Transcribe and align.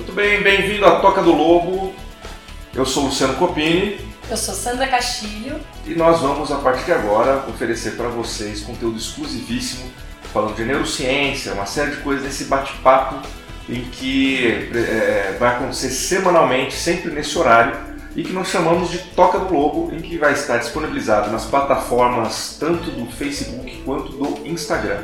Muito 0.00 0.12
bem, 0.12 0.42
bem-vindo 0.42 0.86
à 0.86 0.98
Toca 0.98 1.20
do 1.20 1.30
Lobo. 1.30 1.92
Eu 2.74 2.86
sou 2.86 3.04
Luciano 3.04 3.34
Copini. 3.34 4.00
Eu 4.30 4.36
sou 4.36 4.54
Sandra 4.54 4.86
Castilho. 4.86 5.60
E 5.86 5.94
nós 5.94 6.20
vamos, 6.20 6.50
a 6.50 6.56
partir 6.56 6.86
de 6.86 6.92
agora, 6.92 7.44
oferecer 7.46 7.96
para 7.96 8.08
vocês 8.08 8.62
conteúdo 8.62 8.96
exclusivíssimo, 8.96 9.90
falando 10.32 10.56
de 10.56 10.64
neurociência, 10.64 11.52
uma 11.52 11.66
série 11.66 11.90
de 11.90 11.96
coisas 11.98 12.24
nesse 12.24 12.44
bate-papo 12.44 13.16
em 13.68 13.82
que 13.90 14.70
é, 14.74 15.36
vai 15.38 15.56
acontecer 15.56 15.90
semanalmente, 15.90 16.74
sempre 16.74 17.10
nesse 17.10 17.38
horário, 17.38 17.76
e 18.16 18.24
que 18.24 18.32
nós 18.32 18.48
chamamos 18.48 18.90
de 18.90 19.00
Toca 19.14 19.38
do 19.38 19.52
Lobo, 19.52 19.94
em 19.94 20.00
que 20.00 20.16
vai 20.16 20.32
estar 20.32 20.56
disponibilizado 20.56 21.30
nas 21.30 21.44
plataformas 21.44 22.56
tanto 22.58 22.90
do 22.90 23.04
Facebook 23.12 23.82
quanto 23.84 24.12
do 24.12 24.48
Instagram. 24.48 25.02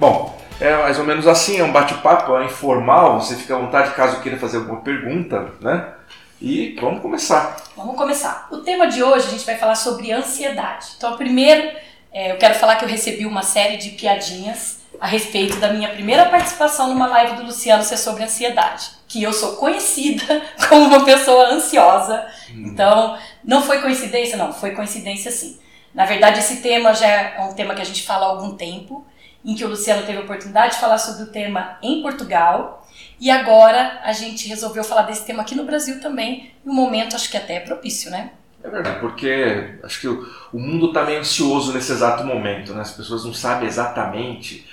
Bom, 0.00 0.36
é 0.60 0.76
mais 0.76 0.98
ou 0.98 1.04
menos 1.04 1.26
assim, 1.26 1.58
é 1.58 1.64
um 1.64 1.72
bate-papo, 1.72 2.36
é 2.36 2.44
informal, 2.44 3.20
você 3.20 3.36
fica 3.36 3.54
à 3.54 3.58
vontade 3.58 3.94
caso 3.94 4.20
queira 4.20 4.38
fazer 4.38 4.58
alguma 4.58 4.80
pergunta, 4.80 5.52
né? 5.60 5.94
E 6.40 6.76
vamos 6.80 7.02
começar. 7.02 7.56
Vamos 7.76 7.96
começar. 7.96 8.46
O 8.50 8.58
tema 8.58 8.86
de 8.86 9.02
hoje 9.02 9.26
a 9.26 9.30
gente 9.30 9.44
vai 9.44 9.56
falar 9.56 9.74
sobre 9.74 10.12
ansiedade. 10.12 10.86
Então, 10.96 11.16
primeiro, 11.16 11.76
é, 12.12 12.32
eu 12.32 12.36
quero 12.36 12.54
falar 12.54 12.76
que 12.76 12.84
eu 12.84 12.88
recebi 12.88 13.26
uma 13.26 13.42
série 13.42 13.76
de 13.76 13.90
piadinhas 13.90 14.78
a 15.00 15.06
respeito 15.06 15.56
da 15.56 15.72
minha 15.72 15.88
primeira 15.88 16.26
participação 16.26 16.88
numa 16.88 17.06
live 17.08 17.36
do 17.36 17.44
Luciano 17.44 17.82
ser 17.82 17.96
sobre 17.96 18.22
ansiedade. 18.22 18.90
Que 19.08 19.22
eu 19.22 19.32
sou 19.32 19.56
conhecida 19.56 20.42
como 20.68 20.86
uma 20.86 21.04
pessoa 21.04 21.48
ansiosa. 21.48 22.24
Hum. 22.50 22.64
Então, 22.66 23.18
não 23.44 23.62
foi 23.62 23.80
coincidência? 23.80 24.36
Não, 24.36 24.52
foi 24.52 24.72
coincidência 24.72 25.30
sim. 25.30 25.58
Na 25.92 26.04
verdade, 26.04 26.38
esse 26.38 26.62
tema 26.62 26.92
já 26.92 27.08
é 27.08 27.40
um 27.40 27.52
tema 27.52 27.74
que 27.74 27.82
a 27.82 27.84
gente 27.84 28.06
fala 28.06 28.26
há 28.26 28.28
algum 28.28 28.54
tempo 28.56 29.04
em 29.48 29.54
que 29.54 29.64
o 29.64 29.68
Luciano 29.68 30.04
teve 30.04 30.18
a 30.18 30.20
oportunidade 30.20 30.74
de 30.74 30.80
falar 30.80 30.98
sobre 30.98 31.22
o 31.22 31.32
tema 31.32 31.78
em 31.82 32.02
Portugal. 32.02 32.86
E 33.18 33.30
agora 33.30 33.98
a 34.04 34.12
gente 34.12 34.46
resolveu 34.46 34.84
falar 34.84 35.02
desse 35.02 35.24
tema 35.24 35.40
aqui 35.40 35.54
no 35.54 35.64
Brasil 35.64 36.00
também, 36.02 36.52
um 36.66 36.74
momento 36.74 37.16
acho 37.16 37.30
que 37.30 37.36
até 37.38 37.54
é 37.54 37.60
propício, 37.60 38.10
né? 38.10 38.32
É 38.62 38.68
verdade, 38.68 39.00
porque 39.00 39.78
acho 39.82 40.00
que 40.00 40.08
o, 40.08 40.28
o 40.52 40.58
mundo 40.58 40.88
está 40.88 41.02
meio 41.02 41.20
ansioso 41.20 41.72
nesse 41.72 41.92
exato 41.92 42.24
momento, 42.24 42.74
né? 42.74 42.82
As 42.82 42.90
pessoas 42.90 43.24
não 43.24 43.32
sabem 43.32 43.66
exatamente 43.66 44.68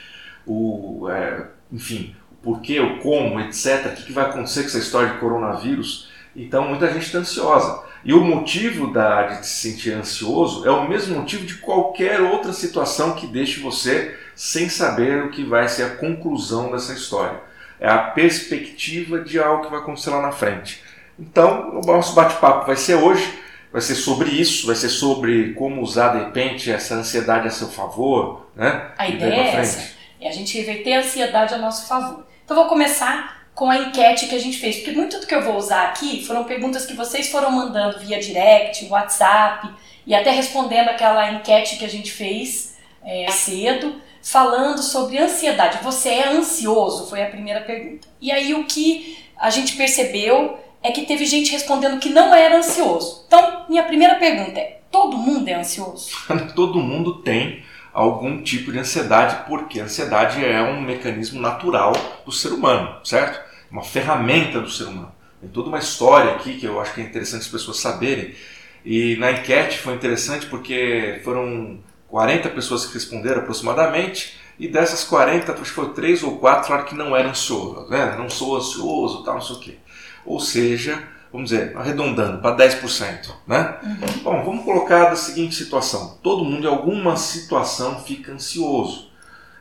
o, 0.45 1.07
é, 1.09 1.45
enfim, 1.71 2.13
o 2.29 2.35
porquê, 2.35 2.81
o 2.81 2.99
como, 2.99 3.39
etc. 3.39 3.85
O 3.85 3.95
que, 3.95 4.03
que 4.03 4.11
vai 4.11 4.25
acontecer 4.25 4.61
com 4.61 4.67
essa 4.67 4.79
história 4.79 5.13
de 5.13 5.19
coronavírus. 5.19 6.09
Então 6.35 6.67
muita 6.67 6.91
gente 6.91 7.05
está 7.05 7.19
ansiosa. 7.19 7.81
E 8.03 8.13
o 8.13 8.21
motivo 8.21 8.91
da, 8.91 9.23
de 9.27 9.47
se 9.47 9.71
sentir 9.71 9.93
ansioso 9.93 10.67
é 10.67 10.69
o 10.69 10.87
mesmo 10.87 11.15
motivo 11.15 11.45
de 11.45 11.55
qualquer 11.55 12.19
outra 12.19 12.51
situação 12.51 13.15
que 13.15 13.25
deixe 13.25 13.61
você 13.61 14.24
sem 14.35 14.69
saber 14.69 15.23
o 15.23 15.31
que 15.31 15.43
vai 15.43 15.67
ser 15.67 15.83
a 15.83 15.95
conclusão 15.95 16.71
dessa 16.71 16.93
história. 16.93 17.39
É 17.79 17.89
a 17.89 17.97
perspectiva 17.97 19.19
de 19.21 19.39
algo 19.39 19.65
que 19.65 19.71
vai 19.71 19.79
acontecer 19.79 20.09
lá 20.09 20.21
na 20.21 20.31
frente. 20.31 20.83
Então, 21.17 21.79
o 21.79 21.85
nosso 21.85 22.13
bate-papo 22.13 22.67
vai 22.67 22.75
ser 22.75 22.95
hoje, 22.95 23.39
vai 23.71 23.81
ser 23.81 23.95
sobre 23.95 24.29
isso, 24.29 24.67
vai 24.67 24.75
ser 24.75 24.89
sobre 24.89 25.53
como 25.53 25.81
usar 25.81 26.09
de 26.09 26.25
repente 26.25 26.71
essa 26.71 26.95
ansiedade 26.95 27.47
a 27.47 27.51
seu 27.51 27.69
favor, 27.69 28.49
né? 28.55 28.91
A 28.97 29.07
ideia 29.07 29.33
é 29.33 29.55
essa, 29.55 29.93
é 30.19 30.27
a 30.27 30.31
gente 30.31 30.57
reverter 30.57 30.93
a 30.93 30.99
ansiedade 30.99 31.53
a 31.53 31.57
nosso 31.57 31.87
favor. 31.87 32.25
Então, 32.43 32.55
vou 32.55 32.67
começar 32.67 33.45
com 33.53 33.71
a 33.71 33.77
enquete 33.77 34.27
que 34.27 34.35
a 34.35 34.39
gente 34.39 34.57
fez, 34.57 34.77
porque 34.77 34.91
muito 34.91 35.17
do 35.17 35.25
que 35.25 35.33
eu 35.33 35.41
vou 35.41 35.55
usar 35.55 35.85
aqui 35.85 36.25
foram 36.25 36.43
perguntas 36.43 36.85
que 36.85 36.93
vocês 36.93 37.29
foram 37.29 37.49
mandando 37.51 37.99
via 37.99 38.19
direct, 38.19 38.85
WhatsApp 38.89 39.69
e 40.05 40.13
até 40.13 40.29
respondendo 40.31 40.89
aquela 40.89 41.31
enquete 41.31 41.77
que 41.77 41.85
a 41.85 41.89
gente 41.89 42.11
fez 42.11 42.74
é, 43.05 43.29
cedo 43.31 44.01
falando 44.21 44.81
sobre 44.81 45.19
ansiedade. 45.19 45.83
Você 45.83 46.09
é 46.09 46.29
ansioso? 46.29 47.07
Foi 47.07 47.21
a 47.21 47.29
primeira 47.29 47.61
pergunta. 47.61 48.07
E 48.19 48.31
aí 48.31 48.53
o 48.55 48.63
que 48.65 49.19
a 49.37 49.49
gente 49.49 49.75
percebeu 49.75 50.57
é 50.81 50.91
que 50.91 51.05
teve 51.05 51.25
gente 51.25 51.51
respondendo 51.51 51.99
que 51.99 52.09
não 52.09 52.33
era 52.33 52.57
ansioso. 52.57 53.23
Então, 53.27 53.65
minha 53.69 53.83
primeira 53.83 54.15
pergunta 54.15 54.59
é: 54.59 54.79
todo 54.91 55.17
mundo 55.17 55.47
é 55.47 55.53
ansioso? 55.53 56.09
todo 56.55 56.79
mundo 56.79 57.21
tem 57.21 57.63
algum 57.93 58.41
tipo 58.41 58.71
de 58.71 58.79
ansiedade, 58.79 59.47
porque 59.47 59.79
a 59.79 59.85
ansiedade 59.85 60.43
é 60.43 60.61
um 60.61 60.81
mecanismo 60.81 61.39
natural 61.39 61.93
do 62.25 62.31
ser 62.31 62.49
humano, 62.49 62.99
certo? 63.05 63.39
Uma 63.71 63.83
ferramenta 63.83 64.59
do 64.59 64.69
ser 64.69 64.85
humano. 64.85 65.13
Tem 65.39 65.49
toda 65.49 65.69
uma 65.69 65.79
história 65.79 66.31
aqui 66.31 66.57
que 66.57 66.65
eu 66.65 66.79
acho 66.81 66.93
que 66.93 67.01
é 67.01 67.03
interessante 67.03 67.41
as 67.41 67.47
pessoas 67.47 67.79
saberem. 67.79 68.33
E 68.83 69.15
na 69.17 69.31
enquete 69.31 69.77
foi 69.77 69.93
interessante 69.93 70.45
porque 70.47 71.21
foram 71.23 71.79
40 72.09 72.49
pessoas 72.49 72.85
que 72.85 72.93
responderam 72.93 73.41
aproximadamente, 73.41 74.37
e 74.57 74.67
dessas 74.67 75.03
40, 75.03 75.51
acho 75.51 75.61
que 75.63 75.69
foi 75.69 75.93
3 75.93 76.23
ou 76.23 76.37
4 76.37 76.67
falaram 76.67 76.85
que 76.85 76.95
não 76.95 77.15
eram 77.15 77.31
ansioso, 77.31 77.87
né? 77.89 78.15
não 78.17 78.29
sou 78.29 78.55
ansioso, 78.55 79.23
tal, 79.23 79.35
não 79.35 79.41
sei 79.41 79.55
o 79.55 79.59
quê. 79.59 79.75
Ou 80.25 80.39
seja, 80.39 81.03
vamos 81.31 81.49
dizer, 81.49 81.75
arredondando 81.75 82.41
para 82.41 82.55
10%. 82.55 83.31
Né? 83.45 83.77
Uhum. 83.83 84.23
Bom, 84.23 84.43
vamos 84.45 84.65
colocar 84.65 85.09
da 85.09 85.15
seguinte 85.15 85.55
situação: 85.55 86.17
todo 86.23 86.45
mundo 86.45 86.65
em 86.65 86.69
alguma 86.69 87.17
situação 87.17 88.01
fica 88.03 88.31
ansioso. 88.31 89.11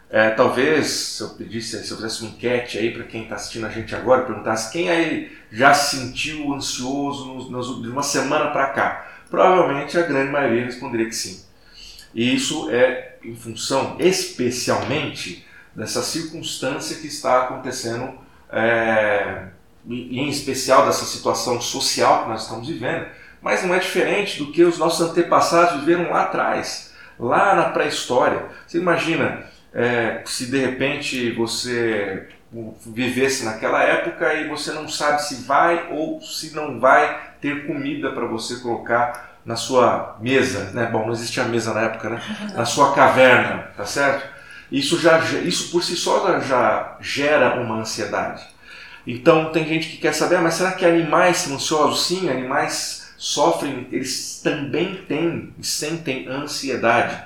É, 0.08 0.30
talvez, 0.30 0.86
se 0.86 1.22
eu 1.22 1.30
pedisse, 1.30 1.84
se 1.84 1.90
eu 1.90 1.96
fizesse 1.96 2.22
uma 2.22 2.30
enquete 2.30 2.78
aí 2.78 2.92
para 2.92 3.02
quem 3.02 3.24
está 3.24 3.34
assistindo 3.34 3.66
a 3.66 3.70
gente 3.70 3.96
agora, 3.96 4.22
perguntasse 4.22 4.70
quem 4.70 4.88
aí 4.88 5.36
já 5.50 5.74
se 5.74 5.96
sentiu 5.96 6.54
ansioso 6.54 7.26
nos, 7.26 7.50
nos, 7.50 7.82
de 7.82 7.88
uma 7.88 8.02
semana 8.02 8.50
para 8.52 8.68
cá, 8.68 9.08
provavelmente 9.28 9.98
a 9.98 10.02
grande 10.02 10.30
maioria 10.30 10.66
responderia 10.66 11.06
que 11.06 11.16
sim. 11.16 11.42
E 12.14 12.34
isso 12.34 12.70
é 12.70 13.16
em 13.22 13.34
função 13.34 13.96
especialmente 13.98 15.44
dessa 15.74 16.02
circunstância 16.02 16.96
que 16.96 17.08
está 17.08 17.42
acontecendo, 17.42 18.14
é, 18.50 19.48
em 19.88 20.28
especial 20.28 20.86
dessa 20.86 21.04
situação 21.04 21.60
social 21.60 22.22
que 22.22 22.28
nós 22.28 22.42
estamos 22.42 22.68
vivendo, 22.68 23.06
mas 23.42 23.62
não 23.64 23.74
é 23.74 23.78
diferente 23.78 24.38
do 24.38 24.52
que 24.52 24.62
os 24.62 24.78
nossos 24.78 25.10
antepassados 25.10 25.80
viveram 25.80 26.10
lá 26.10 26.22
atrás, 26.22 26.94
lá 27.18 27.54
na 27.54 27.70
pré-história. 27.70 28.46
Você 28.66 28.78
imagina 28.78 29.44
é, 29.72 30.22
se 30.24 30.46
de 30.46 30.58
repente 30.58 31.32
você 31.32 32.28
vivesse 32.86 33.44
naquela 33.44 33.82
época 33.82 34.32
e 34.34 34.48
você 34.48 34.72
não 34.72 34.88
sabe 34.88 35.22
se 35.22 35.42
vai 35.42 35.88
ou 35.90 36.20
se 36.20 36.54
não 36.54 36.78
vai 36.78 37.34
ter 37.40 37.66
comida 37.66 38.12
para 38.12 38.26
você 38.26 38.60
colocar 38.60 39.33
na 39.44 39.56
sua 39.56 40.16
mesa, 40.20 40.70
né? 40.72 40.86
Bom, 40.86 41.06
não 41.06 41.12
existia 41.12 41.44
mesa 41.44 41.74
na 41.74 41.82
época, 41.82 42.10
né? 42.10 42.22
Na 42.54 42.64
sua 42.64 42.94
caverna, 42.94 43.68
tá 43.76 43.84
certo? 43.84 44.26
Isso 44.70 44.98
já, 44.98 45.18
isso 45.42 45.70
por 45.70 45.82
si 45.82 45.94
só 45.96 46.40
já 46.40 46.96
gera 47.00 47.60
uma 47.60 47.76
ansiedade. 47.76 48.42
Então 49.06 49.52
tem 49.52 49.66
gente 49.66 49.88
que 49.88 49.98
quer 49.98 50.14
saber, 50.14 50.36
ah, 50.36 50.40
mas 50.40 50.54
será 50.54 50.72
que 50.72 50.84
animais 50.84 51.38
são 51.38 51.56
ansiosos? 51.56 52.06
Sim, 52.06 52.30
animais 52.30 53.14
sofrem, 53.18 53.86
eles 53.92 54.40
também 54.42 55.04
têm 55.06 55.52
e 55.58 55.64
sentem 55.64 56.26
ansiedade. 56.26 57.22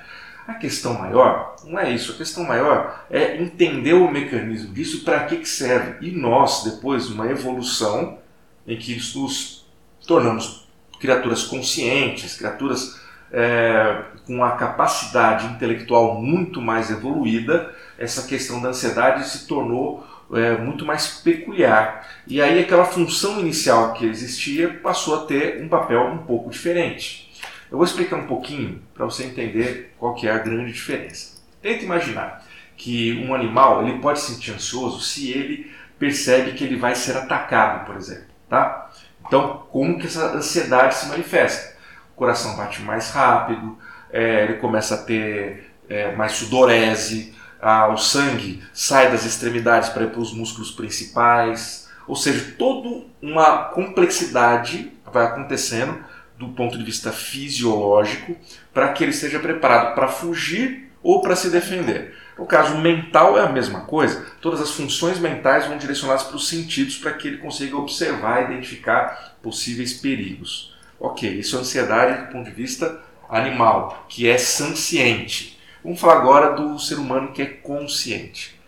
A 0.47 0.55
questão 0.55 0.95
maior 0.95 1.56
não 1.65 1.79
é 1.79 1.91
isso, 1.91 2.12
a 2.12 2.17
questão 2.17 2.45
maior 2.45 3.05
é 3.11 3.37
entender 3.37 3.93
o 3.93 4.11
mecanismo 4.11 4.73
disso 4.73 5.05
para 5.05 5.25
que, 5.25 5.37
que 5.37 5.49
serve. 5.49 6.06
E 6.06 6.11
nós, 6.11 6.65
depois 6.65 7.06
de 7.06 7.15
uma 7.15 7.31
evolução 7.31 8.19
em 8.67 8.77
que 8.77 8.95
nos 9.15 9.67
tornamos 10.06 10.68
criaturas 11.00 11.44
conscientes, 11.44 12.36
criaturas 12.36 13.00
é, 13.32 14.03
com 14.26 14.42
a 14.42 14.53
capacidade 14.53 15.47
intelectual 15.47 16.20
muito 16.20 16.60
mais 16.60 16.91
evoluída, 16.91 17.75
essa 17.98 18.26
questão 18.26 18.60
da 18.60 18.69
ansiedade 18.69 19.28
se 19.28 19.47
tornou 19.47 20.06
é, 20.32 20.56
muito 20.56 20.84
mais 20.84 21.20
peculiar. 21.22 22.06
E 22.26 22.41
aí 22.41 22.58
aquela 22.58 22.84
função 22.84 23.41
inicial 23.41 23.92
que 23.94 24.06
existia 24.06 24.69
passou 24.82 25.16
a 25.16 25.26
ter 25.26 25.62
um 25.62 25.69
papel 25.69 26.03
um 26.06 26.19
pouco 26.19 26.50
diferente. 26.50 27.28
Eu 27.70 27.76
vou 27.76 27.84
explicar 27.84 28.16
um 28.16 28.26
pouquinho 28.26 28.81
para 28.94 29.04
você 29.04 29.25
entender 29.25 29.94
qual 29.98 30.14
que 30.14 30.26
é 30.26 30.32
a 30.32 30.38
grande 30.38 30.72
diferença. 30.72 31.38
Tenta 31.60 31.84
imaginar 31.84 32.44
que 32.76 33.25
um 33.26 33.34
animal 33.34 33.87
ele 33.87 33.98
pode 33.98 34.20
se 34.20 34.32
sentir 34.32 34.53
ansioso 34.53 35.00
se 35.00 35.31
ele 35.32 35.70
percebe 35.99 36.52
que 36.52 36.64
ele 36.64 36.76
vai 36.76 36.94
ser 36.94 37.17
atacado, 37.17 37.84
por 37.84 37.96
exemplo, 37.96 38.26
tá? 38.49 38.88
Então, 39.28 39.66
como 39.70 39.98
que 39.98 40.06
essa 40.06 40.34
ansiedade 40.34 40.96
se 40.96 41.06
manifesta? 41.06 41.76
O 42.14 42.16
coração 42.16 42.56
bate 42.56 42.82
mais 42.82 43.10
rápido, 43.10 43.78
é, 44.10 44.44
ele 44.44 44.54
começa 44.54 44.94
a 44.94 44.98
ter 44.98 45.70
é, 45.88 46.16
mais 46.16 46.32
sudorese, 46.32 47.34
ah, 47.60 47.88
o 47.88 47.96
sangue 47.96 48.62
sai 48.72 49.10
das 49.10 49.25
extremidades 49.25 49.90
para 49.90 50.04
ir 50.04 50.10
para 50.10 50.20
os 50.20 50.32
músculos 50.32 50.70
principais, 50.70 51.88
ou 52.06 52.16
seja, 52.16 52.54
toda 52.58 53.04
uma 53.20 53.64
complexidade 53.64 54.92
vai 55.12 55.26
acontecendo 55.26 56.02
do 56.38 56.48
ponto 56.48 56.78
de 56.78 56.84
vista 56.84 57.12
fisiológico 57.12 58.36
para 58.72 58.92
que 58.92 59.04
ele 59.04 59.10
esteja 59.10 59.38
preparado 59.40 59.94
para 59.94 60.08
fugir 60.08 60.90
ou 61.02 61.20
para 61.20 61.36
se 61.36 61.50
defender. 61.50 62.16
No 62.38 62.46
caso 62.46 62.79
mental 62.79 63.37
é 63.37 63.43
a 63.43 63.49
mesma 63.49 63.81
coisa. 63.81 64.25
Todas 64.40 64.61
as 64.61 64.70
funções 64.70 65.19
mentais 65.19 65.67
vão 65.67 65.76
direcionadas 65.76 66.23
para 66.23 66.37
os 66.37 66.49
sentidos 66.49 66.96
para 66.96 67.12
que 67.12 67.26
ele 67.26 67.38
consiga 67.38 67.76
observar 67.76 68.43
e 68.43 68.44
identificar 68.55 69.37
possíveis 69.43 69.94
perigos. 69.94 70.75
Ok, 71.00 71.29
isso 71.29 71.56
é 71.56 71.61
ansiedade 71.61 72.26
do 72.26 72.32
ponto 72.32 72.46
de 72.46 72.52
vista 72.55 73.00
animal, 73.29 74.06
que 74.08 74.29
é 74.29 74.38
sanciente. 74.38 75.58
Vamos 75.82 76.00
falar 76.00 76.17
agora 76.17 76.52
do 76.56 76.79
ser 76.79 76.96
humano 76.99 77.32
que 77.32 77.43
é 77.43 77.46
consciente. 77.46 78.58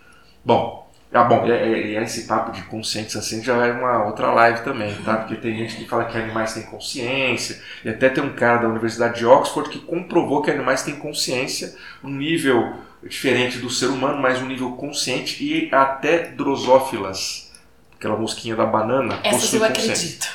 Bom, 0.44 0.81
Ah, 1.12 1.25
bom, 1.25 1.44
e, 1.44 1.50
e, 1.50 1.96
esse 1.96 2.25
papo 2.26 2.52
de 2.52 2.62
consciência 2.62 3.19
assim 3.19 3.43
já 3.43 3.67
é 3.67 3.72
uma 3.72 4.05
outra 4.06 4.32
live 4.32 4.62
também, 4.62 4.94
tá? 5.02 5.17
Porque 5.17 5.34
tem 5.37 5.56
gente 5.56 5.75
que 5.76 5.84
fala 5.88 6.05
que 6.05 6.17
animais 6.17 6.55
têm 6.55 6.62
consciência, 6.62 7.61
e 7.84 7.88
até 7.88 8.08
tem 8.08 8.22
um 8.22 8.32
cara 8.34 8.58
da 8.62 8.69
Universidade 8.69 9.19
de 9.19 9.26
Oxford 9.26 9.69
que 9.70 9.81
comprovou 9.81 10.40
que 10.40 10.52
animais 10.52 10.84
têm 10.84 10.94
consciência, 10.96 11.75
um 12.05 12.11
nível 12.11 12.75
diferente 13.08 13.58
do 13.58 13.70
ser 13.70 13.87
humano, 13.87 14.20
mas 14.20 14.41
um 14.41 14.47
nível 14.47 14.73
consciente 14.73 15.43
e 15.43 15.75
até 15.75 16.31
drosófilas, 16.31 17.50
aquela 17.97 18.17
mosquinha 18.17 18.56
da 18.56 18.67
banana. 18.67 19.20
Essa 19.25 19.56
eu 19.56 19.64
acredito. 19.64 20.29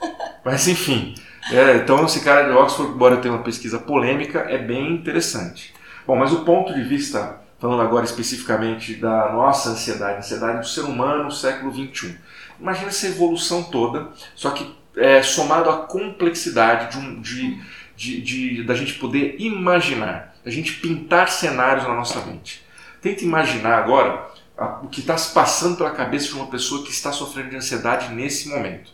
Mas 0.44 0.68
enfim, 0.68 1.14
é, 1.52 1.76
então 1.76 2.04
esse 2.04 2.20
cara 2.20 2.48
de 2.48 2.56
Oxford, 2.56 2.92
embora 2.92 3.18
tenha 3.18 3.34
uma 3.34 3.42
pesquisa 3.42 3.78
polêmica, 3.78 4.46
é 4.48 4.56
bem 4.56 4.92
interessante. 4.92 5.74
Bom, 6.06 6.16
mas 6.16 6.32
o 6.32 6.44
ponto 6.44 6.72
de 6.72 6.82
vista 6.84 7.40
falando 7.58 7.82
agora 7.82 8.04
especificamente 8.04 8.94
da 8.94 9.32
nossa 9.32 9.70
ansiedade, 9.70 10.18
ansiedade 10.18 10.60
do 10.60 10.66
ser 10.66 10.82
humano 10.82 11.24
no 11.24 11.30
século 11.30 11.72
XXI. 11.72 12.16
Imagina 12.58 12.88
essa 12.88 13.06
evolução 13.06 13.64
toda, 13.64 14.08
só 14.34 14.50
que 14.50 14.74
é, 14.96 15.22
somado 15.22 15.68
à 15.68 15.78
complexidade 15.78 16.92
de, 16.92 16.98
um, 16.98 17.20
de, 17.20 17.60
de, 17.96 18.20
de, 18.20 18.64
da 18.64 18.74
gente 18.74 18.94
poder 18.94 19.36
imaginar, 19.38 20.27
da 20.48 20.54
gente 20.54 20.72
pintar 20.80 21.28
cenários 21.28 21.86
na 21.86 21.92
nossa 21.92 22.22
mente. 22.22 22.64
Tenta 23.02 23.22
imaginar 23.22 23.80
agora 23.80 24.30
a, 24.56 24.80
o 24.82 24.88
que 24.88 25.00
está 25.00 25.14
se 25.18 25.34
passando 25.34 25.76
pela 25.76 25.90
cabeça 25.90 26.28
de 26.28 26.34
uma 26.36 26.46
pessoa 26.46 26.82
que 26.82 26.90
está 26.90 27.12
sofrendo 27.12 27.50
de 27.50 27.56
ansiedade 27.56 28.14
nesse 28.14 28.48
momento. 28.48 28.90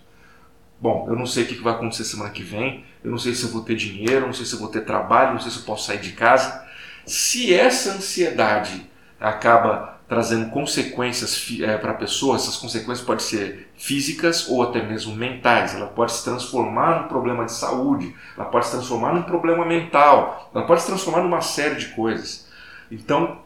Bom, 0.81 1.07
eu 1.09 1.15
não 1.15 1.27
sei 1.27 1.45
o 1.45 1.47
que 1.47 1.55
vai 1.63 1.75
acontecer 1.75 2.03
semana 2.03 2.31
que 2.31 2.43
vem, 2.43 2.85
eu 3.05 3.11
não 3.13 3.19
sei 3.19 3.37
se 3.37 3.45
eu 3.45 3.51
vou 3.51 3.63
ter 3.63 3.77
dinheiro, 3.77 4.27
não 4.27 4.33
sei 4.33 4.45
se 4.45 4.55
eu 4.55 4.59
vou 4.59 4.67
ter 4.67 4.81
trabalho, 4.81 5.35
não 5.35 5.39
sei 5.39 5.53
se 5.53 5.59
eu 5.59 5.63
posso 5.63 5.87
sair 5.87 6.01
de 6.01 6.11
casa. 6.11 6.67
Se 7.07 7.55
essa 7.55 7.93
ansiedade 7.93 8.91
acaba 9.21 9.94
trazendo 10.15 10.49
consequências 10.51 11.45
é, 11.61 11.77
para 11.77 11.91
a 11.91 11.95
pessoa, 11.95 12.37
essas 12.37 12.57
consequências 12.57 13.05
podem 13.05 13.25
ser 13.25 13.69
físicas 13.77 14.49
ou 14.49 14.63
até 14.63 14.81
mesmo 14.81 15.15
mentais. 15.17 15.75
Ela 15.75 15.89
pode 15.89 16.13
se 16.13 16.23
transformar 16.23 17.03
num 17.03 17.09
problema 17.09 17.45
de 17.45 17.53
saúde, 17.53 18.15
ela 18.37 18.47
pode 18.47 18.67
se 18.67 18.73
transformar 18.73 19.13
num 19.13 19.25
problema 19.25 19.67
mental, 19.67 20.51
ela 20.55 20.65
pode 20.65 20.83
se 20.83 20.87
transformar 20.87 21.23
numa 21.23 21.41
série 21.41 21.75
de 21.75 21.87
coisas. 21.89 22.49
Então, 22.93 23.41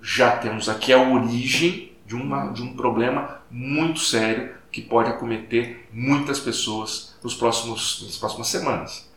já 0.00 0.38
temos 0.38 0.70
aqui 0.70 0.90
a 0.90 0.98
origem 0.98 1.92
de, 2.06 2.16
uma, 2.16 2.50
de 2.50 2.62
um 2.62 2.74
problema 2.74 3.42
muito 3.50 4.00
sério 4.00 4.54
que 4.72 4.80
pode 4.80 5.10
acometer 5.10 5.86
muitas 5.92 6.40
pessoas 6.40 7.14
nos 7.22 7.34
próximos, 7.34 8.04
nas 8.06 8.16
próximas 8.16 8.48
semanas. 8.48 9.10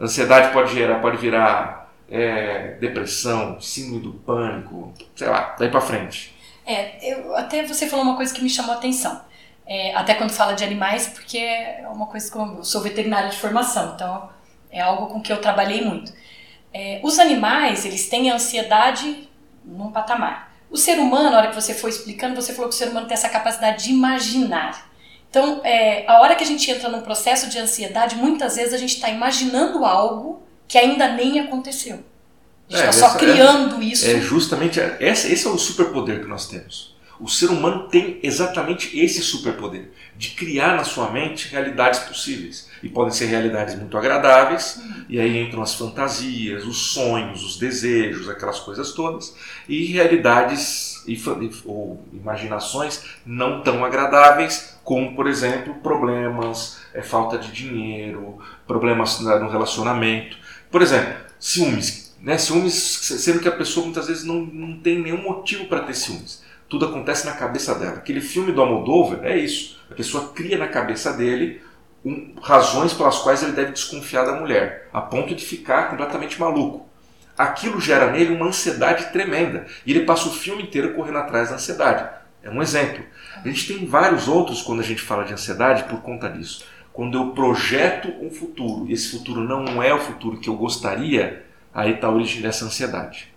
Ansiedade 0.00 0.52
pode 0.52 0.74
gerar, 0.74 1.00
pode 1.00 1.18
virar 1.18 1.79
é, 2.10 2.76
depressão, 2.80 3.60
síndrome 3.60 4.00
do 4.00 4.12
pânico, 4.12 4.92
sei 5.14 5.28
lá, 5.28 5.54
daí 5.58 5.70
para 5.70 5.80
frente. 5.80 6.34
É, 6.66 6.98
eu, 7.12 7.34
até 7.36 7.64
você 7.64 7.86
falou 7.86 8.04
uma 8.04 8.16
coisa 8.16 8.34
que 8.34 8.42
me 8.42 8.50
chamou 8.50 8.72
a 8.72 8.78
atenção. 8.78 9.20
É, 9.66 9.94
até 9.94 10.14
quando 10.14 10.30
fala 10.30 10.54
de 10.54 10.64
animais, 10.64 11.06
porque 11.06 11.38
é 11.38 11.86
uma 11.88 12.06
coisa 12.06 12.30
que 12.30 12.36
eu 12.36 12.64
sou 12.64 12.80
veterinária 12.80 13.30
de 13.30 13.36
formação, 13.36 13.94
então 13.94 14.28
é 14.70 14.80
algo 14.80 15.06
com 15.06 15.20
que 15.20 15.32
eu 15.32 15.40
trabalhei 15.40 15.84
muito. 15.84 16.12
É, 16.74 17.00
os 17.04 17.18
animais, 17.18 17.84
eles 17.84 18.08
têm 18.08 18.30
a 18.30 18.34
ansiedade 18.34 19.28
num 19.64 19.92
patamar. 19.92 20.52
O 20.70 20.76
ser 20.76 20.98
humano, 20.98 21.30
na 21.30 21.38
hora 21.38 21.48
que 21.48 21.54
você 21.54 21.74
foi 21.74 21.90
explicando, 21.90 22.34
você 22.34 22.52
falou 22.52 22.68
que 22.68 22.74
o 22.74 22.78
ser 22.78 22.88
humano 22.88 23.06
tem 23.06 23.14
essa 23.14 23.28
capacidade 23.28 23.84
de 23.84 23.90
imaginar. 23.90 24.90
Então, 25.28 25.60
é, 25.62 26.04
a 26.08 26.20
hora 26.20 26.34
que 26.34 26.42
a 26.42 26.46
gente 26.46 26.68
entra 26.68 26.88
num 26.88 27.02
processo 27.02 27.48
de 27.48 27.58
ansiedade, 27.58 28.16
muitas 28.16 28.56
vezes 28.56 28.74
a 28.74 28.78
gente 28.78 28.94
está 28.94 29.08
imaginando 29.08 29.84
algo 29.84 30.42
que 30.70 30.78
ainda 30.78 31.14
nem 31.14 31.40
aconteceu. 31.40 31.98
A 32.70 32.76
gente 32.76 32.88
está 32.88 32.88
é, 32.88 32.92
só 32.92 33.18
criando 33.18 33.82
é, 33.82 33.84
isso. 33.86 34.08
É 34.08 34.20
justamente 34.20 34.78
esse, 35.00 35.32
esse 35.32 35.44
é 35.44 35.50
o 35.50 35.58
superpoder 35.58 36.20
que 36.20 36.28
nós 36.28 36.46
temos. 36.46 36.94
O 37.18 37.28
ser 37.28 37.50
humano 37.50 37.88
tem 37.88 38.20
exatamente 38.22 38.96
esse 38.96 39.20
superpoder 39.20 39.90
de 40.16 40.30
criar 40.30 40.76
na 40.76 40.84
sua 40.84 41.10
mente 41.10 41.48
realidades 41.48 42.00
possíveis. 42.00 42.70
E 42.84 42.88
podem 42.88 43.12
ser 43.12 43.26
realidades 43.26 43.74
muito 43.74 43.98
agradáveis, 43.98 44.76
uhum. 44.76 45.04
e 45.08 45.18
aí 45.18 45.42
entram 45.42 45.60
as 45.60 45.74
fantasias, 45.74 46.64
os 46.64 46.92
sonhos, 46.92 47.42
os 47.42 47.58
desejos, 47.58 48.28
aquelas 48.28 48.60
coisas 48.60 48.92
todas, 48.92 49.34
e 49.68 49.86
realidades 49.86 51.02
ou 51.64 52.00
imaginações 52.12 53.02
não 53.26 53.62
tão 53.62 53.84
agradáveis, 53.84 54.78
como, 54.84 55.16
por 55.16 55.26
exemplo, 55.26 55.74
problemas, 55.82 56.78
é, 56.94 57.02
falta 57.02 57.38
de 57.38 57.50
dinheiro, 57.50 58.38
problemas 58.66 59.20
no 59.20 59.48
relacionamento. 59.48 60.38
Por 60.70 60.82
exemplo, 60.82 61.14
ciúmes. 61.38 62.14
Né? 62.20 62.38
Ciúmes, 62.38 62.74
sendo 62.74 63.40
que 63.40 63.48
a 63.48 63.52
pessoa 63.52 63.84
muitas 63.84 64.06
vezes 64.06 64.24
não, 64.24 64.40
não 64.40 64.78
tem 64.78 65.00
nenhum 65.00 65.22
motivo 65.22 65.66
para 65.66 65.80
ter 65.80 65.94
ciúmes. 65.94 66.42
Tudo 66.68 66.86
acontece 66.86 67.26
na 67.26 67.32
cabeça 67.32 67.74
dela. 67.74 67.96
Aquele 67.96 68.20
filme 68.20 68.52
do 68.52 68.60
Almodóvar 68.60 69.24
é 69.24 69.36
isso. 69.36 69.80
A 69.90 69.94
pessoa 69.94 70.28
cria 70.32 70.56
na 70.56 70.68
cabeça 70.68 71.12
dele 71.12 71.60
um, 72.04 72.34
razões 72.40 72.92
pelas 72.92 73.18
quais 73.18 73.42
ele 73.42 73.52
deve 73.52 73.72
desconfiar 73.72 74.24
da 74.24 74.38
mulher, 74.38 74.88
a 74.92 75.00
ponto 75.00 75.34
de 75.34 75.44
ficar 75.44 75.90
completamente 75.90 76.38
maluco. 76.38 76.88
Aquilo 77.36 77.80
gera 77.80 78.12
nele 78.12 78.34
uma 78.34 78.46
ansiedade 78.46 79.10
tremenda. 79.12 79.66
E 79.84 79.90
ele 79.90 80.04
passa 80.04 80.28
o 80.28 80.32
filme 80.32 80.62
inteiro 80.62 80.94
correndo 80.94 81.18
atrás 81.18 81.48
da 81.48 81.56
ansiedade. 81.56 82.08
É 82.42 82.50
um 82.50 82.62
exemplo. 82.62 83.04
A 83.42 83.48
gente 83.48 83.66
tem 83.66 83.86
vários 83.86 84.28
outros 84.28 84.62
quando 84.62 84.80
a 84.80 84.84
gente 84.84 85.02
fala 85.02 85.24
de 85.24 85.32
ansiedade 85.32 85.84
por 85.84 86.00
conta 86.02 86.28
disso. 86.28 86.64
Quando 86.92 87.16
eu 87.16 87.30
projeto 87.30 88.12
um 88.20 88.30
futuro 88.30 88.86
e 88.88 88.92
esse 88.92 89.10
futuro 89.10 89.40
não 89.40 89.82
é 89.82 89.94
o 89.94 90.00
futuro 90.00 90.38
que 90.38 90.48
eu 90.48 90.56
gostaria, 90.56 91.46
aí 91.72 91.94
está 91.94 92.08
a 92.08 92.10
origem 92.10 92.42
dessa 92.42 92.64
ansiedade. 92.64 93.32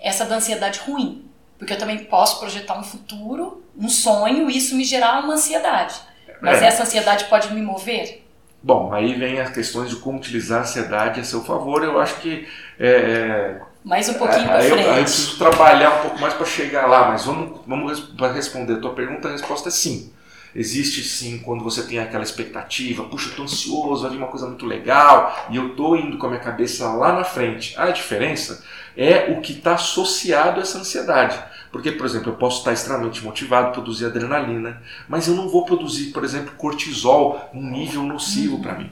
Essa 0.00 0.24
da 0.24 0.36
ansiedade 0.36 0.80
ruim, 0.80 1.24
porque 1.58 1.72
eu 1.72 1.78
também 1.78 1.98
posso 2.04 2.40
projetar 2.40 2.78
um 2.78 2.82
futuro, 2.82 3.62
um 3.78 3.88
sonho, 3.88 4.50
e 4.50 4.56
isso 4.56 4.74
me 4.74 4.84
gerar 4.84 5.22
uma 5.22 5.34
ansiedade. 5.34 5.94
Mas 6.40 6.62
é. 6.62 6.66
essa 6.66 6.82
ansiedade 6.82 7.26
pode 7.26 7.52
me 7.52 7.62
mover? 7.62 8.24
Bom, 8.62 8.92
aí 8.92 9.14
vem 9.14 9.40
as 9.40 9.50
questões 9.50 9.90
de 9.90 9.96
como 9.96 10.18
utilizar 10.18 10.58
a 10.58 10.62
ansiedade 10.62 11.20
a 11.20 11.24
seu 11.24 11.42
favor. 11.42 11.82
Eu 11.82 11.98
acho 12.00 12.16
que. 12.20 12.46
É, 12.78 12.88
é 12.88 13.60
mais 13.82 14.08
um 14.08 14.14
pouquinho 14.14 14.44
é, 14.44 14.46
para 14.46 14.60
frente. 14.60 14.82
Eu, 14.82 14.90
aí 14.92 14.98
eu 14.98 15.04
preciso 15.04 15.38
trabalhar 15.38 15.98
um 15.98 16.02
pouco 16.02 16.20
mais 16.20 16.34
para 16.34 16.46
chegar 16.46 16.86
lá, 16.86 17.08
mas 17.08 17.24
vamos, 17.24 17.60
vamos 17.66 18.12
responder 18.34 18.74
a 18.74 18.80
tua 18.80 18.94
pergunta. 18.94 19.28
A 19.28 19.32
resposta 19.32 19.68
é 19.68 19.72
sim. 19.72 20.12
Existe 20.54 21.02
sim 21.02 21.38
quando 21.38 21.62
você 21.62 21.82
tem 21.84 21.98
aquela 21.98 22.24
expectativa, 22.24 23.04
puxa, 23.04 23.30
eu 23.30 23.36
tô 23.36 23.42
ansioso, 23.44 24.02
vai 24.02 24.10
vir 24.10 24.18
uma 24.18 24.26
coisa 24.26 24.46
muito 24.46 24.66
legal 24.66 25.46
e 25.50 25.56
eu 25.56 25.76
tô 25.76 25.94
indo 25.94 26.18
com 26.18 26.26
a 26.26 26.30
minha 26.30 26.40
cabeça 26.40 26.88
lá 26.92 27.12
na 27.12 27.24
frente. 27.24 27.74
A 27.78 27.90
diferença 27.90 28.64
é 28.96 29.32
o 29.32 29.40
que 29.40 29.52
está 29.52 29.74
associado 29.74 30.58
a 30.58 30.62
essa 30.62 30.78
ansiedade. 30.78 31.38
Porque, 31.70 31.92
por 31.92 32.04
exemplo, 32.04 32.32
eu 32.32 32.36
posso 32.36 32.58
estar 32.58 32.72
extremamente 32.72 33.24
motivado, 33.24 33.72
produzir 33.72 34.06
adrenalina, 34.06 34.82
mas 35.08 35.28
eu 35.28 35.34
não 35.34 35.48
vou 35.48 35.64
produzir, 35.64 36.06
por 36.06 36.24
exemplo, 36.24 36.52
cortisol 36.56 37.48
num 37.52 37.70
nível 37.70 38.02
nocivo 38.02 38.60
para 38.60 38.74
mim. 38.74 38.90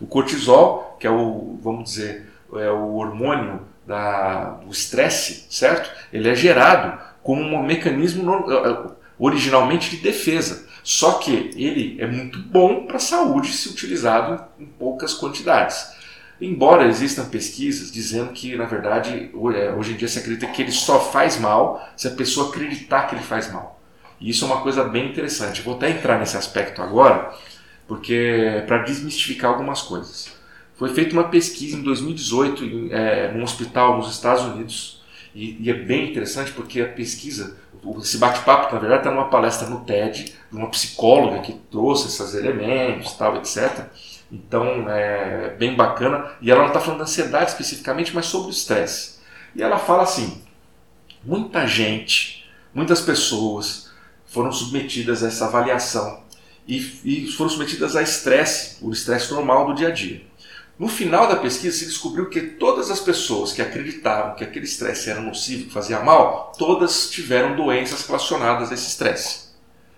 O 0.00 0.06
cortisol, 0.06 0.96
que 0.98 1.06
é 1.06 1.10
o, 1.10 1.58
vamos 1.62 1.90
dizer, 1.90 2.28
é 2.54 2.70
o 2.70 2.94
hormônio 2.96 3.62
da, 3.86 4.50
do 4.64 4.70
estresse, 4.70 5.46
certo? 5.48 5.90
Ele 6.12 6.28
é 6.28 6.34
gerado 6.34 7.00
como 7.22 7.42
um 7.42 7.62
mecanismo 7.62 8.44
originalmente 9.18 9.90
de 9.90 10.02
defesa. 10.02 10.65
Só 10.86 11.14
que 11.14 11.50
ele 11.56 11.96
é 11.98 12.06
muito 12.06 12.38
bom 12.38 12.86
para 12.86 12.98
a 12.98 13.00
saúde 13.00 13.52
se 13.52 13.68
utilizado 13.68 14.40
em 14.56 14.66
poucas 14.66 15.14
quantidades. 15.14 15.84
Embora 16.40 16.86
existam 16.86 17.24
pesquisas 17.24 17.90
dizendo 17.90 18.30
que, 18.32 18.54
na 18.54 18.66
verdade, 18.66 19.32
é, 19.56 19.72
hoje 19.72 19.94
em 19.94 19.96
dia 19.96 20.06
se 20.06 20.20
acredita 20.20 20.46
que 20.46 20.62
ele 20.62 20.70
só 20.70 21.00
faz 21.00 21.40
mal 21.40 21.84
se 21.96 22.06
a 22.06 22.12
pessoa 22.12 22.50
acreditar 22.50 23.08
que 23.08 23.16
ele 23.16 23.24
faz 23.24 23.52
mal. 23.52 23.80
E 24.20 24.30
isso 24.30 24.44
é 24.44 24.46
uma 24.46 24.60
coisa 24.60 24.84
bem 24.84 25.10
interessante. 25.10 25.60
vou 25.60 25.74
até 25.74 25.90
entrar 25.90 26.20
nesse 26.20 26.36
aspecto 26.36 26.80
agora, 26.80 27.34
porque 27.88 28.14
é 28.14 28.60
para 28.60 28.84
desmistificar 28.84 29.50
algumas 29.50 29.82
coisas. 29.82 30.36
Foi 30.76 30.94
feita 30.94 31.14
uma 31.14 31.24
pesquisa 31.24 31.76
em 31.76 31.82
2018 31.82 32.92
é, 32.92 33.32
num 33.32 33.42
hospital 33.42 33.96
nos 33.96 34.12
Estados 34.12 34.44
Unidos, 34.44 35.02
e, 35.34 35.58
e 35.60 35.68
é 35.68 35.74
bem 35.74 36.10
interessante 36.10 36.52
porque 36.52 36.80
a 36.80 36.86
pesquisa 36.86 37.56
esse 37.98 38.18
bate-papo, 38.18 38.74
na 38.74 38.80
verdade, 38.80 39.00
está 39.00 39.10
numa 39.10 39.28
palestra 39.28 39.68
no 39.68 39.80
TED, 39.80 40.34
de 40.50 40.56
uma 40.56 40.68
psicóloga 40.70 41.40
que 41.40 41.52
trouxe 41.70 42.08
esses 42.08 42.34
elementos, 42.34 43.12
tal, 43.14 43.36
etc. 43.36 43.86
Então, 44.30 44.88
é 44.88 45.50
bem 45.58 45.74
bacana. 45.76 46.32
E 46.40 46.50
ela 46.50 46.62
não 46.62 46.68
está 46.68 46.80
falando 46.80 46.98
da 46.98 47.04
ansiedade 47.04 47.50
especificamente, 47.50 48.14
mas 48.14 48.26
sobre 48.26 48.48
o 48.48 48.50
estresse. 48.50 49.18
E 49.54 49.62
ela 49.62 49.78
fala 49.78 50.02
assim: 50.02 50.42
muita 51.24 51.66
gente, 51.66 52.48
muitas 52.74 53.00
pessoas 53.00 53.90
foram 54.26 54.52
submetidas 54.52 55.22
a 55.22 55.28
essa 55.28 55.46
avaliação 55.46 56.24
e, 56.66 56.78
e 57.04 57.32
foram 57.32 57.48
submetidas 57.48 57.94
a 57.94 58.02
estresse, 58.02 58.84
o 58.84 58.90
estresse 58.90 59.32
normal 59.32 59.66
do 59.66 59.74
dia 59.74 59.88
a 59.88 59.90
dia. 59.92 60.22
No 60.78 60.88
final 60.88 61.26
da 61.26 61.36
pesquisa, 61.36 61.76
se 61.76 61.86
descobriu 61.86 62.28
que 62.28 62.40
todas 62.40 62.90
as 62.90 63.00
pessoas 63.00 63.52
que 63.52 63.62
acreditavam 63.62 64.34
que 64.34 64.44
aquele 64.44 64.66
estresse 64.66 65.08
era 65.08 65.20
nocivo, 65.20 65.64
que 65.64 65.72
fazia 65.72 66.00
mal, 66.00 66.52
todas 66.58 67.08
tiveram 67.08 67.56
doenças 67.56 68.06
relacionadas 68.06 68.70
a 68.70 68.74
esse 68.74 68.88
estresse. 68.88 69.46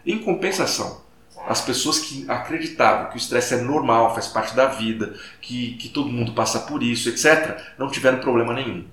Em 0.06 0.22
compensação, 0.22 1.00
as 1.48 1.60
pessoas 1.60 1.98
que 1.98 2.24
acreditavam 2.28 3.10
que 3.10 3.16
o 3.16 3.18
estresse 3.18 3.54
é 3.54 3.56
normal, 3.56 4.14
faz 4.14 4.28
parte 4.28 4.54
da 4.54 4.66
vida, 4.66 5.18
que, 5.40 5.74
que 5.78 5.88
todo 5.88 6.10
mundo 6.10 6.32
passa 6.32 6.60
por 6.60 6.80
isso, 6.82 7.08
etc., 7.08 7.60
não 7.76 7.90
tiveram 7.90 8.20
problema 8.20 8.54
nenhum. 8.54 8.86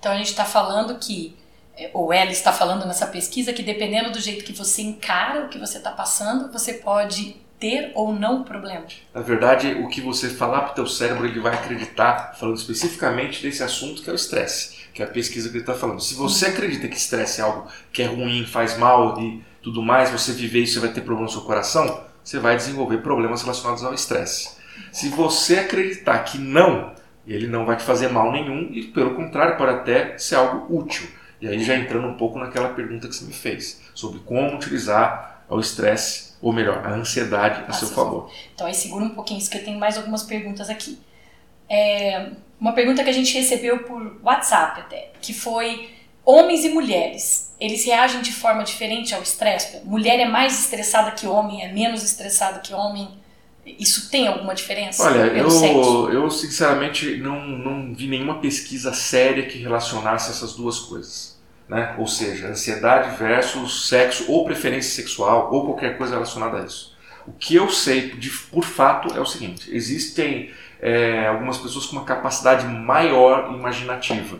Então 0.00 0.10
a 0.10 0.16
gente 0.16 0.30
está 0.30 0.44
falando 0.44 0.98
que 0.98 1.36
é, 1.76 1.90
ou 1.94 2.12
ela 2.12 2.30
está 2.30 2.52
falando 2.52 2.84
nessa 2.86 3.06
pesquisa, 3.06 3.52
que 3.52 3.62
dependendo 3.62 4.10
do 4.10 4.20
jeito 4.20 4.44
que 4.44 4.52
você 4.52 4.82
encara 4.82 5.44
o 5.44 5.48
que 5.48 5.58
você 5.58 5.78
está 5.78 5.90
passando, 5.90 6.52
você 6.52 6.74
pode 6.74 7.36
ter 7.62 7.92
ou 7.94 8.12
não 8.12 8.42
problema. 8.42 8.84
Na 9.14 9.20
verdade, 9.20 9.74
o 9.74 9.86
que 9.86 10.00
você 10.00 10.28
falar 10.28 10.62
para 10.62 10.72
o 10.72 10.74
teu 10.74 10.86
cérebro, 10.88 11.24
ele 11.24 11.38
vai 11.38 11.54
acreditar, 11.54 12.34
falando 12.36 12.56
especificamente 12.56 13.40
desse 13.40 13.62
assunto 13.62 14.02
que 14.02 14.10
é 14.10 14.12
o 14.12 14.16
estresse, 14.16 14.88
que 14.92 15.00
é 15.00 15.04
a 15.04 15.08
pesquisa 15.08 15.48
que 15.48 15.54
ele 15.54 15.62
está 15.62 15.72
falando. 15.72 16.00
Se 16.02 16.16
você 16.16 16.46
acredita 16.46 16.88
que 16.88 16.96
estresse 16.96 17.40
é 17.40 17.44
algo 17.44 17.68
que 17.92 18.02
é 18.02 18.06
ruim, 18.06 18.44
faz 18.44 18.76
mal 18.76 19.16
e 19.20 19.44
tudo 19.62 19.80
mais, 19.80 20.10
você 20.10 20.32
viver 20.32 20.64
isso, 20.64 20.74
você 20.74 20.80
vai 20.80 20.92
ter 20.92 21.02
problema 21.02 21.26
no 21.26 21.32
seu 21.32 21.42
coração, 21.42 22.02
você 22.24 22.40
vai 22.40 22.56
desenvolver 22.56 22.98
problemas 22.98 23.42
relacionados 23.42 23.84
ao 23.84 23.94
estresse. 23.94 24.56
Se 24.90 25.08
você 25.10 25.60
acreditar 25.60 26.18
que 26.24 26.38
não, 26.38 26.92
ele 27.24 27.46
não 27.46 27.64
vai 27.64 27.76
te 27.76 27.84
fazer 27.84 28.08
mal 28.08 28.32
nenhum 28.32 28.70
e, 28.72 28.82
pelo 28.86 29.14
contrário, 29.14 29.56
pode 29.56 29.70
até 29.70 30.18
ser 30.18 30.34
algo 30.34 30.66
útil. 30.76 31.06
E 31.40 31.46
aí 31.46 31.62
já 31.62 31.76
entrando 31.76 32.08
um 32.08 32.16
pouco 32.16 32.40
naquela 32.40 32.70
pergunta 32.70 33.06
que 33.06 33.14
você 33.14 33.24
me 33.24 33.32
fez, 33.32 33.80
sobre 33.94 34.18
como 34.20 34.56
utilizar 34.56 35.44
o 35.48 35.60
estresse 35.60 36.31
ou 36.42 36.52
melhor, 36.52 36.84
a 36.84 36.94
ansiedade 36.94 37.64
a, 37.68 37.72
seu 37.72 37.88
favor. 37.88 38.28
Então 38.52 38.66
aí 38.66 38.74
segura 38.74 39.04
um 39.04 39.10
pouquinho, 39.10 39.38
isso 39.38 39.48
que 39.48 39.56
eu 39.56 39.64
tenho 39.64 39.78
mais 39.78 39.96
algumas 39.96 40.24
perguntas 40.24 40.68
aqui. 40.68 40.98
É, 41.70 42.30
uma 42.60 42.72
pergunta 42.72 43.04
que 43.04 43.08
a 43.08 43.12
gente 43.12 43.32
recebeu 43.32 43.84
por 43.84 44.18
WhatsApp 44.22 44.80
até, 44.80 45.12
que 45.22 45.32
foi 45.32 45.88
homens 46.24 46.64
e 46.64 46.68
mulheres, 46.70 47.54
eles 47.60 47.84
reagem 47.84 48.20
de 48.20 48.32
forma 48.32 48.64
diferente 48.64 49.14
ao 49.14 49.22
estresse? 49.22 49.80
Mulher 49.84 50.18
é 50.18 50.28
mais 50.28 50.58
estressada 50.58 51.12
que 51.12 51.26
homem, 51.26 51.64
é 51.64 51.72
menos 51.72 52.02
estressada 52.02 52.58
que 52.58 52.74
homem? 52.74 53.08
Isso 53.64 54.10
tem 54.10 54.26
alguma 54.26 54.56
diferença? 54.56 55.04
Olha, 55.04 55.20
eu, 55.20 56.12
eu 56.12 56.28
sinceramente 56.28 57.16
não, 57.18 57.40
não 57.40 57.94
vi 57.94 58.08
nenhuma 58.08 58.40
pesquisa 58.40 58.92
séria 58.92 59.46
que 59.46 59.58
relacionasse 59.58 60.32
essas 60.32 60.54
duas 60.54 60.80
coisas 60.80 61.40
né? 61.68 61.94
ou 61.98 62.06
seja, 62.06 62.48
ansiedade 62.48 63.16
versus 63.16 63.88
sexo 63.88 64.30
ou 64.30 64.44
preferência 64.44 65.02
sexual 65.02 65.52
ou 65.52 65.64
qualquer 65.66 65.96
coisa 65.96 66.14
relacionada 66.14 66.58
a 66.58 66.64
isso. 66.64 66.96
O 67.26 67.32
que 67.32 67.54
eu 67.54 67.68
sei 67.68 68.10
de, 68.10 68.30
por 68.30 68.64
fato 68.64 69.16
é 69.16 69.20
o 69.20 69.26
seguinte: 69.26 69.74
existem 69.74 70.50
é, 70.80 71.26
algumas 71.26 71.58
pessoas 71.58 71.86
com 71.86 71.96
uma 71.96 72.04
capacidade 72.04 72.66
maior 72.66 73.52
imaginativa 73.54 74.38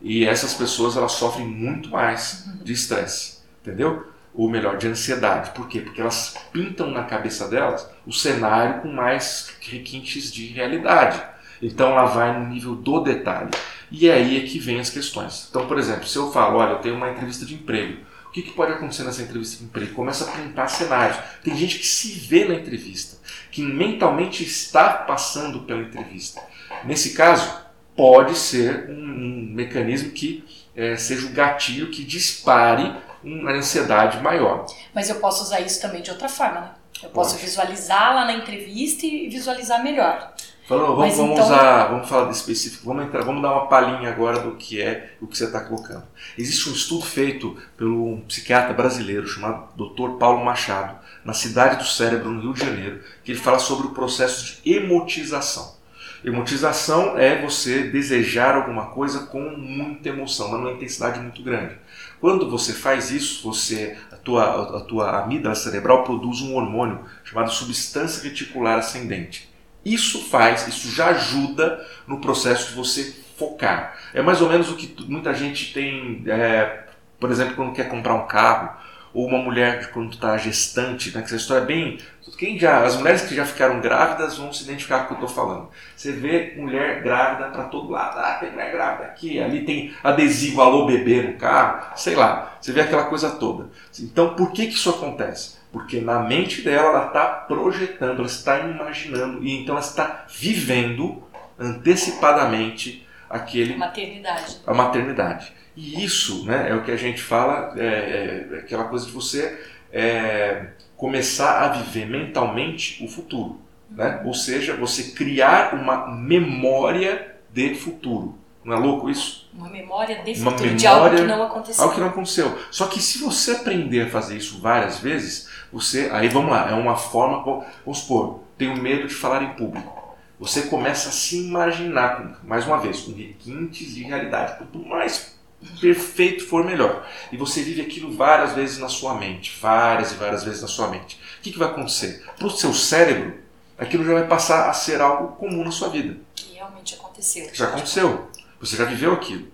e 0.00 0.24
essas 0.24 0.54
pessoas 0.54 0.96
elas 0.96 1.12
sofrem 1.12 1.46
muito 1.46 1.90
mais 1.90 2.48
de 2.62 2.72
estresse, 2.72 3.38
entendeu? 3.60 4.06
Ou 4.34 4.48
melhor, 4.48 4.76
de 4.76 4.86
ansiedade. 4.86 5.50
Por 5.50 5.66
quê? 5.68 5.80
Porque 5.80 6.00
elas 6.00 6.36
pintam 6.52 6.90
na 6.90 7.04
cabeça 7.04 7.48
delas 7.48 7.88
o 8.06 8.12
cenário 8.12 8.82
com 8.82 8.88
mais 8.88 9.52
requintes 9.60 10.32
de 10.32 10.46
realidade. 10.46 11.20
Então 11.60 11.90
ela 11.90 12.04
vai 12.04 12.38
no 12.38 12.46
nível 12.46 12.76
do 12.76 13.00
detalhe. 13.00 13.50
E 13.90 14.08
é 14.08 14.14
aí 14.14 14.36
é 14.36 14.46
que 14.46 14.58
vem 14.58 14.80
as 14.80 14.90
questões. 14.90 15.46
Então, 15.48 15.66
por 15.66 15.78
exemplo, 15.78 16.06
se 16.06 16.16
eu 16.16 16.30
falo, 16.30 16.58
olha, 16.58 16.72
eu 16.72 16.78
tenho 16.78 16.94
uma 16.94 17.10
entrevista 17.10 17.44
de 17.44 17.54
emprego, 17.54 17.98
o 18.26 18.30
que, 18.30 18.42
que 18.42 18.52
pode 18.52 18.72
acontecer 18.72 19.04
nessa 19.04 19.22
entrevista 19.22 19.58
de 19.58 19.64
emprego? 19.64 19.94
Começa 19.94 20.24
a 20.24 20.32
pintar 20.32 20.68
cenários. 20.68 21.18
Tem 21.42 21.56
gente 21.56 21.78
que 21.78 21.86
se 21.86 22.08
vê 22.08 22.44
na 22.44 22.54
entrevista, 22.54 23.16
que 23.50 23.62
mentalmente 23.62 24.44
está 24.44 24.90
passando 24.90 25.60
pela 25.60 25.80
entrevista. 25.80 26.42
Nesse 26.84 27.14
caso, 27.14 27.50
pode 27.96 28.36
ser 28.36 28.90
um, 28.90 28.92
um 28.92 29.50
mecanismo 29.54 30.10
que 30.10 30.44
é, 30.76 30.94
seja 30.96 31.26
o 31.26 31.30
gatilho 31.30 31.90
que 31.90 32.04
dispare 32.04 32.94
uma 33.24 33.52
ansiedade 33.52 34.22
maior. 34.22 34.66
Mas 34.94 35.08
eu 35.08 35.16
posso 35.16 35.42
usar 35.42 35.60
isso 35.60 35.80
também 35.80 36.02
de 36.02 36.10
outra 36.10 36.28
forma, 36.28 36.60
né? 36.60 36.70
Eu 37.02 37.10
posso 37.10 37.36
visualizar 37.36 38.14
lá 38.14 38.24
na 38.24 38.34
entrevista 38.34 39.06
e 39.06 39.28
visualizar 39.28 39.82
melhor. 39.82 40.34
Falando, 40.68 40.96
vamos, 40.96 41.16
vamos 41.16 41.32
então... 41.32 41.44
usar, 41.46 41.86
vamos 41.86 42.06
falar 42.10 42.28
de 42.28 42.36
específico, 42.36 42.84
vamos 42.84 43.06
entrar, 43.06 43.24
vamos 43.24 43.40
dar 43.40 43.52
uma 43.52 43.68
palhinha 43.68 44.10
agora 44.10 44.40
do 44.40 44.54
que 44.54 44.82
é 44.82 45.14
o 45.18 45.26
que 45.26 45.38
você 45.38 45.44
está 45.44 45.60
colocando. 45.60 46.02
Existe 46.36 46.68
um 46.68 46.72
estudo 46.74 47.06
feito 47.06 47.56
pelo 47.74 48.16
um 48.16 48.20
psiquiatra 48.20 48.74
brasileiro 48.74 49.26
chamado 49.26 49.68
Dr. 49.74 50.18
Paulo 50.18 50.44
Machado, 50.44 50.98
na 51.24 51.32
cidade 51.32 51.78
do 51.78 51.84
cérebro, 51.84 52.28
no 52.28 52.42
Rio 52.42 52.52
de 52.52 52.60
Janeiro, 52.60 53.00
que 53.24 53.32
ele 53.32 53.40
fala 53.40 53.58
sobre 53.58 53.86
o 53.86 53.92
processo 53.92 54.60
de 54.62 54.74
emotização. 54.74 55.74
Emotização 56.22 57.16
é 57.16 57.40
você 57.40 57.84
desejar 57.84 58.54
alguma 58.54 58.90
coisa 58.90 59.20
com 59.20 59.40
muita 59.40 60.10
emoção, 60.10 60.50
mas 60.50 60.60
numa 60.60 60.72
intensidade 60.72 61.18
muito 61.18 61.42
grande. 61.42 61.76
Quando 62.20 62.50
você 62.50 62.74
faz 62.74 63.10
isso, 63.10 63.42
você 63.42 63.96
a 64.12 64.16
tua, 64.16 64.76
a 64.76 64.80
tua 64.80 65.22
amígdala 65.22 65.54
cerebral 65.54 66.04
produz 66.04 66.42
um 66.42 66.56
hormônio 66.56 67.06
chamado 67.24 67.50
substância 67.50 68.22
reticular 68.22 68.78
ascendente. 68.78 69.48
Isso 69.92 70.28
faz, 70.28 70.68
isso 70.68 70.90
já 70.90 71.08
ajuda 71.08 71.84
no 72.06 72.20
processo 72.20 72.68
de 72.68 72.74
você 72.74 73.14
focar. 73.36 73.96
É 74.12 74.20
mais 74.20 74.42
ou 74.42 74.48
menos 74.48 74.70
o 74.70 74.76
que 74.76 74.94
muita 75.06 75.32
gente 75.32 75.72
tem, 75.72 76.24
é, 76.26 76.84
por 77.18 77.30
exemplo, 77.30 77.54
quando 77.54 77.72
quer 77.72 77.88
comprar 77.88 78.14
um 78.14 78.26
carro, 78.26 78.76
ou 79.14 79.26
uma 79.26 79.38
mulher 79.38 79.90
quando 79.90 80.12
está 80.12 80.36
gestante, 80.36 81.14
né, 81.14 81.20
que 81.20 81.26
essa 81.26 81.36
história 81.36 81.62
é 81.62 81.66
bem. 81.66 81.98
Quem 82.36 82.58
já, 82.58 82.84
as 82.84 82.96
mulheres 82.96 83.22
que 83.22 83.34
já 83.34 83.44
ficaram 83.44 83.80
grávidas 83.80 84.36
vão 84.36 84.52
se 84.52 84.62
identificar 84.62 85.06
com 85.06 85.14
o 85.14 85.16
que 85.16 85.24
eu 85.24 85.28
estou 85.28 85.44
falando. 85.44 85.70
Você 85.96 86.12
vê 86.12 86.54
mulher 86.56 87.02
grávida 87.02 87.48
para 87.48 87.64
todo 87.64 87.90
lado. 87.90 88.18
Ah, 88.18 88.34
tem 88.34 88.52
mulher 88.52 88.70
grávida 88.70 89.04
aqui, 89.04 89.40
ali 89.40 89.64
tem 89.64 89.94
adesivo 90.04 90.60
alô 90.60 90.86
bebê 90.86 91.22
no 91.22 91.32
carro, 91.34 91.96
sei 91.96 92.14
lá. 92.14 92.56
Você 92.60 92.70
vê 92.72 92.82
aquela 92.82 93.04
coisa 93.04 93.30
toda. 93.30 93.70
Então, 93.98 94.34
por 94.34 94.52
que, 94.52 94.66
que 94.66 94.74
isso 94.74 94.90
acontece? 94.90 95.57
Porque 95.72 96.00
na 96.00 96.20
mente 96.20 96.62
dela 96.62 96.88
ela 96.88 97.06
está 97.06 97.26
projetando, 97.26 98.18
ela 98.18 98.26
está 98.26 98.58
imaginando 98.60 99.44
e 99.44 99.62
então 99.62 99.74
ela 99.74 99.84
está 99.84 100.24
vivendo 100.28 101.22
antecipadamente 101.58 103.06
aquele 103.28 103.76
maternidade. 103.76 104.56
a 104.66 104.74
maternidade. 104.74 105.52
E 105.76 106.02
isso 106.02 106.44
né, 106.44 106.70
é 106.70 106.74
o 106.74 106.82
que 106.82 106.90
a 106.90 106.96
gente 106.96 107.20
fala, 107.20 107.74
é, 107.76 108.46
é 108.50 108.58
aquela 108.58 108.84
coisa 108.84 109.06
de 109.06 109.12
você 109.12 109.60
é, 109.92 110.68
começar 110.96 111.64
a 111.64 111.68
viver 111.68 112.06
mentalmente 112.06 113.04
o 113.04 113.08
futuro. 113.08 113.60
Né? 113.90 114.20
Ou 114.24 114.34
seja, 114.34 114.74
você 114.74 115.12
criar 115.12 115.74
uma 115.74 116.08
memória 116.08 117.36
de 117.52 117.74
futuro. 117.74 118.36
Não 118.64 118.76
é 118.76 118.78
louco 118.78 119.08
isso? 119.08 119.48
Uma 119.54 119.70
memória 119.70 120.22
de 120.22 120.32
uma 120.42 120.50
memória, 120.50 120.74
de 120.74 120.86
algo 120.86 121.16
que 121.16 121.22
não 121.22 121.42
aconteceu. 121.42 121.82
Algo 121.82 121.94
que 121.94 122.00
não 122.00 122.08
aconteceu. 122.08 122.58
Só 122.70 122.86
que 122.86 123.00
se 123.00 123.18
você 123.18 123.52
aprender 123.52 124.02
a 124.02 124.10
fazer 124.10 124.36
isso 124.36 124.60
várias 124.60 124.98
vezes, 124.98 125.47
você, 125.72 126.08
aí 126.12 126.28
vamos 126.28 126.50
lá, 126.50 126.70
é 126.70 126.74
uma 126.74 126.96
forma, 126.96 127.64
vamos 127.84 127.98
supor, 127.98 128.40
tenho 128.56 128.76
medo 128.76 129.06
de 129.06 129.14
falar 129.14 129.42
em 129.42 129.54
público. 129.54 129.98
Você 130.40 130.62
começa 130.62 131.08
a 131.08 131.12
se 131.12 131.36
imaginar, 131.46 132.40
mais 132.44 132.66
uma 132.66 132.78
vez, 132.78 133.00
com 133.00 133.12
requintes 133.12 133.94
de 133.94 134.04
realidade. 134.04 134.56
Quanto 134.56 134.78
mais 134.86 135.36
perfeito 135.80 136.46
for, 136.46 136.64
melhor. 136.64 137.06
E 137.32 137.36
você 137.36 137.62
vive 137.62 137.80
aquilo 137.80 138.12
várias 138.12 138.52
vezes 138.52 138.78
na 138.78 138.88
sua 138.88 139.14
mente, 139.14 139.58
várias 139.60 140.12
e 140.12 140.14
várias 140.14 140.44
vezes 140.44 140.62
na 140.62 140.68
sua 140.68 140.88
mente. 140.88 141.20
O 141.38 141.42
que, 141.42 141.50
que 141.50 141.58
vai 141.58 141.68
acontecer? 141.68 142.24
Para 142.38 142.46
o 142.46 142.50
seu 142.50 142.72
cérebro, 142.72 143.34
aquilo 143.76 144.04
já 144.04 144.12
vai 144.12 144.28
passar 144.28 144.70
a 144.70 144.72
ser 144.72 145.00
algo 145.00 145.36
comum 145.36 145.64
na 145.64 145.72
sua 145.72 145.88
vida. 145.88 146.16
Que 146.36 146.54
realmente 146.54 146.94
aconteceu. 146.94 147.50
Já 147.52 147.66
aconteceu. 147.66 148.30
Você 148.60 148.76
já 148.76 148.84
viveu 148.84 149.12
aquilo. 149.12 149.48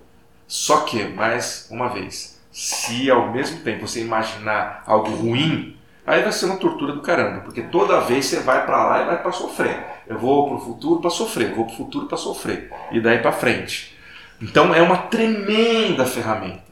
Só 0.46 0.82
que, 0.82 1.02
mais 1.04 1.66
uma 1.70 1.88
vez, 1.88 2.38
se 2.52 3.10
ao 3.10 3.32
mesmo 3.32 3.60
tempo 3.60 3.88
você 3.88 4.02
imaginar 4.02 4.82
algo 4.86 5.10
ruim, 5.10 5.76
Aí 6.06 6.22
vai 6.22 6.32
ser 6.32 6.46
uma 6.46 6.56
tortura 6.56 6.92
do 6.92 7.00
caramba, 7.00 7.40
porque 7.40 7.62
toda 7.62 8.00
vez 8.00 8.26
você 8.26 8.40
vai 8.40 8.66
para 8.66 8.84
lá 8.84 9.02
e 9.02 9.06
vai 9.06 9.22
para 9.22 9.32
sofrer. 9.32 9.84
Eu 10.06 10.18
vou 10.18 10.48
para 10.48 10.56
o 10.56 10.60
futuro 10.60 11.00
para 11.00 11.10
sofrer, 11.10 11.54
vou 11.54 11.64
para 11.64 11.74
o 11.74 11.76
futuro 11.76 12.06
para 12.06 12.18
sofrer, 12.18 12.70
e 12.92 13.00
daí 13.00 13.18
para 13.18 13.32
frente. 13.32 13.96
Então 14.40 14.74
é 14.74 14.82
uma 14.82 14.98
tremenda 14.98 16.04
ferramenta. 16.04 16.64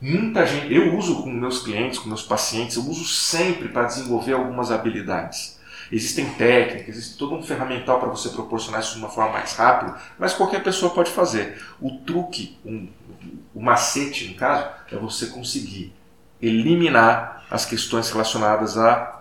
Muita 0.00 0.46
gente, 0.46 0.72
eu 0.72 0.94
uso 0.96 1.22
com 1.22 1.30
meus 1.30 1.62
clientes, 1.62 1.98
com 1.98 2.08
meus 2.08 2.22
pacientes, 2.22 2.76
eu 2.76 2.82
uso 2.82 3.06
sempre 3.06 3.68
para 3.68 3.84
desenvolver 3.84 4.34
algumas 4.34 4.70
habilidades. 4.70 5.58
Existem 5.90 6.26
técnicas, 6.30 6.96
existe 6.96 7.18
todo 7.18 7.34
um 7.34 7.42
ferramental 7.42 7.98
para 7.98 8.08
você 8.08 8.28
proporcionar 8.28 8.80
isso 8.80 8.94
de 8.94 8.98
uma 8.98 9.08
forma 9.08 9.32
mais 9.32 9.54
rápida, 9.54 9.96
mas 10.18 10.34
qualquer 10.34 10.62
pessoa 10.62 10.92
pode 10.92 11.10
fazer. 11.10 11.60
O 11.80 11.98
truque, 11.98 12.58
um, 12.64 12.88
o 13.54 13.60
macete, 13.60 14.28
no 14.28 14.34
caso, 14.34 14.68
é 14.92 14.96
você 14.96 15.26
conseguir 15.26 15.92
eliminar 16.42 17.35
as 17.50 17.64
questões 17.64 18.10
relacionadas 18.10 18.76
a 18.76 19.16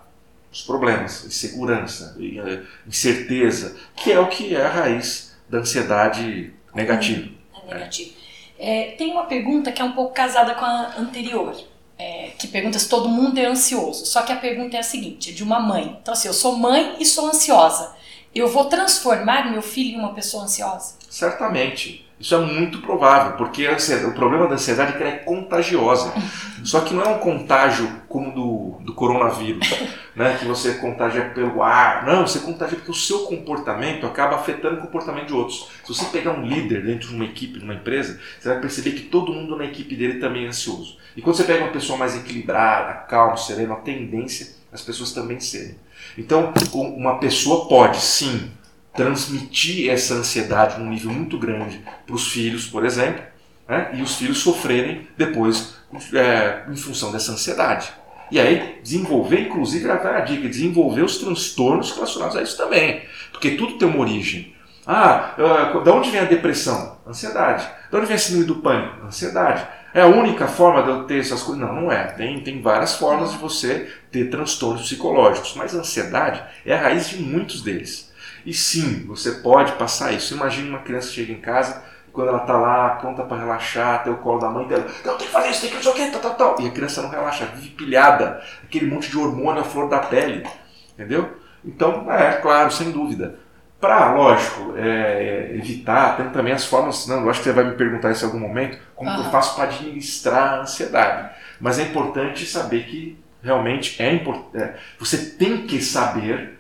os 0.51 0.62
problemas, 0.62 1.25
insegurança, 1.25 2.15
eh, 2.17 2.62
incerteza, 2.88 3.75
que 3.98 4.10
é 4.10 4.17
o 4.17 4.27
que 4.27 4.55
é 4.55 4.65
a 4.65 4.70
raiz 4.70 5.36
da 5.50 5.58
ansiedade 5.58 6.53
negativa. 6.74 7.29
É 7.67 7.74
negativo. 7.74 8.13
É, 8.58 8.91
tem 8.98 9.12
uma 9.12 9.25
pergunta 9.25 9.70
que 9.70 9.82
é 9.82 9.86
um 9.86 9.91
pouco 9.91 10.13
casada 10.13 10.55
com 10.55 10.63
a 10.63 10.94
anterior, 10.98 11.53
é, 12.00 12.32
que 12.39 12.48
pergunta 12.48 12.79
se 12.79 12.88
todo 12.88 13.10
mundo 13.10 13.38
é 13.38 13.46
ansioso. 13.46 14.05
Só 14.05 14.22
que 14.22 14.32
a 14.32 14.38
pergunta 14.38 14.77
é 14.77 14.79
a 14.79 14.84
seguinte, 14.84 15.32
é 15.32 15.34
de 15.34 15.44
uma 15.44 15.60
mãe. 15.60 15.98
Então 16.01 16.13
assim, 16.13 16.29
eu 16.29 16.34
sou 16.34 16.55
mãe 16.55 16.96
e 17.01 17.05
sou 17.05 17.27
ansiosa. 17.27 17.94
Eu 18.34 18.48
vou 18.48 18.65
transformar 18.65 19.51
meu 19.51 19.62
filho 19.62 19.98
em 19.98 20.00
uma 20.00 20.13
pessoa 20.13 20.44
ansiosa? 20.44 20.96
Certamente. 21.10 22.05
Isso 22.17 22.34
é 22.34 22.38
muito 22.38 22.82
provável, 22.82 23.34
porque 23.38 23.67
o 23.67 24.13
problema 24.13 24.48
da 24.48 24.55
ansiedade 24.55 24.94
é 24.94 24.98
que 24.98 25.03
ela 25.03 25.12
é 25.12 25.17
contagiosa. 25.17 26.13
Só 26.63 26.79
que 26.79 26.94
não 26.94 27.03
é 27.03 27.08
um 27.10 27.20
contágio 27.20 27.89
como 28.16 28.32
do, 28.32 28.78
do 28.86 28.94
coronavírus, 28.94 29.70
né? 30.16 30.38
que 30.40 30.46
você 30.46 30.76
contagia 30.76 31.32
pelo 31.32 31.62
ar. 31.62 32.06
Não, 32.06 32.26
você 32.26 32.40
contagia 32.40 32.78
porque 32.78 32.92
o 32.92 32.94
seu 32.94 33.26
comportamento 33.26 34.08
acaba 34.08 34.38
afetando 34.38 34.78
o 34.78 34.82
comportamento 34.84 35.28
de 35.28 35.34
outros. 35.34 35.68
Se 35.84 35.94
você 35.94 36.06
pegar 36.06 36.32
um 36.32 36.46
líder 36.46 36.86
dentro 36.86 37.10
de 37.10 37.14
uma 37.14 37.26
equipe, 37.26 37.60
de 37.60 37.66
uma 37.66 37.74
empresa, 37.74 38.18
você 38.40 38.48
vai 38.48 38.62
perceber 38.62 38.92
que 38.92 39.02
todo 39.02 39.34
mundo 39.34 39.58
na 39.58 39.66
equipe 39.66 39.98
dele 39.98 40.18
também 40.22 40.46
é 40.46 40.48
ansioso. 40.48 40.98
E 41.14 41.22
quando 41.22 41.36
você 41.36 41.44
pega 41.44 41.66
uma 41.66 41.74
pessoa 41.74 42.00
mais 42.00 42.16
equilibrada, 42.16 42.94
calma, 43.02 43.36
serena, 43.36 43.74
a 43.74 43.78
tendência 43.78 44.56
é 44.72 44.76
as 44.76 44.82
pessoas 44.82 45.12
também 45.12 45.42
serem. 45.42 45.76
Então, 46.18 46.54
uma 46.74 47.20
pessoa 47.20 47.68
pode 47.68 47.98
sim 47.98 48.50
transmitir 48.94 49.90
essa 49.90 50.14
ansiedade 50.14 50.80
num 50.80 50.90
nível 50.90 51.12
muito 51.12 51.38
grande 51.38 51.84
para 52.06 52.16
os 52.16 52.32
filhos, 52.32 52.66
por 52.66 52.86
exemplo, 52.86 53.22
né? 53.68 53.90
e 53.94 54.02
os 54.02 54.16
filhos 54.16 54.38
sofrerem 54.38 55.06
depois 55.18 55.76
é, 56.14 56.64
em 56.72 56.78
função 56.78 57.12
dessa 57.12 57.34
ansiedade. 57.34 57.92
E 58.36 58.39
aí 58.39 58.82
desenvolver, 58.84 59.39
inclusive, 59.44 59.89
a 59.89 60.20
dica, 60.20 60.50
desenvolver 60.50 61.04
os 61.04 61.20
transtornos 61.20 61.94
relacionados 61.94 62.36
a 62.36 62.42
isso 62.42 62.58
também. 62.58 63.01
Porque 63.32 63.51
tudo 63.51 63.77
tem 63.77 63.88
uma 63.88 64.01
origem. 64.01 64.54
Ah, 64.86 65.36
uh, 65.38 65.82
da 65.82 65.94
onde 65.94 66.12
vem 66.12 66.20
a 66.20 66.25
depressão? 66.25 66.98
Ansiedade. 67.08 67.65
De 67.89 67.96
onde 67.96 68.08
vem 68.08 68.18
a 68.18 68.20
síndrome 68.20 68.46
do 68.46 68.56
pânico? 68.58 69.06
Ansiedade. 69.06 69.65
É 69.94 70.01
a 70.01 70.08
única 70.08 70.50
forma 70.50 70.84
de 70.84 70.89
eu 70.89 71.04
ter 71.06 71.22
essas 71.22 71.44
coisas? 71.44 71.65
Não, 71.65 71.74
não 71.74 71.89
é. 71.89 72.08
Tem, 72.08 72.42
tem 72.42 72.62
várias 72.62 72.96
formas 72.96 73.32
de 73.32 73.38
você 73.38 73.89
ter 74.12 74.30
transtornos 74.30 74.82
psicológicos, 74.82 75.54
mas 75.56 75.74
a 75.74 75.80
ansiedade 75.80 76.44
é 76.65 76.75
a 76.75 76.82
raiz 76.82 77.08
de 77.08 77.15
muitos 77.15 77.62
deles. 77.62 78.12
E 78.46 78.54
sim, 78.54 79.06
você 79.08 79.32
pode 79.32 79.72
passar 79.77 80.12
isso. 80.12 80.34
Imagine 80.34 80.68
uma 80.68 80.80
criança 80.80 81.10
chega 81.10 81.32
em 81.32 81.39
casa 81.39 81.82
quando 82.16 82.30
ela 82.30 82.42
está 82.42 82.58
lá 82.58 82.90
pronta 82.92 83.24
para 83.24 83.38
relaxar, 83.38 84.04
ter 84.04 84.10
o 84.10 84.18
colo 84.18 84.40
da 84.40 84.50
mãe 84.50 84.66
dela, 84.66 84.88
não, 85.04 85.18
tem 85.18 85.28
que 85.28 85.34
fazer 85.34 85.50
isso, 85.50 85.62
tem 85.62 85.70
que 85.70 85.76
fazer 85.76 85.90
o 85.90 85.94
quê, 85.94 86.10
tal, 86.12 86.22
tal, 86.22 86.36
tal. 86.36 86.62
E 86.62 86.68
a 86.68 86.72
criança 86.72 87.02
não 87.02 87.10
relaxa, 87.10 87.46
vive 87.46 87.70
pilhada, 87.72 88.42
aquele 88.64 88.90
monte 88.90 89.12
de 89.12 89.18
hormônio 89.18 89.62
à 89.62 89.66
flor 89.66 89.90
da 89.90 90.00
pele, 90.00 90.48
entendeu? 90.94 91.38
Então, 91.64 92.10
é 92.12 92.34
claro, 92.34 92.72
sem 92.72 92.92
dúvida. 92.92 93.38
Para, 93.82 94.14
lógico, 94.14 94.74
é, 94.78 95.52
evitar, 95.56 96.16
tem 96.16 96.30
também 96.30 96.54
as 96.54 96.66
formas, 96.66 97.06
não, 97.06 97.22
eu 97.22 97.30
acho 97.30 97.40
que 97.40 97.50
você 97.50 97.54
vai 97.54 97.66
me 97.66 97.76
perguntar 97.76 98.12
isso 98.12 98.24
em 98.24 98.28
algum 98.28 98.40
momento, 98.40 98.80
como 98.96 99.10
uhum. 99.12 99.18
eu 99.18 99.30
faço 99.30 99.54
para 99.56 99.66
administrar 99.66 100.54
a 100.54 100.62
ansiedade. 100.62 101.36
Mas 101.60 101.78
é 101.78 101.84
importante 101.84 102.46
saber 102.46 102.86
que 102.86 103.20
realmente 103.44 104.02
é 104.02 104.12
importante, 104.14 104.64
é, 104.64 104.76
você 104.98 105.18
tem 105.18 105.68
que 105.68 105.82
saber, 105.82 106.58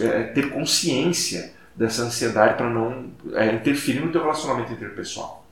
é, 0.00 0.22
ter 0.24 0.50
consciência 0.50 1.54
dessa 1.76 2.02
ansiedade 2.02 2.54
para 2.54 2.68
não 2.68 3.10
é, 3.34 3.52
interferir 3.52 4.00
no 4.00 4.10
teu 4.10 4.22
relacionamento 4.22 4.72
interpessoal. 4.72 5.44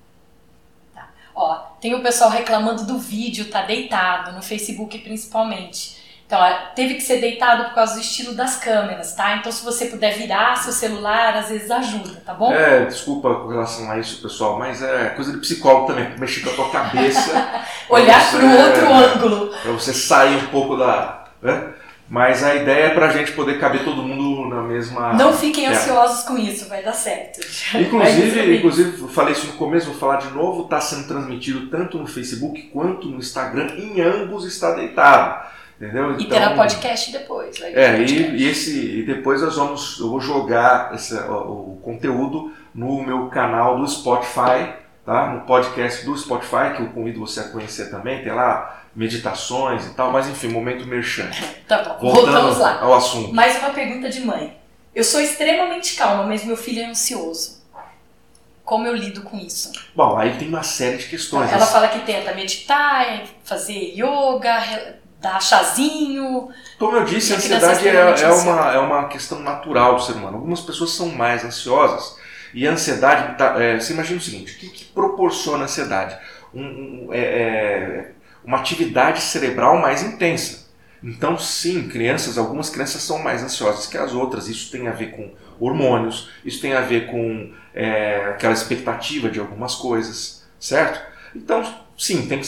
Tá. 0.95 1.09
Ó, 1.35 1.55
tem 1.81 1.95
o 1.95 2.03
pessoal 2.03 2.31
reclamando 2.31 2.85
do 2.85 2.99
vídeo, 2.99 3.51
tá 3.51 3.63
deitado, 3.63 4.33
no 4.33 4.43
Facebook 4.43 4.99
principalmente. 4.99 6.03
Então, 6.27 6.41
teve 6.75 6.95
que 6.95 7.03
ser 7.03 7.21
deitado 7.21 7.65
por 7.67 7.75
causa 7.75 7.95
do 7.95 8.01
estilo 8.01 8.35
das 8.35 8.57
câmeras, 8.57 9.15
tá? 9.15 9.37
Então, 9.37 9.53
se 9.53 9.63
você 9.63 9.87
puder 9.87 10.17
virar 10.17 10.57
seu 10.57 10.73
celular, 10.73 11.37
às 11.37 11.51
vezes 11.51 11.71
ajuda, 11.71 12.23
tá 12.25 12.33
bom? 12.33 12.51
É, 12.51 12.87
desculpa 12.87 13.35
com 13.35 13.49
relação 13.49 13.91
a 13.91 13.99
isso, 13.99 14.23
pessoal, 14.23 14.59
mas 14.59 14.83
é 14.83 15.11
coisa 15.11 15.33
de 15.33 15.39
psicólogo 15.39 15.89
também, 15.89 16.19
mexer 16.19 16.41
com 16.41 16.51
a 16.51 16.55
tua 16.55 16.71
cabeça. 16.71 17.65
Olhar 17.91 18.31
para 18.31 18.41
o 18.43 18.67
outro 18.67 18.93
ângulo. 18.95 19.55
Para 19.63 19.73
você 19.73 19.93
sair 19.93 20.43
um 20.43 20.47
pouco 20.47 20.77
da. 20.77 21.25
Né? 21.43 21.74
Mas 22.09 22.45
a 22.45 22.55
ideia 22.55 22.85
é 22.85 22.91
para 22.91 23.07
a 23.07 23.11
gente 23.11 23.33
poder 23.33 23.59
caber 23.59 23.83
todo 23.83 24.03
mundo 24.03 24.49
na 24.49 24.63
mesma. 24.63 25.15
Não 25.15 25.33
fiquem 25.33 25.67
ansiosos 25.67 26.25
com 26.25 26.37
isso, 26.37 26.69
vai 26.69 26.83
dar 26.83 26.93
certo. 26.93 27.41
Inclusive, 27.79 28.57
inclusive, 28.57 29.09
falei 29.09 29.33
isso 29.33 29.47
no 29.47 29.55
começo, 29.55 29.87
vou 29.87 29.97
falar 29.97 30.17
de 30.17 30.31
novo, 30.31 30.65
está 30.65 30.81
sendo 30.81 31.09
transmitido 31.09 31.69
tanto 31.69 31.99
no 31.99 32.07
Facebook 32.07 32.61
quanto 32.73 33.09
no 33.09 33.17
Instagram, 33.17 33.69
em 33.77 34.01
ambos 34.03 34.45
está 34.45 34.73
deitado. 34.73 35.55
Entendeu? 35.81 36.13
Então, 36.13 36.21
e 36.21 36.29
terá 36.29 36.45
então, 36.47 36.57
podcast 36.57 37.11
depois. 37.11 37.61
é, 37.61 37.97
podcast. 37.97 38.15
E, 38.15 38.37
e, 38.37 38.49
esse, 38.49 38.99
e 39.01 39.03
depois 39.03 39.43
nós 39.43 39.57
vamos, 39.57 39.99
eu 39.99 40.09
vou 40.09 40.21
jogar 40.21 40.95
esse, 40.95 41.15
o, 41.15 41.75
o 41.75 41.81
conteúdo 41.83 42.53
no 42.75 43.03
meu 43.03 43.27
canal 43.29 43.79
do 43.79 43.89
Spotify, 43.89 44.73
tá? 45.05 45.33
no 45.33 45.41
podcast 45.41 46.05
do 46.05 46.17
Spotify, 46.17 46.77
que 46.77 46.83
eu 46.83 46.89
convido 46.89 47.21
você 47.21 47.41
a 47.41 47.45
conhecer 47.45 47.91
também, 47.91 48.23
tem 48.23 48.33
lá 48.33 48.84
meditações 48.95 49.87
e 49.87 49.91
tal, 49.91 50.13
mas 50.13 50.29
enfim, 50.29 50.49
momento 50.49 50.87
merchan. 50.87 51.29
tá 51.67 51.83
bom, 51.83 51.99
Voltando 52.01 52.33
voltamos 52.33 52.59
lá. 52.59 52.81
Ao 52.81 52.95
assunto. 52.95 53.35
Mais 53.35 53.59
uma 53.59 53.71
pergunta 53.71 54.09
de 54.09 54.21
mãe. 54.21 54.57
Eu 54.95 55.03
sou 55.03 55.21
extremamente 55.21 55.97
calma, 55.97 56.25
mas 56.25 56.45
meu 56.45 56.57
filho 56.57 56.83
é 56.83 56.87
ansioso. 56.87 57.65
Como 58.65 58.87
eu 58.87 58.95
lido 58.95 59.23
com 59.23 59.37
isso? 59.37 59.73
Bom, 59.95 60.17
aí 60.17 60.39
tem 60.39 60.49
uma 60.49 60.63
série 60.63 60.97
de 60.97 61.07
questões. 61.07 61.53
Ela 61.53 61.67
fala 61.67 61.89
que 61.89 61.99
tenta 62.01 62.33
meditar, 62.33 63.25
fazer 63.43 63.93
yoga, 63.95 64.97
dar 65.21 65.41
chazinho. 65.43 66.49
Como 66.79 66.97
eu 66.97 67.05
disse, 67.05 67.35
a 67.35 67.37
ansiedade 67.37 67.87
é, 67.87 67.93
é, 67.93 68.33
uma, 68.33 68.73
é 68.73 68.79
uma 68.79 69.09
questão 69.09 69.41
natural 69.41 69.97
do 69.97 70.03
ser 70.03 70.13
humano. 70.13 70.37
Algumas 70.37 70.61
pessoas 70.61 70.93
são 70.93 71.09
mais 71.11 71.45
ansiosas. 71.45 72.17
E 72.55 72.67
a 72.67 72.73
ansiedade, 72.73 73.37
tá, 73.37 73.61
é, 73.61 73.79
você 73.79 73.93
imagina 73.93 74.19
o 74.19 74.23
seguinte: 74.23 74.53
o 74.53 74.59
que, 74.59 74.69
que 74.71 74.85
proporciona 74.87 75.63
a 75.63 75.65
ansiedade? 75.65 76.17
Um, 76.55 76.63
um, 76.63 77.09
é, 77.13 77.19
é 77.19 78.11
uma 78.45 78.59
atividade 78.59 79.21
cerebral 79.23 79.79
mais 79.79 80.03
intensa. 80.03 80.65
Então, 81.03 81.39
sim, 81.39 81.89
crianças, 81.89 82.39
algumas 82.39 82.71
crianças 82.71 83.03
são 83.03 83.19
mais 83.19 83.43
ansiosas 83.43 83.87
que 83.87 83.99
as 83.99 84.13
outras. 84.13 84.49
Isso 84.49 84.71
tem 84.71 84.89
a 84.89 84.93
ver 84.93 85.11
com 85.11 85.31
hormônios, 85.61 86.31
isso 86.45 86.61
tem 86.61 86.73
a 86.73 86.81
ver 86.81 87.07
com 87.09 87.53
é, 87.75 88.31
aquela 88.31 88.55
expectativa 88.55 89.29
de 89.29 89.39
algumas 89.39 89.75
coisas, 89.75 90.45
certo? 90.59 91.01
Então, 91.35 91.63
sim, 91.99 92.27
tem 92.27 92.41
que, 92.41 92.47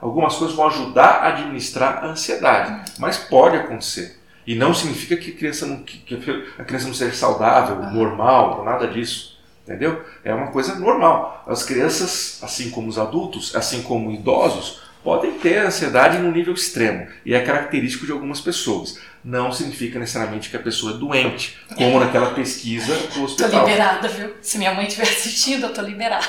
algumas 0.00 0.36
coisas 0.36 0.54
vão 0.54 0.66
ajudar 0.66 1.22
a 1.22 1.28
administrar 1.28 2.04
a 2.04 2.08
ansiedade, 2.08 2.92
mas 2.98 3.16
pode 3.16 3.56
acontecer. 3.56 4.20
E 4.46 4.54
não 4.54 4.74
significa 4.74 5.16
que 5.16 5.30
a 5.30 5.34
criança 5.34 5.64
não, 5.64 5.78
que 5.78 6.14
a 6.58 6.64
criança 6.64 6.86
não 6.86 6.94
seja 6.94 7.14
saudável, 7.14 7.76
normal, 7.90 8.58
ou 8.58 8.64
nada 8.64 8.86
disso. 8.86 9.34
Entendeu? 9.62 10.04
É 10.22 10.34
uma 10.34 10.48
coisa 10.48 10.74
normal. 10.74 11.42
As 11.46 11.62
crianças, 11.62 12.38
assim 12.42 12.70
como 12.70 12.88
os 12.88 12.98
adultos, 12.98 13.56
assim 13.56 13.82
como 13.82 14.12
idosos, 14.12 14.82
podem 15.04 15.32
ter 15.32 15.58
ansiedade 15.58 16.18
num 16.18 16.32
nível 16.32 16.54
extremo 16.54 17.06
e 17.26 17.34
é 17.34 17.40
característico 17.42 18.06
de 18.06 18.12
algumas 18.12 18.40
pessoas. 18.40 18.98
Não 19.22 19.52
significa 19.52 19.98
necessariamente 19.98 20.48
que 20.48 20.56
a 20.56 20.60
pessoa 20.60 20.94
é 20.94 20.96
doente, 20.96 21.58
como 21.76 22.00
naquela 22.00 22.30
pesquisa 22.34 22.94
do 23.14 23.24
hospital. 23.24 23.50
Tô 23.50 23.58
liberada, 23.66 24.08
viu? 24.08 24.34
Se 24.40 24.58
minha 24.58 24.74
mãe 24.74 24.86
estiver 24.86 25.04
assistindo, 25.08 25.66
eu 25.66 25.72
tô 25.72 25.82
liberada. 25.82 26.26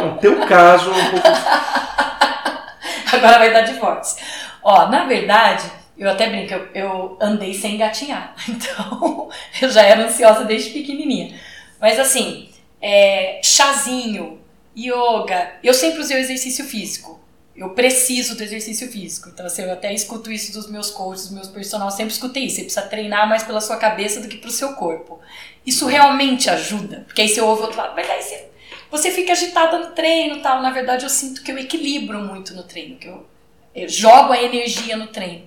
No 0.00 0.18
teu 0.18 0.44
caso, 0.46 0.90
um 0.90 1.10
pouco. 1.10 1.28
Agora 3.12 3.38
vai 3.38 3.52
dar 3.52 3.62
divórcio. 3.62 4.22
Ó, 4.62 4.88
na 4.88 5.04
verdade, 5.04 5.64
eu 5.96 6.10
até 6.10 6.28
brinco, 6.28 6.52
eu, 6.52 6.68
eu 6.74 7.18
andei 7.20 7.54
sem 7.54 7.76
engatinhar. 7.76 8.34
Então, 8.48 9.28
eu 9.62 9.70
já 9.70 9.82
era 9.82 10.04
ansiosa 10.04 10.44
desde 10.44 10.70
pequenininha. 10.70 11.38
Mas 11.80 11.98
assim, 11.98 12.50
é, 12.80 13.40
chazinho, 13.42 14.38
yoga, 14.76 15.52
eu 15.62 15.74
sempre 15.74 16.00
usei 16.00 16.16
o 16.16 16.20
exercício 16.20 16.64
físico 16.64 17.18
eu 17.58 17.70
preciso 17.70 18.36
do 18.36 18.42
exercício 18.42 18.88
físico. 18.88 19.28
Então, 19.28 19.44
assim, 19.44 19.62
eu 19.62 19.72
até 19.72 19.92
escuto 19.92 20.30
isso 20.30 20.52
dos 20.52 20.70
meus 20.70 20.92
coaches, 20.92 21.24
dos 21.24 21.34
meus 21.34 21.48
personagens, 21.48 21.94
sempre 21.94 22.12
escutei 22.12 22.44
isso. 22.44 22.56
Você 22.56 22.62
precisa 22.62 22.86
treinar 22.86 23.28
mais 23.28 23.42
pela 23.42 23.60
sua 23.60 23.76
cabeça 23.76 24.20
do 24.20 24.28
que 24.28 24.36
pro 24.36 24.50
seu 24.50 24.74
corpo. 24.74 25.18
Isso 25.66 25.84
realmente 25.86 26.48
ajuda. 26.48 27.02
Porque 27.06 27.20
aí 27.20 27.28
você 27.28 27.40
ouve 27.40 27.62
o 27.62 27.64
outro 27.64 27.78
lado, 27.78 27.94
mas 27.96 28.08
aí 28.08 28.22
você, 28.22 28.48
você 28.88 29.10
fica 29.10 29.32
agitada 29.32 29.76
no 29.76 29.86
treino 29.90 30.40
tal. 30.40 30.62
Na 30.62 30.70
verdade, 30.70 31.04
eu 31.04 31.10
sinto 31.10 31.42
que 31.42 31.50
eu 31.50 31.58
equilibro 31.58 32.20
muito 32.20 32.54
no 32.54 32.62
treino, 32.62 32.96
que 32.96 33.08
eu, 33.08 33.26
eu 33.74 33.88
jogo 33.88 34.32
a 34.32 34.40
energia 34.40 34.96
no 34.96 35.08
treino. 35.08 35.46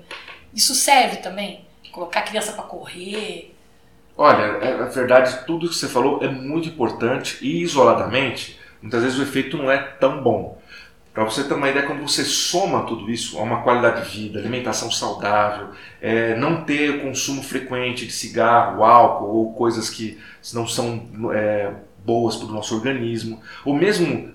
Isso 0.53 0.75
serve 0.75 1.17
também? 1.17 1.65
Colocar 1.93 2.19
a 2.19 2.23
criança 2.23 2.51
para 2.51 2.63
correr. 2.63 3.55
Olha, 4.17 4.57
é, 4.61 4.77
na 4.77 4.85
verdade, 4.85 5.45
tudo 5.45 5.69
que 5.69 5.75
você 5.75 5.87
falou 5.87 6.21
é 6.21 6.27
muito 6.27 6.67
importante 6.67 7.37
e 7.41 7.61
isoladamente, 7.61 8.59
muitas 8.81 9.01
vezes 9.01 9.17
o 9.17 9.23
efeito 9.23 9.57
não 9.57 9.71
é 9.71 9.77
tão 9.77 10.21
bom. 10.21 10.60
Para 11.13 11.25
você 11.25 11.43
ter 11.43 11.53
uma 11.53 11.69
ideia, 11.69 11.85
quando 11.85 12.01
você 12.01 12.23
soma 12.23 12.83
tudo 12.83 13.11
isso 13.11 13.37
a 13.37 13.41
uma 13.41 13.63
qualidade 13.63 14.09
de 14.09 14.17
vida, 14.17 14.39
alimentação 14.39 14.89
saudável, 14.89 15.69
é, 16.01 16.35
não 16.37 16.63
ter 16.63 17.01
consumo 17.01 17.43
frequente 17.43 18.05
de 18.05 18.13
cigarro, 18.13 18.83
álcool 18.83 19.35
ou 19.35 19.53
coisas 19.53 19.89
que 19.89 20.17
não 20.53 20.65
são 20.65 21.09
é, 21.33 21.73
boas 22.05 22.37
para 22.37 22.47
o 22.47 22.51
nosso 22.51 22.73
organismo, 22.73 23.41
ou 23.65 23.75
mesmo 23.75 24.31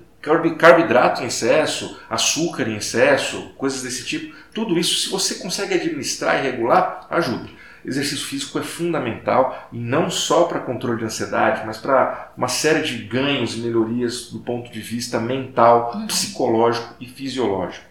carboidrato 0.59 1.23
em 1.23 1.27
excesso, 1.27 1.99
açúcar 2.11 2.69
em 2.69 2.77
excesso, 2.77 3.55
coisas 3.57 3.83
desse 3.83 4.05
tipo, 4.05 4.37
tudo 4.53 4.79
isso, 4.79 4.99
se 4.99 5.09
você 5.09 5.37
consegue 5.37 5.75
administrar 5.75 6.39
e 6.39 6.51
regular, 6.51 7.07
ajuda 7.09 7.56
exercício 7.87 8.27
físico 8.27 8.59
é 8.59 8.63
fundamental 8.63 9.69
e 9.73 9.79
não 9.79 10.11
só 10.11 10.45
para 10.45 10.59
controle 10.59 10.99
de 10.99 11.05
ansiedade, 11.05 11.65
mas 11.65 11.79
para 11.79 12.33
uma 12.37 12.49
série 12.49 12.83
de 12.83 12.99
ganhos 13.05 13.57
e 13.57 13.61
melhorias 13.61 14.31
do 14.31 14.41
ponto 14.41 14.71
de 14.71 14.81
vista 14.81 15.21
mental, 15.21 15.93
uhum. 15.95 16.07
psicológico 16.09 16.95
e 17.01 17.07
fisiológico. 17.07 17.87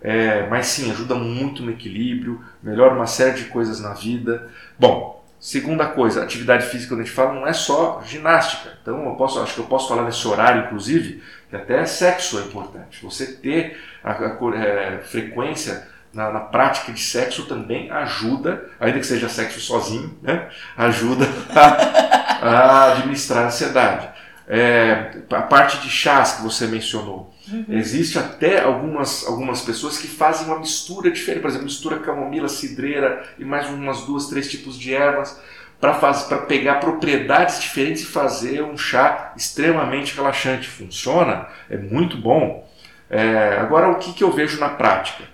É, 0.00 0.48
mas 0.48 0.66
sim, 0.66 0.90
ajuda 0.90 1.14
muito 1.14 1.62
no 1.62 1.70
equilíbrio, 1.70 2.40
melhora 2.62 2.94
uma 2.94 3.06
série 3.06 3.34
de 3.34 3.44
coisas 3.46 3.80
na 3.80 3.94
vida. 3.94 4.48
Bom, 4.78 5.24
segunda 5.38 5.86
coisa, 5.86 6.22
atividade 6.22 6.66
física, 6.66 6.90
quando 6.90 7.00
a 7.00 7.04
gente 7.04 7.14
fala, 7.14 7.34
não 7.34 7.46
é 7.46 7.52
só 7.52 8.02
ginástica. 8.04 8.78
Então, 8.80 9.04
eu 9.04 9.14
posso, 9.14 9.40
acho 9.40 9.54
que 9.54 9.60
eu 9.60 9.66
posso 9.66 9.88
falar 9.88 10.04
nesse 10.04 10.26
horário, 10.26 10.66
inclusive, 10.66 11.22
que 11.50 11.56
até 11.56 11.84
sexo 11.84 12.38
é 12.38 12.42
importante. 12.42 13.02
Você 13.02 13.26
ter 13.34 13.78
a, 14.02 14.12
a, 14.12 14.26
a 14.26 14.56
é, 14.56 14.98
frequência 14.98 15.88
na, 16.12 16.30
na, 16.30 16.40
prática 16.40 16.92
de 16.92 17.00
sexo 17.00 17.44
também 17.44 17.90
ajuda, 17.90 18.68
ainda 18.78 18.98
que 18.98 19.06
seja 19.06 19.28
sexo 19.28 19.60
sozinho, 19.60 20.18
né? 20.22 20.48
ajuda 20.76 21.26
a, 21.54 22.48
a 22.48 22.92
administrar 22.92 23.44
a 23.44 23.46
ansiedade. 23.46 24.08
É, 24.48 25.22
a 25.30 25.42
parte 25.42 25.78
de 25.78 25.88
chás 25.88 26.34
que 26.34 26.42
você 26.42 26.66
mencionou. 26.66 27.32
Uhum. 27.50 27.64
Existe 27.68 28.18
até 28.18 28.60
algumas, 28.60 29.26
algumas 29.26 29.62
pessoas 29.62 29.98
que 29.98 30.06
fazem 30.06 30.46
uma 30.46 30.58
mistura 30.58 31.10
diferente, 31.10 31.40
por 31.40 31.48
exemplo, 31.48 31.64
mistura 31.64 31.98
camomila, 32.00 32.48
cidreira 32.48 33.24
e 33.38 33.44
mais 33.44 33.68
umas 33.68 34.02
duas, 34.02 34.26
três 34.26 34.50
tipos 34.50 34.78
de 34.78 34.94
ervas 34.94 35.40
para 35.82 36.38
pegar 36.46 36.76
propriedades 36.76 37.60
diferentes 37.60 38.04
e 38.04 38.06
fazer 38.06 38.62
um 38.62 38.76
chá 38.76 39.32
extremamente 39.36 40.14
relaxante. 40.14 40.68
Funciona, 40.68 41.48
é 41.68 41.76
muito 41.76 42.16
bom. 42.16 42.68
É, 43.10 43.58
agora, 43.58 43.90
o 43.90 43.96
que, 43.96 44.12
que 44.12 44.22
eu 44.22 44.30
vejo 44.30 44.60
na 44.60 44.68
prática? 44.68 45.24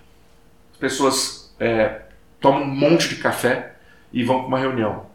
As 0.78 0.80
pessoas 0.80 1.52
é, 1.58 2.02
tomam 2.40 2.62
um 2.62 2.66
monte 2.66 3.08
de 3.08 3.16
café 3.16 3.72
e 4.12 4.22
vão 4.22 4.38
para 4.38 4.46
uma 4.46 4.58
reunião. 4.60 5.06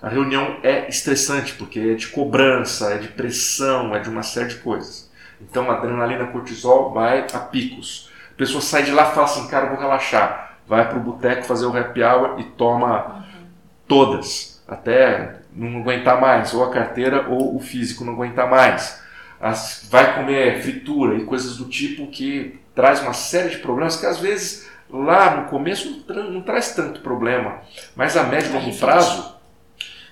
A 0.00 0.08
reunião 0.08 0.60
é 0.62 0.88
estressante 0.88 1.52
porque 1.52 1.78
é 1.78 1.94
de 1.94 2.06
cobrança, 2.06 2.94
é 2.94 2.96
de 2.96 3.08
pressão, 3.08 3.94
é 3.94 3.98
de 3.98 4.08
uma 4.08 4.22
série 4.22 4.48
de 4.48 4.54
coisas. 4.56 5.12
Então, 5.42 5.70
a 5.70 5.74
adrenalina, 5.74 6.28
cortisol 6.28 6.90
vai 6.90 7.26
a 7.34 7.38
picos. 7.38 8.10
A 8.32 8.34
pessoa 8.34 8.62
sai 8.62 8.84
de 8.84 8.92
lá 8.92 9.10
e 9.10 9.14
fala 9.14 9.26
assim: 9.26 9.46
cara, 9.48 9.66
vou 9.66 9.78
relaxar. 9.78 10.56
Vai 10.66 10.88
para 10.88 10.96
o 10.96 11.02
boteco 11.02 11.44
fazer 11.44 11.66
o 11.66 11.76
happy 11.76 12.02
hour 12.02 12.40
e 12.40 12.44
toma 12.44 13.06
uhum. 13.06 13.46
todas 13.86 14.64
até 14.66 15.36
não 15.52 15.80
aguentar 15.80 16.18
mais, 16.18 16.54
ou 16.54 16.64
a 16.64 16.70
carteira 16.70 17.28
ou 17.28 17.54
o 17.54 17.60
físico 17.60 18.06
não 18.06 18.14
aguentar 18.14 18.48
mais. 18.48 19.02
As, 19.38 19.86
vai 19.90 20.14
comer 20.14 20.62
fritura 20.62 21.16
e 21.16 21.24
coisas 21.24 21.58
do 21.58 21.66
tipo 21.66 22.06
que 22.06 22.58
traz 22.74 23.02
uma 23.02 23.12
série 23.12 23.50
de 23.50 23.58
problemas 23.58 23.96
que 23.96 24.06
às 24.06 24.18
vezes 24.18 24.72
lá 24.94 25.36
no 25.36 25.48
começo 25.48 25.90
não, 25.90 26.00
tra 26.00 26.22
não 26.22 26.40
traz 26.42 26.74
tanto 26.74 27.00
problema, 27.00 27.60
mas 27.96 28.16
a 28.16 28.22
médio 28.22 28.50
e 28.50 28.52
longo 28.52 28.76
prazo, 28.76 29.34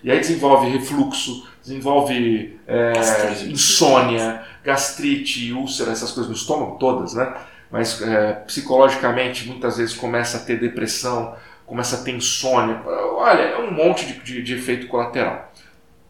e 0.02 0.10
aí 0.10 0.18
desenvolve 0.18 0.68
refluxo, 0.68 1.46
desenvolve 1.62 2.58
é, 2.66 2.92
gastrite. 2.92 3.52
insônia, 3.52 4.42
gastrite, 4.64 5.52
úlcera, 5.52 5.92
essas 5.92 6.10
coisas 6.10 6.28
no 6.28 6.36
estômago 6.36 6.76
todas, 6.78 7.14
né? 7.14 7.32
Mas 7.70 8.02
é, 8.02 8.32
psicologicamente 8.32 9.46
muitas 9.46 9.76
vezes 9.76 9.94
começa 9.94 10.38
a 10.38 10.40
ter 10.40 10.58
depressão, 10.58 11.36
começa 11.64 11.96
a 11.96 12.02
ter 12.02 12.10
insônia. 12.10 12.82
Olha, 12.84 13.42
é 13.42 13.58
um 13.58 13.70
monte 13.72 14.04
de, 14.06 14.14
de, 14.20 14.42
de, 14.42 14.54
efeito 14.54 14.88
colateral. 14.88 15.52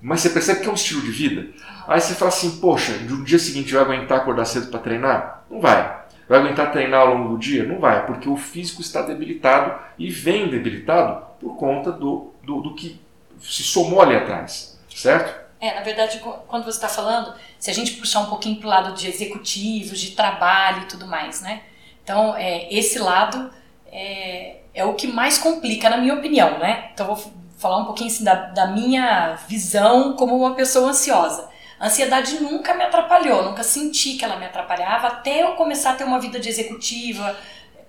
Mas 0.01 0.21
você 0.21 0.31
percebe 0.31 0.61
que 0.61 0.69
é 0.69 0.71
um 0.71 0.75
estilo 0.75 1.03
de 1.03 1.11
vida. 1.11 1.47
Aí 1.87 2.01
você 2.01 2.15
fala 2.15 2.31
assim, 2.31 2.59
poxa, 2.59 2.93
no 3.09 3.23
dia 3.25 3.39
seguinte 3.39 3.73
vai 3.73 3.83
aguentar 3.83 4.19
acordar 4.19 4.47
cedo 4.47 4.69
para 4.69 4.81
treinar? 4.81 5.45
Não 5.49 5.61
vai. 5.61 6.02
Vai 6.29 6.39
aguentar 6.39 6.73
treinar 6.73 7.01
ao 7.01 7.15
longo 7.15 7.31
do 7.31 7.39
dia? 7.39 7.65
Não 7.65 7.79
vai, 7.79 8.07
porque 8.07 8.29
o 8.29 8.37
físico 8.37 8.81
está 8.81 9.03
debilitado 9.03 9.79
e 9.99 10.11
vem 10.11 10.49
debilitado 10.49 11.25
por 11.41 11.57
conta 11.57 11.91
do, 11.91 12.33
do, 12.43 12.61
do 12.61 12.75
que 12.75 13.01
se 13.41 13.63
somou 13.63 14.01
ali 14.01 14.17
atrás, 14.17 14.79
certo? 14.95 15.43
É, 15.61 15.75
na 15.75 15.83
verdade, 15.83 16.21
quando 16.49 16.65
você 16.65 16.71
está 16.71 16.89
falando, 16.89 17.35
se 17.59 17.71
a 17.71 17.75
gente 17.75 17.93
puxar 17.93 18.21
um 18.21 18.27
pouquinho 18.27 18.57
para 18.57 18.67
o 18.67 18.71
lado 18.71 18.95
de 18.95 19.09
executivos, 19.09 20.01
de 20.01 20.13
trabalho 20.13 20.83
e 20.83 20.87
tudo 20.87 21.07
mais, 21.07 21.41
né? 21.41 21.63
Então, 22.03 22.37
é, 22.37 22.73
esse 22.73 22.99
lado 22.99 23.51
é, 23.87 24.57
é 24.75 24.85
o 24.85 24.95
que 24.95 25.07
mais 25.07 25.39
complica, 25.39 25.89
na 25.89 25.99
minha 25.99 26.15
opinião, 26.15 26.59
né? 26.59 26.91
Então 26.93 27.07
vou 27.07 27.33
falar 27.59 27.79
um 27.79 27.85
pouquinho 27.85 28.11
assim, 28.11 28.25
da, 28.25 28.35
da 28.35 28.67
minha 28.67 29.35
visão 29.47 30.15
como 30.15 30.37
uma 30.37 30.55
pessoa 30.55 30.91
ansiosa. 30.91 31.49
A 31.83 31.87
ansiedade 31.87 32.41
nunca 32.41 32.75
me 32.75 32.85
atrapalhou, 32.85 33.43
nunca 33.43 33.65
senti 33.65 34.15
que 34.15 34.25
ela 34.25 34.37
me 34.37 34.47
atrapalhava 34.47 35.09
até 35.09 35.43
eu 35.43 35.55
começar 35.55 35.91
a 35.91 35.95
ter 35.95 36.05
uma 36.05 36.21
vida 36.21 36.39
de 36.39 36.49
executiva, 36.49 37.37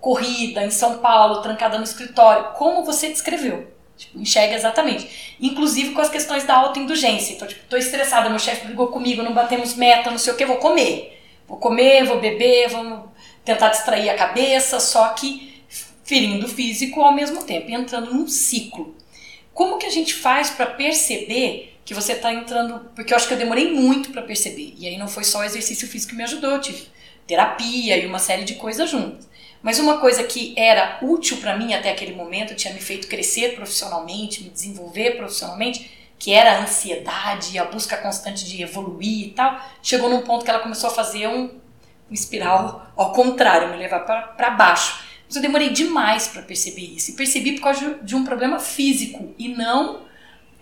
corrida 0.01 0.65
em 0.65 0.71
São 0.71 0.97
Paulo, 0.97 1.43
trancada 1.43 1.77
no 1.77 1.84
escritório, 1.84 2.53
como 2.53 2.84
você 2.84 3.10
descreveu. 3.10 3.71
Tipo, 3.95 4.19
enxerga 4.19 4.56
exatamente. 4.56 5.36
Inclusive 5.39 5.91
com 5.91 6.01
as 6.01 6.10
questões 6.10 6.43
da 6.43 6.56
autoindulgência. 6.56 7.34
Então, 7.36 7.47
tipo, 7.47 7.67
tô 7.69 7.77
estressada, 7.77 8.32
meu 8.32 8.39
chefe 8.39 8.65
brigou 8.65 8.88
comigo, 8.88 9.21
não 9.21 9.32
batemos 9.32 9.75
meta, 9.75 10.10
não 10.10 10.17
sei 10.17 10.34
o 10.34 10.36
que, 10.36 10.43
vou 10.43 10.58
comer. 10.58 11.21
Vou 11.47 11.60
comer, 11.60 12.03
vou 12.03 12.19
beber, 12.19 12.69
vou 12.69 13.12
tentar 13.45 13.69
distrair 13.69 14.10
a 14.10 14.15
cabeça, 14.15 14.79
só 14.79 15.10
que 15.10 15.63
ferindo 16.03 16.47
o 16.47 16.49
físico 16.49 16.99
ao 16.99 17.13
mesmo 17.13 17.43
tempo, 17.43 17.69
entrando 17.69 18.12
num 18.12 18.27
ciclo. 18.27 18.97
Como 19.53 19.77
que 19.77 19.86
a 19.86 19.91
gente 19.91 20.15
faz 20.15 20.49
para 20.49 20.65
perceber 20.65 21.72
que 21.86 21.93
você 21.93 22.13
está 22.13 22.34
entrando? 22.34 22.80
Porque 22.96 23.13
eu 23.13 23.17
acho 23.17 23.28
que 23.28 23.34
eu 23.34 23.38
demorei 23.38 23.72
muito 23.72 24.12
para 24.12 24.22
perceber. 24.22 24.74
E 24.78 24.88
aí 24.88 24.98
não 24.98 25.08
foi 25.08 25.24
só 25.24 25.39
o 25.39 25.43
exercício 25.43 25.88
físico 25.88 26.12
que 26.12 26.17
me 26.17 26.24
ajudou, 26.24 26.52
eu 26.52 26.62
tive 26.62 26.88
terapia 27.28 27.98
e 27.98 28.06
uma 28.06 28.19
série 28.19 28.43
de 28.43 28.56
coisas 28.56 28.89
juntas. 28.89 29.28
Mas 29.62 29.80
uma 29.80 30.00
coisa 30.00 30.24
que 30.24 30.54
era 30.58 31.00
útil 31.02 31.38
para 31.38 31.58
mim 31.58 31.74
até 31.74 31.89
aquele 31.89 32.13
momento, 32.13 32.54
tinha 32.54 32.74
me 32.74 32.82
feito 32.82 33.08
crescer 33.08 33.56
profissionalmente, 33.56 34.43
me 34.43 34.50
desenvolver 34.50 35.12
profissionalmente, 35.12 35.89
que 36.19 36.34
era 36.34 36.58
a 36.58 36.63
ansiedade, 36.63 37.58
a 37.58 37.65
busca 37.65 37.98
constante 37.98 38.46
de 38.46 38.62
evoluir 38.62 39.28
e 39.28 39.32
tal, 39.32 39.60
chegou 39.82 40.10
num 40.10 40.22
ponto 40.22 40.43
que 40.43 40.50
ela 40.50 40.60
começou 40.60 40.89
a 40.89 40.93
fazer 40.93 41.28
um, 41.28 41.46
um 41.46 42.13
espiral 42.13 42.91
ao 42.96 43.13
contrário, 43.13 43.69
me 43.69 43.78
levar 43.78 44.02
para 44.02 44.50
baixo. 44.52 45.02
Mas 45.26 45.36
eu 45.38 45.41
demorei 45.41 45.69
demais 45.69 46.28
para 46.28 46.41
perceber 46.41 46.82
isso. 46.82 47.12
E 47.12 47.13
percebi 47.15 47.54
por 47.54 47.62
causa 47.62 48.00
de 48.02 48.15
um 48.15 48.24
problema 48.24 48.60
físico 48.60 49.34
e 49.39 49.48
não 49.48 50.02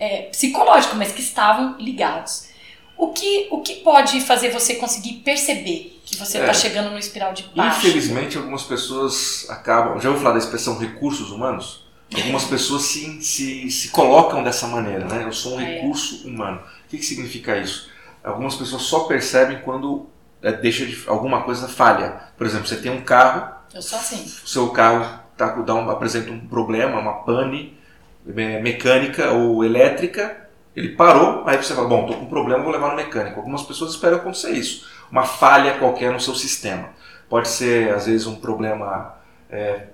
é, 0.02 0.24
psicológico, 0.24 0.96
mas 0.96 1.12
que 1.12 1.22
estavam 1.22 1.78
ligados. 1.78 2.50
O 2.98 3.10
que, 3.10 3.48
o 3.52 3.62
que 3.62 3.76
pode 3.76 4.20
fazer 4.22 4.50
você 4.50 4.76
conseguir 4.76 5.22
perceber 5.24 6.02
que 6.06 6.18
você 6.18 6.40
está 6.40 6.52
é, 6.52 6.54
chegando 6.54 6.90
no 6.90 6.98
espiral 6.98 7.34
de 7.34 7.44
baixo? 7.56 7.80
Infelizmente, 7.80 8.38
algumas 8.38 8.64
pessoas 8.64 9.48
acabam. 9.50 10.00
Já 10.00 10.10
ouviu 10.10 10.24
falar 10.24 10.34
da 10.34 10.40
expressão 10.40 10.78
recursos 10.78 11.32
humanos? 11.32 11.86
Algumas 12.14 12.44
pessoas 12.44 12.84
se, 12.84 13.22
se, 13.22 13.72
se 13.72 13.90
colocam 13.90 14.44
dessa 14.44 14.68
maneira, 14.68 15.06
né? 15.06 15.24
Eu 15.24 15.32
sou 15.32 15.56
um 15.56 15.62
é. 15.62 15.76
recurso 15.76 16.28
humano. 16.28 16.60
O 16.86 16.90
que, 16.90 16.98
que 16.98 17.06
significa 17.06 17.58
isso? 17.58 17.90
Algumas 18.24 18.56
pessoas 18.56 18.82
só 18.82 19.02
percebem 19.02 19.62
quando 19.62 20.08
é, 20.42 20.52
deixa 20.52 20.86
de, 20.86 21.02
alguma 21.08 21.44
coisa 21.44 21.68
falha. 21.68 22.22
Por 22.38 22.46
exemplo, 22.46 22.68
você 22.68 22.76
tem 22.76 22.92
um 22.92 23.02
carro 23.02 23.62
eu 23.74 23.82
sou 23.82 23.98
assim. 23.98 24.24
O 24.44 24.48
seu 24.48 24.70
carro 24.72 25.20
tá, 25.38 25.48
dá 25.48 25.74
um, 25.74 25.90
apresenta 25.90 26.30
um 26.32 26.40
problema, 26.48 27.00
uma 27.00 27.24
pane 27.24 27.78
mecânica 28.26 29.32
ou 29.32 29.64
elétrica, 29.64 30.50
ele 30.76 30.90
parou, 30.90 31.44
aí 31.46 31.58
você 31.58 31.76
fala, 31.76 31.88
bom, 31.88 32.02
estou 32.02 32.18
com 32.18 32.26
um 32.26 32.30
problema, 32.30 32.64
vou 32.64 32.72
levar 32.72 32.90
no 32.90 32.96
mecânico. 32.96 33.40
Algumas 33.40 33.64
pessoas 33.64 33.92
esperam 33.92 34.18
acontecer 34.18 34.52
isso. 34.52 34.88
Uma 35.12 35.24
falha 35.24 35.78
qualquer 35.78 36.12
no 36.12 36.20
seu 36.20 36.34
sistema. 36.34 36.90
Pode 37.30 37.50
ser, 37.50 37.94
às 37.94 38.06
vezes, 38.06 38.26
um 38.26 38.36
problema, 38.36 39.16
é, 39.50 39.88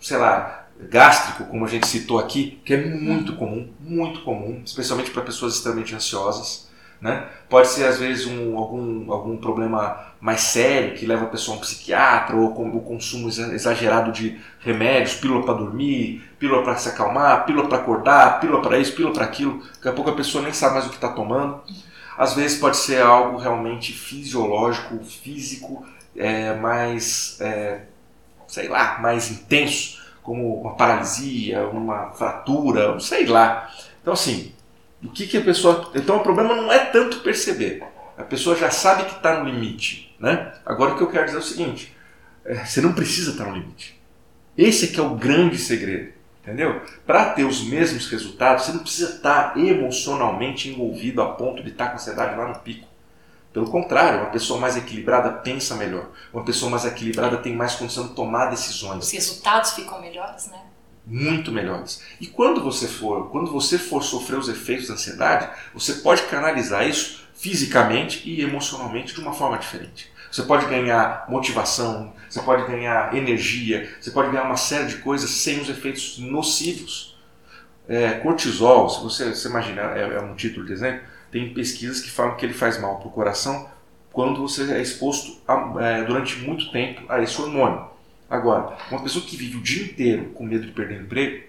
sei 0.00 0.16
lá, 0.16 0.66
gástrico, 0.88 1.44
como 1.44 1.64
a 1.64 1.68
gente 1.68 1.86
citou 1.86 2.18
aqui, 2.18 2.60
que 2.64 2.74
é 2.74 2.76
muito 2.76 3.34
comum, 3.34 3.68
muito 3.80 4.22
comum, 4.22 4.62
especialmente 4.64 5.10
para 5.10 5.22
pessoas 5.22 5.54
extremamente 5.54 5.94
ansiosas. 5.94 6.69
Né? 7.00 7.26
Pode 7.48 7.68
ser, 7.68 7.84
às 7.84 7.98
vezes, 7.98 8.26
um, 8.26 8.58
algum, 8.58 9.10
algum 9.10 9.36
problema 9.38 10.12
mais 10.20 10.42
sério 10.42 10.94
que 10.94 11.06
leva 11.06 11.24
a 11.24 11.28
pessoa 11.28 11.56
a 11.56 11.58
um 11.58 11.60
psiquiatra, 11.62 12.36
ou 12.36 12.54
com 12.54 12.68
o 12.68 12.80
consumo 12.82 13.28
exagerado 13.28 14.12
de 14.12 14.38
remédios, 14.60 15.14
pílula 15.14 15.42
para 15.42 15.54
dormir, 15.54 16.22
pílula 16.38 16.62
para 16.62 16.76
se 16.76 16.90
acalmar, 16.90 17.46
pílula 17.46 17.68
para 17.68 17.78
acordar, 17.78 18.38
pílula 18.38 18.60
para 18.60 18.78
isso, 18.78 18.94
pílula 18.94 19.14
para 19.14 19.24
aquilo. 19.24 19.62
Daqui 19.76 19.88
a 19.88 19.92
pouco 19.92 20.10
a 20.10 20.14
pessoa 20.14 20.44
nem 20.44 20.52
sabe 20.52 20.74
mais 20.74 20.86
o 20.86 20.90
que 20.90 20.96
está 20.96 21.08
tomando. 21.08 21.62
Às 22.18 22.34
vezes 22.34 22.58
pode 22.58 22.76
ser 22.76 23.00
algo 23.00 23.38
realmente 23.38 23.94
fisiológico, 23.94 25.02
físico, 25.02 25.86
é, 26.14 26.54
mais, 26.54 27.38
é, 27.40 27.80
sei 28.46 28.68
lá, 28.68 28.98
mais 29.00 29.30
intenso, 29.30 29.98
como 30.22 30.60
uma 30.60 30.74
paralisia, 30.74 31.66
uma 31.68 32.10
fratura, 32.10 33.00
sei 33.00 33.24
lá. 33.24 33.70
Então, 34.02 34.12
assim, 34.12 34.52
o 35.02 35.08
que, 35.10 35.26
que 35.26 35.38
a 35.38 35.42
pessoa. 35.42 35.90
Então 35.94 36.16
o 36.16 36.22
problema 36.22 36.54
não 36.54 36.72
é 36.72 36.78
tanto 36.86 37.20
perceber. 37.20 37.82
A 38.16 38.22
pessoa 38.22 38.56
já 38.56 38.70
sabe 38.70 39.04
que 39.04 39.16
está 39.16 39.38
no 39.38 39.48
limite. 39.48 40.14
Né? 40.18 40.52
Agora 40.66 40.92
o 40.92 40.96
que 40.96 41.02
eu 41.02 41.10
quero 41.10 41.24
dizer 41.24 41.38
é 41.38 41.40
o 41.40 41.44
seguinte: 41.44 41.96
é, 42.44 42.64
você 42.64 42.80
não 42.80 42.92
precisa 42.92 43.32
estar 43.32 43.44
tá 43.44 43.50
no 43.50 43.56
limite. 43.56 44.00
Esse 44.56 44.86
é 44.86 44.88
que 44.88 45.00
é 45.00 45.02
o 45.02 45.14
grande 45.14 45.58
segredo. 45.58 46.12
Entendeu? 46.42 46.82
Para 47.06 47.30
ter 47.32 47.44
os 47.44 47.62
mesmos 47.62 48.08
resultados, 48.08 48.64
você 48.64 48.72
não 48.72 48.80
precisa 48.80 49.16
estar 49.16 49.54
tá 49.54 49.60
emocionalmente 49.60 50.68
envolvido 50.68 51.20
a 51.20 51.32
ponto 51.32 51.62
de 51.62 51.70
estar 51.70 51.84
tá 51.84 51.90
com 51.90 51.96
a 51.96 52.00
ansiedade 52.00 52.36
lá 52.36 52.48
no 52.48 52.58
pico. 52.60 52.88
Pelo 53.52 53.68
contrário, 53.68 54.20
uma 54.20 54.30
pessoa 54.30 54.60
mais 54.60 54.76
equilibrada 54.76 55.30
pensa 55.30 55.74
melhor. 55.74 56.10
Uma 56.32 56.44
pessoa 56.44 56.70
mais 56.70 56.84
equilibrada 56.84 57.36
tem 57.38 57.54
mais 57.54 57.74
condição 57.74 58.08
de 58.08 58.14
tomar 58.14 58.46
decisões. 58.46 59.04
Os 59.04 59.12
resultados 59.12 59.72
ficam 59.72 60.00
melhores, 60.00 60.46
né? 60.46 60.60
Muito 61.10 61.50
melhores. 61.50 62.02
E 62.20 62.26
quando 62.26 62.62
você 62.62 62.86
for, 62.86 63.30
quando 63.30 63.50
você 63.50 63.76
for 63.76 64.02
sofrer 64.02 64.38
os 64.38 64.48
efeitos 64.48 64.86
da 64.86 64.94
ansiedade, 64.94 65.50
você 65.74 65.94
pode 65.94 66.22
canalizar 66.22 66.88
isso 66.88 67.24
fisicamente 67.34 68.22
e 68.28 68.42
emocionalmente 68.42 69.12
de 69.12 69.20
uma 69.20 69.32
forma 69.32 69.58
diferente. 69.58 70.10
Você 70.30 70.42
pode 70.44 70.66
ganhar 70.66 71.24
motivação, 71.28 72.12
você 72.28 72.40
pode 72.40 72.64
ganhar 72.70 73.12
energia, 73.16 73.92
você 74.00 74.12
pode 74.12 74.30
ganhar 74.30 74.44
uma 74.44 74.56
série 74.56 74.86
de 74.86 74.96
coisas 74.98 75.28
sem 75.28 75.60
os 75.60 75.68
efeitos 75.68 76.18
nocivos. 76.18 77.18
É, 77.88 78.12
cortisol, 78.12 78.88
se 78.88 79.02
você, 79.02 79.34
você 79.34 79.48
imagina, 79.48 79.82
é, 79.82 80.02
é, 80.14 80.20
um 80.20 80.36
título 80.36 80.64
de 80.64 80.72
exemplo, 80.72 81.00
tem 81.32 81.52
pesquisas 81.52 82.00
que 82.00 82.10
falam 82.10 82.36
que 82.36 82.46
ele 82.46 82.54
faz 82.54 82.80
mal 82.80 82.98
para 82.98 83.08
o 83.08 83.10
coração 83.10 83.68
quando 84.12 84.40
você 84.40 84.72
é 84.72 84.80
exposto 84.80 85.40
a, 85.48 85.74
é, 85.80 86.04
durante 86.04 86.38
muito 86.38 86.70
tempo 86.70 87.02
a 87.08 87.20
esse 87.20 87.40
hormônio. 87.40 87.89
Agora, 88.30 88.78
uma 88.90 89.02
pessoa 89.02 89.24
que 89.24 89.36
vive 89.36 89.56
o 89.56 89.60
dia 89.60 89.82
inteiro 89.82 90.26
com 90.34 90.44
medo 90.44 90.64
de 90.64 90.72
perder 90.72 91.00
o 91.00 91.02
emprego, 91.02 91.44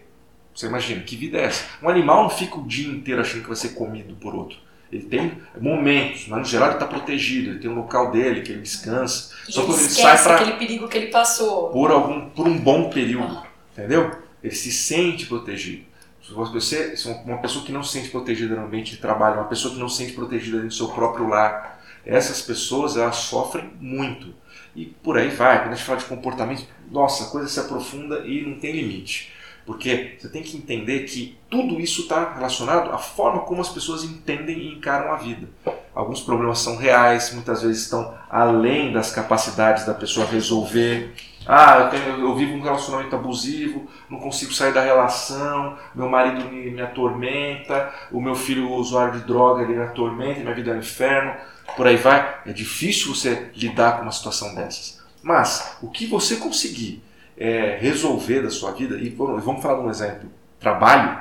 você 0.54 0.66
imagina, 0.66 1.02
que 1.04 1.16
vida 1.16 1.38
é 1.38 1.44
essa? 1.44 1.64
Um 1.82 1.88
animal 1.88 2.24
não 2.24 2.30
fica 2.30 2.58
o 2.58 2.66
dia 2.66 2.92
inteiro 2.92 3.22
achando 3.22 3.44
que 3.44 3.48
vai 3.48 3.56
ser 3.56 3.70
comido 3.70 4.16
por 4.16 4.34
outro. 4.34 4.58
Ele 4.92 5.04
tem 5.04 5.38
momentos, 5.60 6.28
mas 6.28 6.40
no 6.40 6.46
geral 6.46 6.70
ele 6.70 6.76
está 6.76 6.88
protegido, 6.88 7.52
ele 7.52 7.60
tem 7.60 7.70
um 7.70 7.76
local 7.76 8.12
dele 8.12 8.42
que 8.42 8.52
ele 8.52 8.62
descansa. 8.62 9.34
E 9.48 9.52
Só 9.52 9.62
ele 9.62 9.68
quando 9.68 9.80
ele 9.80 9.90
sai 9.90 10.22
para 10.22 10.36
aquele 10.36 10.54
perigo 10.54 10.88
que 10.90 10.98
ele 10.98 11.08
passou. 11.08 11.70
Por, 11.70 11.92
algum, 11.92 12.30
por 12.32 12.48
um 12.48 12.58
bom 12.58 12.90
período, 12.90 13.36
uhum. 13.36 13.44
entendeu? 13.72 14.12
Ele 14.44 14.54
se 14.54 14.72
sente 14.72 15.28
protegido. 15.28 15.86
Se 16.22 16.34
você 16.34 16.98
se 16.98 17.08
uma 17.26 17.38
pessoa 17.38 17.64
que 17.64 17.72
não 17.72 17.84
se 17.84 17.94
sente 17.94 18.10
protegida 18.10 18.56
no 18.56 18.66
ambiente 18.66 18.92
de 18.92 18.98
trabalho, 18.98 19.36
uma 19.38 19.48
pessoa 19.48 19.74
que 19.74 19.80
não 19.80 19.88
se 19.88 19.98
sente 19.98 20.14
protegida 20.14 20.58
no 20.58 20.72
seu 20.72 20.90
próprio 20.90 21.28
lar, 21.28 21.82
essas 22.06 22.42
pessoas 22.42 22.98
elas 22.98 23.16
sofrem 23.18 23.70
muito. 23.80 24.34
E 24.76 24.86
por 24.86 25.18
aí 25.18 25.30
vai, 25.30 25.60
quando 25.60 25.74
a 25.74 25.76
gente 25.76 25.86
fala 25.86 26.00
de 26.00 26.06
comportamento, 26.06 26.66
nossa, 26.90 27.26
a 27.26 27.28
coisa 27.28 27.48
se 27.48 27.60
aprofunda 27.60 28.20
e 28.20 28.42
não 28.46 28.60
tem 28.60 28.72
limite. 28.72 29.32
Porque 29.66 30.16
você 30.20 30.30
tem 30.30 30.42
que 30.42 30.58
entender 30.58 31.02
que 31.02 31.38
tudo 31.50 31.80
isso 31.80 32.02
está 32.02 32.34
relacionado 32.34 32.92
à 32.92 32.98
forma 32.98 33.42
como 33.42 33.62
as 33.62 33.70
pessoas 33.70 34.04
entendem 34.04 34.58
e 34.58 34.74
encaram 34.74 35.12
a 35.12 35.18
vida. 35.18 35.48
Alguns 35.94 36.22
problemas 36.22 36.60
são 36.60 36.78
reais, 36.78 37.34
muitas 37.34 37.62
vezes 37.62 37.84
estão 37.84 38.14
além 38.30 38.92
das 38.92 39.12
capacidades 39.12 39.86
da 39.86 39.94
pessoa 39.94 40.26
resolver. 40.26 41.14
Ah, 41.46 41.80
eu, 41.80 41.90
tenho, 41.90 42.22
eu 42.22 42.36
vivo 42.36 42.54
um 42.54 42.62
relacionamento 42.62 43.16
abusivo, 43.16 43.88
não 44.10 44.20
consigo 44.20 44.54
sair 44.54 44.74
da 44.74 44.82
relação, 44.82 45.78
meu 45.96 46.08
marido 46.08 46.46
me, 46.50 46.70
me 46.70 46.82
atormenta, 46.82 47.92
o 48.12 48.22
meu 48.22 48.36
filho 48.36 48.70
usuário 48.72 49.20
de 49.20 49.26
droga 49.26 49.64
ele 49.64 49.74
me 49.74 49.84
atormenta, 49.84 50.40
minha 50.40 50.54
vida 50.54 50.72
é 50.72 50.76
um 50.76 50.80
inferno, 50.80 51.34
por 51.76 51.88
aí 51.88 51.98
vai. 51.98 52.42
É 52.46 52.54
difícil 52.54 53.14
você 53.14 53.50
lidar 53.56 53.98
com 53.98 54.04
uma 54.04 54.12
situação 54.12 54.54
dessas. 54.54 55.02
Mas 55.24 55.78
o 55.82 55.90
que 55.90 56.06
você 56.06 56.36
conseguir 56.36 57.04
é, 57.38 57.78
resolver 57.80 58.42
da 58.42 58.50
sua 58.50 58.72
vida, 58.72 58.96
e 58.98 59.10
vamos 59.10 59.62
falar 59.64 59.80
de 59.80 59.86
um 59.86 59.90
exemplo, 59.90 60.32
trabalho, 60.60 61.20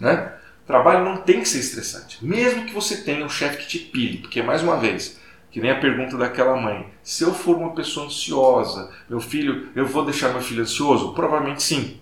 né? 0.00 0.32
Trabalho 0.66 1.04
não 1.04 1.18
tem 1.18 1.40
que 1.40 1.48
ser 1.48 1.60
estressante, 1.60 2.24
mesmo 2.24 2.66
que 2.66 2.74
você 2.74 2.98
tenha 2.98 3.24
um 3.24 3.28
chefe 3.28 3.58
que 3.58 3.66
te 3.66 3.78
pile, 3.78 4.18
porque 4.18 4.42
mais 4.42 4.62
uma 4.62 4.76
vez, 4.76 5.18
que 5.58 5.62
nem 5.62 5.72
a 5.72 5.80
pergunta 5.80 6.16
daquela 6.16 6.56
mãe, 6.56 6.86
se 7.02 7.24
eu 7.24 7.34
for 7.34 7.56
uma 7.56 7.74
pessoa 7.74 8.06
ansiosa, 8.06 8.92
meu 9.10 9.20
filho, 9.20 9.70
eu 9.74 9.84
vou 9.84 10.04
deixar 10.04 10.28
meu 10.28 10.40
filho 10.40 10.62
ansioso? 10.62 11.14
Provavelmente 11.14 11.64
sim. 11.64 11.98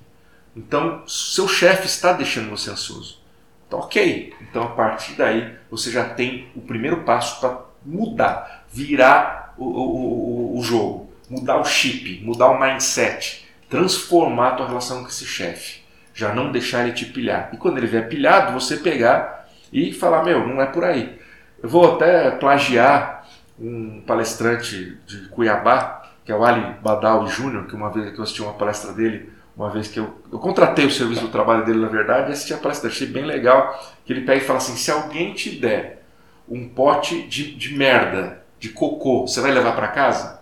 Então, 0.55 1.03
seu 1.09 1.49
chefe 1.49 1.87
está 1.87 2.13
deixando 2.13 2.51
você 2.51 2.71
ansioso. 2.71 3.19
Então, 3.67 3.79
ok. 3.79 4.35
Então, 4.43 4.65
a 4.65 4.69
partir 4.69 5.15
daí, 5.15 5.55
você 5.71 5.91
já 5.91 6.05
tem 6.05 6.49
o 6.55 6.61
primeiro 6.61 6.99
passo 6.99 7.41
para 7.41 7.61
mudar, 7.83 8.67
virar 8.71 9.55
o, 9.57 9.65
o, 9.65 10.59
o, 10.59 10.63
jogo, 10.63 11.11
mudar 11.31 11.59
o 11.59 11.65
chip, 11.65 12.21
mudar 12.23 12.51
o 12.51 12.61
mindset 12.61 13.47
transformar 13.71 14.49
a 14.49 14.53
tua 14.53 14.69
relação 14.69 15.03
com 15.03 15.09
esse 15.09 15.25
chefe. 15.25 15.81
Já 16.13 16.35
não 16.35 16.53
deixar 16.53 16.85
ele 16.85 16.93
te 16.93 17.07
pilhar. 17.07 17.51
E 17.55 17.57
quando 17.57 17.79
ele 17.79 17.87
vier 17.87 18.07
pilhado, 18.07 18.53
você 18.53 18.77
pegar 18.77 19.49
e 19.73 19.93
falar: 19.93 20.23
Meu, 20.23 20.47
não 20.47 20.61
é 20.61 20.67
por 20.67 20.85
aí. 20.85 21.19
Eu 21.63 21.69
vou 21.69 21.95
até 21.95 22.31
plagiar 22.33 23.16
um 23.59 24.01
palestrante 24.07 24.99
de 25.07 25.29
Cuiabá, 25.29 26.03
que 26.25 26.33
é 26.33 26.37
o 26.37 26.45
Ali 26.45 26.75
Badal 26.83 27.27
Júnior, 27.29 27.67
que 27.67 27.75
uma 27.75 27.91
vez 27.91 28.13
que 28.13 28.19
eu 28.19 28.23
assisti 28.23 28.43
uma 28.43 28.55
palestra 28.55 28.93
dele, 28.93 29.31
uma 29.57 29.71
vez 29.71 29.89
que 29.89 29.99
eu, 29.99 30.21
eu 30.31 30.39
contratei 30.39 30.85
o 30.85 30.91
serviço 30.91 31.23
do 31.23 31.29
trabalho 31.29 31.65
dele, 31.65 31.81
na 31.81 31.89
verdade, 31.89 32.29
e 32.29 32.33
assisti 32.33 32.53
a 32.53 32.59
palestra, 32.59 32.91
achei 32.91 33.07
bem 33.07 33.25
legal, 33.25 33.81
que 34.05 34.13
ele 34.13 34.23
pega 34.23 34.43
e 34.43 34.47
fala 34.47 34.59
assim: 34.59 34.77
se 34.77 34.91
alguém 34.91 35.33
te 35.33 35.51
der 35.51 36.05
um 36.49 36.69
pote 36.69 37.23
de, 37.23 37.55
de 37.55 37.75
merda, 37.75 38.43
de 38.59 38.69
cocô, 38.69 39.27
você 39.27 39.41
vai 39.41 39.51
levar 39.51 39.73
para 39.75 39.89
casa? 39.89 40.37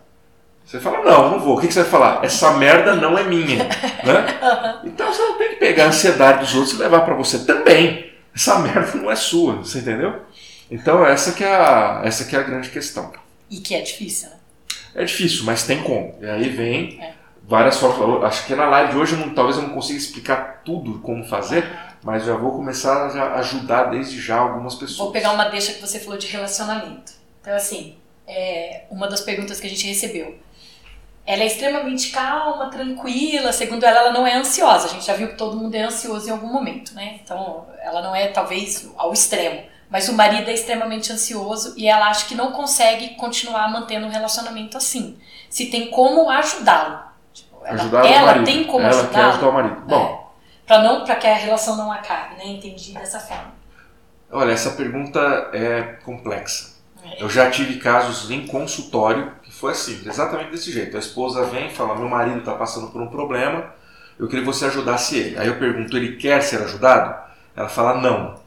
Você 0.64 0.80
fala, 0.80 1.04
não, 1.04 1.32
não 1.32 1.40
vou. 1.40 1.58
O 1.58 1.60
que 1.60 1.70
você 1.70 1.82
vai 1.82 1.90
falar? 1.90 2.24
Essa 2.24 2.52
merda 2.54 2.94
não 2.94 3.18
é 3.18 3.24
minha. 3.24 3.68
Né? 4.04 4.80
Então 4.84 5.10
você 5.10 5.22
não 5.22 5.38
tem 5.38 5.50
que 5.50 5.56
pegar 5.56 5.84
a 5.84 5.88
ansiedade 5.88 6.40
dos 6.40 6.54
outros 6.54 6.74
e 6.74 6.82
levar 6.82 7.00
para 7.06 7.14
você 7.14 7.38
também. 7.38 8.12
Essa 8.34 8.58
merda 8.58 8.98
não 8.98 9.10
é 9.10 9.16
sua, 9.16 9.54
você 9.56 9.78
entendeu? 9.78 10.20
Então 10.74 11.06
essa 11.06 11.32
que 11.32 11.44
é 11.44 11.54
a, 11.54 12.02
essa 12.04 12.24
que 12.24 12.34
é 12.34 12.38
a 12.38 12.42
grande 12.42 12.68
questão. 12.68 13.12
E 13.48 13.58
que 13.58 13.74
é 13.74 13.80
difícil, 13.80 14.28
né? 14.30 14.36
É 14.94 15.04
difícil, 15.04 15.44
mas 15.44 15.64
tem 15.64 15.82
como. 15.82 16.16
E 16.20 16.26
aí 16.26 16.48
vem 16.48 17.00
é. 17.00 17.14
várias 17.44 17.78
formas. 17.78 18.24
Acho 18.24 18.46
que 18.46 18.54
na 18.54 18.66
live 18.66 18.92
de 18.92 18.98
hoje 18.98 19.12
eu 19.14 19.18
não, 19.18 19.34
talvez 19.34 19.56
eu 19.56 19.62
não 19.62 19.70
consiga 19.70 19.98
explicar 19.98 20.62
tudo 20.64 20.98
como 20.98 21.24
fazer, 21.24 21.64
mas 22.02 22.24
já 22.24 22.34
vou 22.34 22.52
começar 22.52 23.08
a 23.08 23.38
ajudar 23.38 23.84
desde 23.84 24.20
já 24.20 24.38
algumas 24.38 24.74
pessoas. 24.74 24.98
Vou 24.98 25.12
pegar 25.12 25.32
uma 25.32 25.48
deixa 25.48 25.72
que 25.72 25.80
você 25.80 26.00
falou 26.00 26.18
de 26.18 26.26
relacionamento. 26.26 27.12
Então 27.40 27.54
assim, 27.54 27.96
é 28.26 28.82
uma 28.90 29.06
das 29.06 29.20
perguntas 29.20 29.60
que 29.60 29.66
a 29.66 29.70
gente 29.70 29.86
recebeu 29.86 30.38
ela 31.26 31.42
é 31.42 31.46
extremamente 31.46 32.10
calma, 32.10 32.70
tranquila, 32.70 33.50
segundo 33.50 33.84
ela, 33.84 33.98
ela 34.00 34.12
não 34.12 34.26
é 34.26 34.34
ansiosa. 34.34 34.86
A 34.86 34.90
gente 34.90 35.06
já 35.06 35.14
viu 35.14 35.28
que 35.28 35.36
todo 35.36 35.56
mundo 35.56 35.74
é 35.74 35.82
ansioso 35.82 36.28
em 36.28 36.30
algum 36.30 36.52
momento, 36.52 36.94
né? 36.94 37.18
Então, 37.22 37.66
ela 37.80 38.02
não 38.02 38.14
é 38.14 38.28
talvez 38.28 38.90
ao 38.96 39.12
extremo. 39.12 39.62
Mas 39.90 40.08
o 40.08 40.12
marido 40.12 40.48
é 40.48 40.54
extremamente 40.54 41.12
ansioso 41.12 41.74
e 41.76 41.86
ela 41.86 42.08
acha 42.08 42.26
que 42.26 42.34
não 42.34 42.52
consegue 42.52 43.10
continuar 43.16 43.70
mantendo 43.70 44.06
um 44.06 44.10
relacionamento 44.10 44.76
assim. 44.76 45.18
Se 45.48 45.66
tem 45.66 45.90
como 45.90 46.28
ajudá-lo. 46.30 46.98
Tipo, 47.32 47.64
ela, 47.64 47.80
ajudar 47.80 48.06
ela 48.06 48.26
marido. 48.26 48.44
tem 48.44 48.64
como. 48.64 48.84
Ela 48.84 49.06
quer 49.08 49.24
ajudar 49.24 49.48
o 49.48 49.52
marido. 49.52 49.80
Bom. 49.86 50.04
É, 50.04 50.66
para 50.66 50.82
não, 50.82 51.04
para 51.04 51.16
que 51.16 51.26
a 51.26 51.34
relação 51.34 51.76
não 51.76 51.92
acabe, 51.92 52.36
né? 52.36 52.46
Entendi 52.46 52.92
dessa 52.92 53.20
forma. 53.20 53.52
Olha, 54.32 54.52
essa 54.52 54.70
pergunta 54.72 55.20
é 55.52 55.98
complexa. 56.04 56.74
É. 57.04 57.22
Eu 57.22 57.28
já 57.28 57.50
tive 57.50 57.78
casos 57.78 58.30
em 58.30 58.46
consultório 58.46 59.30
foi 59.54 59.70
assim, 59.72 60.02
exatamente 60.04 60.50
desse 60.50 60.72
jeito. 60.72 60.96
A 60.96 61.00
esposa 61.00 61.44
vem 61.44 61.68
e 61.68 61.70
fala: 61.70 61.94
Meu 61.94 62.08
marido 62.08 62.40
está 62.40 62.52
passando 62.54 62.88
por 62.88 63.00
um 63.00 63.06
problema, 63.06 63.72
eu 64.18 64.26
queria 64.26 64.44
que 64.44 64.50
você 64.50 64.66
ajudasse 64.66 65.16
ele. 65.16 65.38
Aí 65.38 65.46
eu 65.46 65.58
pergunto: 65.58 65.96
Ele 65.96 66.16
quer 66.16 66.42
ser 66.42 66.60
ajudado? 66.62 67.14
Ela 67.56 67.68
fala: 67.68 68.00
Não. 68.00 68.43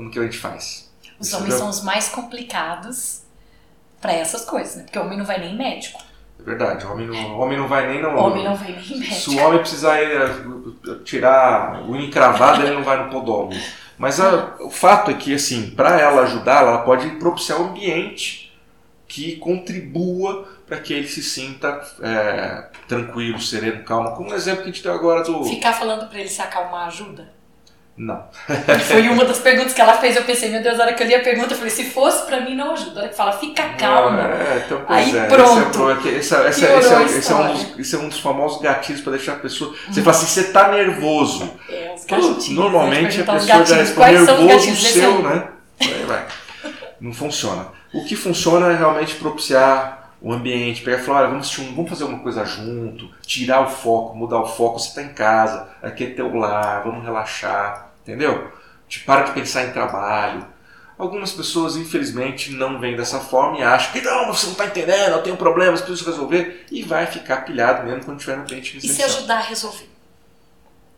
Como 0.00 0.10
que 0.10 0.18
a 0.18 0.22
gente 0.22 0.38
faz? 0.38 0.90
Os 1.18 1.28
Entendeu? 1.28 1.44
homens 1.44 1.54
são 1.58 1.68
os 1.68 1.82
mais 1.82 2.08
complicados 2.08 3.20
para 4.00 4.14
essas 4.14 4.46
coisas, 4.46 4.76
né? 4.76 4.84
Porque 4.84 4.98
o 4.98 5.02
homem 5.02 5.18
não 5.18 5.26
vai 5.26 5.38
nem 5.38 5.54
médico. 5.54 6.00
É 6.38 6.42
verdade, 6.42 6.86
o 6.86 6.92
homem 6.92 7.06
não, 7.06 7.38
homem 7.38 7.58
não 7.58 7.68
vai 7.68 7.86
nem 7.86 8.00
no. 8.00 8.08
O 8.08 8.16
homem 8.16 8.42
não 8.42 8.56
vai 8.56 8.72
nem 8.72 8.98
médico. 8.98 9.14
Se 9.14 9.28
o 9.28 9.38
homem 9.38 9.58
precisar 9.58 10.02
eh, 10.02 10.26
tirar 11.04 11.82
o 11.86 11.94
encravado, 11.96 12.62
ele 12.62 12.74
não 12.74 12.82
vai 12.82 13.04
no 13.04 13.10
podólogo. 13.10 13.52
Mas 13.98 14.18
a, 14.18 14.56
o 14.60 14.70
fato 14.70 15.10
é 15.10 15.14
que, 15.14 15.34
assim, 15.34 15.72
para 15.72 16.00
ela 16.00 16.22
ajudar, 16.22 16.62
ela 16.62 16.78
pode 16.78 17.06
propiciar 17.16 17.60
um 17.60 17.66
ambiente 17.66 18.58
que 19.06 19.36
contribua 19.36 20.48
para 20.66 20.80
que 20.80 20.94
ele 20.94 21.08
se 21.08 21.22
sinta 21.22 21.78
é, 22.00 22.70
tranquilo, 22.88 23.38
sereno, 23.38 23.84
calmo. 23.84 24.16
Como 24.16 24.30
o 24.30 24.34
exemplo 24.34 24.62
que 24.62 24.70
a 24.70 24.72
gente 24.72 24.82
deu 24.82 24.94
agora 24.94 25.22
do. 25.22 25.44
Ficar 25.44 25.74
falando 25.74 26.08
para 26.08 26.20
ele 26.20 26.30
se 26.30 26.40
acalmar 26.40 26.86
ajuda? 26.86 27.38
Não. 28.00 28.24
Foi 28.88 29.06
uma 29.10 29.26
das 29.26 29.40
perguntas 29.40 29.74
que 29.74 29.80
ela 29.80 29.92
fez. 29.98 30.16
Eu 30.16 30.24
pensei, 30.24 30.48
meu 30.48 30.62
Deus, 30.62 30.78
na 30.78 30.84
hora 30.84 30.94
que 30.94 31.02
eu 31.02 31.06
li 31.06 31.14
a 31.14 31.20
pergunta, 31.20 31.52
eu 31.52 31.58
falei: 31.58 31.70
se 31.70 31.84
fosse 31.90 32.24
para 32.24 32.40
mim, 32.40 32.56
não 32.56 32.72
ajuda. 32.72 32.98
A 32.98 33.02
hora 33.02 33.08
que 33.10 33.14
fala, 33.14 33.32
fica 33.32 33.62
calma. 33.74 34.22
é, 34.22 34.62
então, 34.64 34.82
Aí 34.88 35.14
é, 35.14 35.26
pronto. 35.26 36.08
Esse 36.08 36.34
é, 36.34 36.48
esse, 36.48 36.64
é, 36.64 36.78
esse, 36.78 36.94
é, 36.94 37.02
esse, 37.04 37.30
é 37.30 37.34
um 37.34 37.52
dos, 37.52 37.78
esse 37.78 37.94
é 37.94 37.98
um 37.98 38.08
dos 38.08 38.18
famosos 38.18 38.62
gatilhos 38.62 39.02
para 39.02 39.12
deixar 39.12 39.34
a 39.34 39.36
pessoa. 39.36 39.74
Você 39.90 40.00
fala 40.00 40.16
assim: 40.16 40.26
você 40.26 40.40
está 40.40 40.68
nervoso. 40.72 41.52
É, 41.68 41.94
os 41.94 42.06
gatilhos, 42.06 42.48
Normalmente 42.48 43.20
a 43.20 43.24
pessoa 43.34 43.66
já 43.66 43.76
responde 43.76 44.12
nervoso 44.12 44.70
o 44.70 44.76
seu, 44.76 45.22
né? 45.22 45.48
Vai, 45.78 46.04
vai. 46.06 46.26
Não 46.98 47.12
funciona. 47.12 47.66
O 47.92 48.06
que 48.06 48.16
funciona 48.16 48.72
é 48.72 48.76
realmente 48.76 49.16
propiciar 49.16 50.12
o 50.22 50.32
ambiente, 50.32 50.82
pegar 50.82 50.98
e 50.98 51.02
falar, 51.02 51.20
olha, 51.20 51.28
vamos, 51.30 51.54
vamos 51.54 51.88
fazer 51.88 52.04
alguma 52.04 52.22
coisa 52.22 52.44
junto, 52.44 53.10
tirar 53.26 53.60
o 53.62 53.70
foco, 53.70 54.16
mudar 54.16 54.40
o 54.40 54.46
foco, 54.46 54.78
você 54.78 54.88
está 54.88 55.02
em 55.02 55.14
casa, 55.14 55.68
aqui 55.82 56.04
é 56.04 56.10
teu 56.10 56.34
lar, 56.34 56.82
vamos 56.84 57.02
relaxar, 57.02 57.89
entendeu? 58.02 58.52
Te 58.88 59.00
para 59.00 59.22
de 59.22 59.32
pensar 59.32 59.64
em 59.64 59.72
trabalho. 59.72 60.46
Algumas 60.98 61.32
pessoas, 61.32 61.76
infelizmente, 61.76 62.52
não 62.52 62.78
vêm 62.78 62.94
dessa 62.94 63.20
forma 63.20 63.58
e 63.58 63.62
acham 63.62 63.92
que 63.92 64.02
não, 64.02 64.26
você 64.26 64.46
não 64.46 64.52
está 64.52 64.66
entendendo, 64.66 65.12
eu 65.12 65.22
tenho 65.22 65.36
problemas, 65.36 65.80
preciso 65.80 66.10
resolver, 66.10 66.66
e 66.70 66.82
vai 66.82 67.06
ficar 67.06 67.38
pilhado 67.38 67.86
mesmo 67.86 68.04
quando 68.04 68.18
estiver 68.18 68.36
no 68.36 68.42
ambiente. 68.42 68.76
E 68.76 68.86
se 68.86 69.02
ajudar 69.02 69.38
a 69.38 69.42
resolver? 69.42 69.88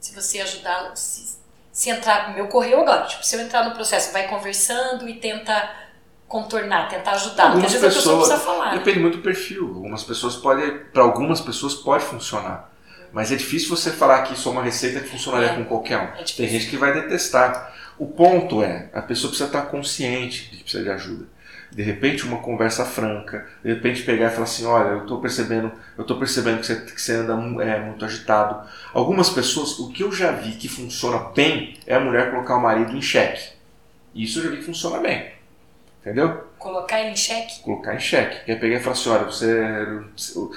Se 0.00 0.12
você 0.12 0.40
ajudar, 0.40 0.96
se, 0.96 1.38
se 1.70 1.90
entrar, 1.90 2.34
me 2.34 2.42
ocorreu 2.42 2.80
agora, 2.80 3.06
tipo, 3.06 3.24
se 3.24 3.36
eu 3.36 3.40
entrar 3.40 3.64
no 3.64 3.74
processo, 3.76 4.12
vai 4.12 4.26
conversando 4.26 5.08
e 5.08 5.14
tenta 5.20 5.70
contornar, 6.26 6.88
tentar 6.88 7.12
ajudar. 7.12 7.44
Algumas 7.44 7.70
Porque 7.70 7.76
às 7.76 7.82
vezes 7.82 7.98
pessoas, 7.98 8.30
a 8.30 8.34
pessoa 8.34 8.38
precisa 8.38 8.58
falar. 8.58 8.72
Né? 8.72 8.78
Depende 8.78 8.96
né? 8.96 9.02
muito 9.02 9.16
do 9.18 9.22
perfil. 9.22 9.68
Algumas 9.68 10.02
pessoas 10.02 10.34
podem, 10.34 10.78
para 10.92 11.02
algumas 11.02 11.40
pessoas 11.40 11.74
pode 11.74 12.04
funcionar. 12.04 12.71
Mas 13.12 13.30
é 13.30 13.36
difícil 13.36 13.68
você 13.68 13.90
falar 13.90 14.22
que 14.22 14.34
isso 14.34 14.48
é 14.48 14.52
uma 14.52 14.62
receita 14.62 15.00
que 15.00 15.08
funcionaria 15.08 15.50
é. 15.50 15.54
com 15.56 15.64
qualquer 15.64 15.98
um. 15.98 16.20
É 16.20 16.24
Tem 16.24 16.48
gente 16.48 16.68
que 16.68 16.76
vai 16.76 16.92
detestar. 16.94 17.74
O 17.98 18.06
ponto 18.06 18.62
é, 18.62 18.88
a 18.92 19.02
pessoa 19.02 19.28
precisa 19.28 19.48
estar 19.48 19.62
consciente 19.62 20.50
de 20.50 20.56
que 20.56 20.62
precisa 20.62 20.82
de 20.82 20.90
ajuda. 20.90 21.26
De 21.70 21.82
repente 21.82 22.24
uma 22.24 22.38
conversa 22.38 22.84
franca, 22.84 23.46
de 23.62 23.72
repente 23.72 24.02
pegar 24.02 24.28
e 24.28 24.30
falar 24.30 24.44
assim, 24.44 24.64
olha, 24.66 24.88
eu 24.88 25.02
estou 25.02 25.20
percebendo, 25.20 25.72
eu 25.96 26.04
tô 26.04 26.16
percebendo 26.16 26.60
que 26.60 26.66
você, 26.66 26.76
que 26.76 27.00
você 27.00 27.12
anda 27.14 27.32
é, 27.62 27.80
muito 27.80 28.04
agitado. 28.04 28.66
Algumas 28.92 29.30
pessoas, 29.30 29.78
o 29.78 29.90
que 29.90 30.02
eu 30.02 30.12
já 30.12 30.32
vi 30.32 30.52
que 30.52 30.68
funciona 30.68 31.18
bem 31.34 31.78
é 31.86 31.94
a 31.94 32.00
mulher 32.00 32.30
colocar 32.30 32.56
o 32.56 32.62
marido 32.62 32.96
em 32.96 33.00
xeque. 33.00 33.52
Isso 34.14 34.38
eu 34.38 34.44
já 34.44 34.50
vi 34.50 34.56
que 34.58 34.64
funciona 34.64 34.98
bem. 34.98 35.32
Entendeu? 36.00 36.44
Colocar 36.62 37.00
em 37.02 37.16
xeque? 37.16 37.60
Colocar 37.60 37.94
em 37.94 37.98
xeque. 37.98 38.44
Quer 38.44 38.60
pegar 38.60 38.76
e 38.76 38.80
falar 38.80 38.92
assim, 38.92 39.10
olha, 39.10 39.24
você, 39.24 39.84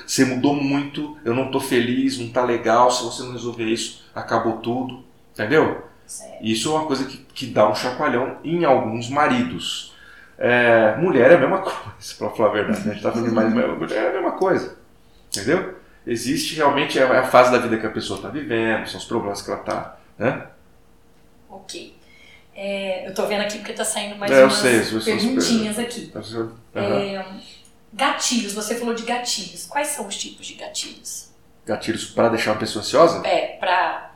você 0.06 0.24
mudou 0.24 0.54
muito, 0.54 1.18
eu 1.26 1.34
não 1.34 1.50
tô 1.50 1.60
feliz, 1.60 2.20
não 2.20 2.30
tá 2.30 2.44
legal, 2.44 2.91
se 2.91 3.04
você 3.04 3.24
não 3.24 3.32
resolver 3.32 3.63
isso, 3.63 4.06
acabou 4.13 4.58
tudo. 4.58 5.04
Entendeu? 5.34 5.84
Certo. 6.06 6.38
Isso 6.41 6.70
é 6.70 6.78
uma 6.78 6.86
coisa 6.86 7.06
que, 7.06 7.18
que 7.18 7.48
dá 7.48 7.68
um 7.68 7.74
chacoalhão 7.74 8.38
em 8.44 8.63
alguns 8.63 9.10
maridos. 9.10 9.96
É, 10.38 10.96
mulher 10.98 11.32
é 11.32 11.36
a 11.36 11.39
mesma 11.39 11.58
coisa, 11.63 12.15
pra 12.20 12.30
falar 12.30 12.50
a 12.50 12.54
verdade. 12.54 12.86
né? 12.86 12.91
A 12.91 12.94
gente 12.94 13.04
tá 13.04 13.12
falando 13.12 13.30
de 13.30 13.34
mais 13.34 13.52
mulher 13.52 14.06
é 14.06 14.10
a 14.10 14.13
mesma 14.13 14.34
coisa. 14.34 14.78
Entendeu? 15.30 15.76
Existe 16.06 16.56
realmente 16.56 17.00
é 17.00 17.04
a 17.04 17.24
fase 17.24 17.52
da 17.52 17.58
vida 17.58 17.78
que 17.78 17.86
a 17.88 17.89
pessoa 17.91 18.18
está 18.18 18.30
vivendo, 18.30 18.88
são 18.88 19.00
os 19.00 19.06
problemas 19.06 19.41
que 19.41 19.50
ela 19.50 19.60
está. 19.60 19.98
Né? 20.20 20.46
Ok. 21.50 21.96
É, 22.56 23.08
eu 23.08 23.13
tô 23.13 23.28
vendo 23.28 23.41
aqui 23.41 23.60
porque 23.60 23.74
tá 23.74 23.86
saindo 23.86 24.18
mais 24.18 24.32
É, 24.32 24.46
umas 24.46 24.56
sei, 24.56 24.82
perguntinhas 25.04 25.78
aqui. 25.78 26.18
Aham. 26.76 27.13
É, 27.13 27.26
gatilhos, 27.94 28.54
você 28.54 28.76
falou 28.76 28.96
de 28.96 29.04
gatilhos. 29.04 29.65
Quais 29.65 29.89
são 29.89 30.08
os 30.08 30.18
tipos 30.18 30.48
de 30.48 30.56
gatilhos? 30.56 31.30
Gatilhos 31.65 32.06
para 32.06 32.30
deixar 32.30 32.52
uma 32.54 32.60
pessoa 32.60 32.82
ansiosa? 32.84 33.22
É, 33.28 33.58
pra. 33.58 34.15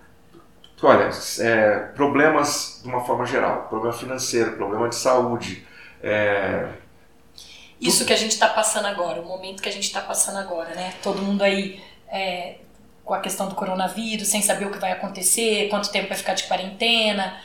Olha, 0.82 1.10
é, 1.40 1.80
problemas 1.94 2.80
de 2.82 2.88
uma 2.90 3.04
forma 3.06 3.26
geral, 3.26 3.68
problema 3.68 3.94
financeiro, 3.94 4.56
problema 4.56 4.88
de 4.88 4.96
saúde, 4.96 5.68
é, 6.02 6.70
Isso 7.80 8.06
que 8.06 8.12
a 8.14 8.16
gente 8.16 8.32
está 8.32 8.50
passando 8.50 8.88
agora, 8.88 9.22
o 9.22 9.26
momento 9.26 9.62
que 9.62 9.70
a 9.70 9.72
gente 9.72 9.86
está 9.86 10.02
passando 10.02 10.38
agora, 10.38 10.76
né? 10.76 10.94
Todo 11.02 11.22
mundo 11.22 11.42
aí 11.44 11.82
é, 12.10 12.58
com 13.06 13.14
a 13.14 13.22
questão 13.22 13.48
do 13.48 13.56
coronavírus, 13.56 14.28
sem 14.28 14.42
saber 14.42 14.66
o 14.66 14.72
que 14.72 14.78
vai 14.80 14.92
acontecer, 14.92 15.70
quanto 15.70 15.92
tempo 15.92 16.10
vai 16.10 16.18
ficar 16.18 16.34
de 16.34 16.44
quarentena, 16.44 17.38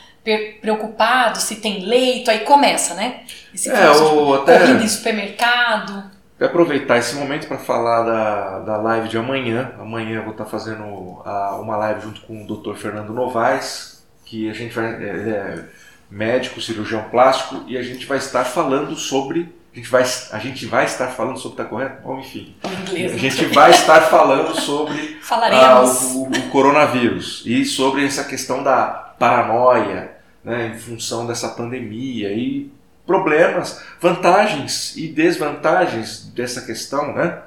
preocupado 0.60 1.38
se 1.38 1.56
tem 1.56 1.84
leito, 1.84 2.30
aí 2.30 2.40
começa, 2.40 2.94
né? 2.94 3.20
Esse 3.54 3.70
É, 3.70 3.90
de 3.92 3.98
ou 4.02 4.34
até- 4.34 4.70
em 4.70 4.88
supermercado. 4.88 6.12
Vou 6.38 6.48
aproveitar 6.48 6.98
esse 6.98 7.14
momento 7.14 7.46
para 7.46 7.58
falar 7.58 8.02
da, 8.02 8.58
da 8.60 8.76
live 8.78 9.08
de 9.08 9.16
amanhã. 9.16 9.72
Amanhã 9.78 10.16
eu 10.16 10.22
vou 10.22 10.32
estar 10.32 10.44
fazendo 10.46 11.22
a- 11.24 11.56
uma 11.60 11.76
live 11.76 12.00
junto 12.02 12.22
com 12.22 12.42
o 12.42 12.46
Dr. 12.46 12.74
Fernando 12.76 13.12
Novaes, 13.12 14.04
que 14.24 14.50
a 14.50 14.52
gente 14.52 14.74
vai. 14.74 14.86
é, 14.86 15.06
é 15.06 15.64
médico, 16.10 16.60
cirurgião 16.60 17.04
plástico, 17.04 17.62
e 17.66 17.76
a 17.76 17.82
gente 17.82 18.06
vai 18.06 18.18
estar 18.18 18.44
falando 18.44 18.94
sobre. 18.96 19.54
A 19.72 19.76
gente 19.76 19.88
vai, 19.88 20.04
a 20.32 20.38
gente 20.38 20.66
vai 20.66 20.84
estar 20.84 21.08
falando 21.08 21.38
sobre. 21.38 21.56
Tá 21.56 21.64
correto? 21.64 22.02
Bom, 22.02 22.18
enfim. 22.18 22.54
Inglês. 22.82 23.10
A 23.12 23.14
né? 23.14 23.20
gente 23.20 23.44
vai 23.46 23.70
estar 23.70 24.00
falando 24.02 24.54
sobre 24.60 25.18
ah, 25.30 25.82
o, 25.82 26.22
o 26.24 26.50
coronavírus 26.50 27.42
e 27.46 27.64
sobre 27.64 28.04
essa 28.04 28.24
questão 28.24 28.62
da 28.62 29.14
paranoia 29.18 30.13
né, 30.44 30.68
em 30.68 30.78
função 30.78 31.26
dessa 31.26 31.48
pandemia 31.50 32.32
e 32.32 32.70
problemas, 33.06 33.82
vantagens 34.00 34.96
e 34.96 35.08
desvantagens 35.08 36.26
dessa 36.34 36.62
questão. 36.62 37.14
Né? 37.14 37.38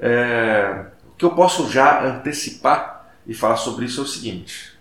É, 0.00 0.84
o 1.08 1.16
que 1.16 1.24
eu 1.24 1.30
posso 1.30 1.70
já 1.70 2.04
antecipar 2.04 3.12
e 3.26 3.34
falar 3.34 3.56
sobre 3.56 3.86
isso 3.86 4.00
é 4.00 4.04
o 4.04 4.06
seguinte: 4.06 4.78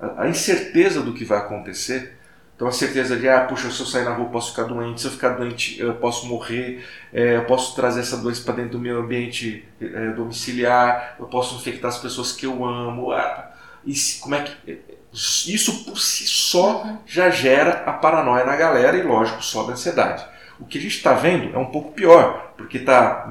a, 0.00 0.22
a 0.22 0.28
incerteza 0.28 1.02
do 1.02 1.12
que 1.12 1.24
vai 1.24 1.38
acontecer. 1.38 2.14
Então 2.54 2.66
a 2.66 2.72
certeza 2.72 3.16
de, 3.18 3.28
ah, 3.28 3.44
puxa, 3.44 3.70
se 3.70 3.78
eu 3.80 3.84
sair 3.84 4.04
na 4.04 4.14
rua 4.14 4.26
eu 4.26 4.30
posso 4.30 4.50
ficar 4.52 4.62
doente, 4.64 5.02
se 5.02 5.06
eu 5.06 5.10
ficar 5.10 5.30
doente 5.36 5.78
eu 5.78 5.94
posso 5.96 6.26
morrer, 6.26 6.82
é, 7.12 7.36
eu 7.36 7.44
posso 7.44 7.76
trazer 7.76 8.00
essa 8.00 8.16
doença 8.16 8.42
para 8.44 8.54
dentro 8.54 8.72
do 8.72 8.78
meu 8.78 8.98
ambiente 8.98 9.62
é, 9.78 10.10
domiciliar, 10.12 11.16
eu 11.20 11.26
posso 11.26 11.54
infectar 11.56 11.90
as 11.90 11.98
pessoas 11.98 12.32
que 12.32 12.46
eu 12.46 12.64
amo. 12.64 13.12
Ah, 13.12 13.52
e 13.84 13.94
se- 13.94 14.20
como 14.20 14.34
é 14.36 14.42
que 14.42 14.78
isso 15.16 15.84
por 15.84 15.98
si 15.98 16.26
só 16.26 16.98
já 17.06 17.30
gera 17.30 17.84
a 17.86 17.92
paranoia 17.94 18.44
na 18.44 18.54
galera 18.54 18.98
e, 18.98 19.02
lógico, 19.02 19.42
sobe 19.42 19.70
a 19.70 19.72
ansiedade. 19.72 20.22
O 20.60 20.66
que 20.66 20.76
a 20.76 20.80
gente 20.80 20.96
está 20.96 21.14
vendo 21.14 21.54
é 21.54 21.58
um 21.58 21.66
pouco 21.66 21.92
pior, 21.92 22.52
porque 22.56 22.76
está 22.78 23.26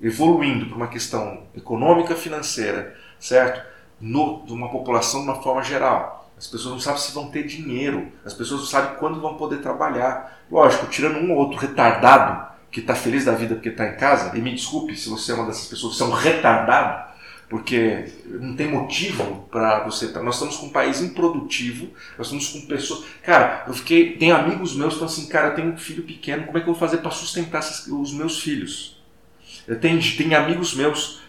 evoluindo 0.00 0.66
para 0.66 0.76
uma 0.76 0.88
questão 0.88 1.44
econômica, 1.54 2.16
financeira, 2.16 2.96
certo? 3.20 3.64
No, 4.00 4.44
de 4.44 4.52
uma 4.52 4.70
população 4.70 5.22
de 5.22 5.28
uma 5.28 5.40
forma 5.40 5.62
geral. 5.62 6.28
As 6.36 6.48
pessoas 6.48 6.74
não 6.74 6.80
sabem 6.80 7.00
se 7.00 7.12
vão 7.12 7.30
ter 7.30 7.44
dinheiro, 7.44 8.10
as 8.24 8.34
pessoas 8.34 8.62
não 8.62 8.66
sabem 8.66 8.96
quando 8.96 9.20
vão 9.20 9.36
poder 9.36 9.58
trabalhar. 9.58 10.40
Lógico, 10.50 10.86
tirando 10.86 11.18
um 11.18 11.30
ou 11.30 11.38
outro 11.38 11.56
retardado 11.56 12.50
que 12.72 12.80
está 12.80 12.96
feliz 12.96 13.24
da 13.24 13.32
vida 13.32 13.54
porque 13.54 13.68
está 13.68 13.86
em 13.86 13.96
casa, 13.96 14.36
e 14.36 14.40
me 14.40 14.52
desculpe 14.52 14.96
se 14.96 15.08
você 15.08 15.30
é 15.30 15.34
uma 15.36 15.46
dessas 15.46 15.68
pessoas 15.68 15.92
que 15.92 15.98
são 15.98 16.10
retardado, 16.10 17.11
porque 17.52 18.10
não 18.24 18.56
tem 18.56 18.66
motivo 18.66 19.46
para 19.50 19.80
você 19.80 20.06
estar. 20.06 20.22
Nós 20.22 20.36
estamos 20.36 20.56
com 20.56 20.66
um 20.66 20.70
país 20.70 21.02
improdutivo, 21.02 21.90
nós 22.16 22.28
estamos 22.28 22.48
com 22.48 22.66
pessoas. 22.66 23.04
Cara, 23.22 23.64
eu 23.68 23.74
fiquei. 23.74 24.16
Tem 24.16 24.32
amigos 24.32 24.74
meus 24.74 24.94
que 24.94 25.00
falam 25.00 25.12
assim, 25.12 25.28
cara, 25.28 25.48
eu 25.48 25.54
tenho 25.54 25.68
um 25.70 25.76
filho 25.76 26.02
pequeno, 26.02 26.46
como 26.46 26.56
é 26.56 26.62
que 26.62 26.66
eu 26.66 26.72
vou 26.72 26.80
fazer 26.80 26.96
para 27.02 27.10
sustentar 27.10 27.60
os 27.60 28.14
meus 28.14 28.40
filhos? 28.40 28.98
Eu 29.68 29.78
tenho, 29.78 30.00
tenho 30.16 30.34
amigos 30.34 30.74
meus 30.74 31.20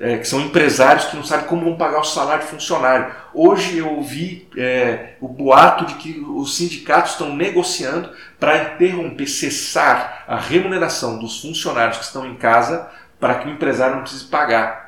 é, 0.00 0.16
que 0.16 0.26
são 0.26 0.40
empresários 0.40 1.04
que 1.04 1.16
não 1.16 1.22
sabem 1.22 1.44
como 1.44 1.66
vão 1.66 1.76
pagar 1.76 2.00
o 2.00 2.04
salário 2.04 2.44
de 2.44 2.50
funcionário. 2.50 3.14
Hoje 3.34 3.76
eu 3.76 3.96
ouvi 3.96 4.48
é, 4.56 5.16
o 5.20 5.28
boato 5.28 5.84
de 5.84 5.94
que 5.96 6.20
os 6.20 6.56
sindicatos 6.56 7.12
estão 7.12 7.36
negociando 7.36 8.10
para 8.40 8.74
interromper, 8.74 9.26
cessar 9.26 10.24
a 10.26 10.38
remuneração 10.38 11.18
dos 11.18 11.42
funcionários 11.42 11.98
que 11.98 12.04
estão 12.04 12.26
em 12.26 12.36
casa 12.36 12.88
para 13.20 13.34
que 13.34 13.46
o 13.46 13.52
empresário 13.52 13.96
não 13.96 14.02
precise 14.02 14.24
pagar. 14.24 14.85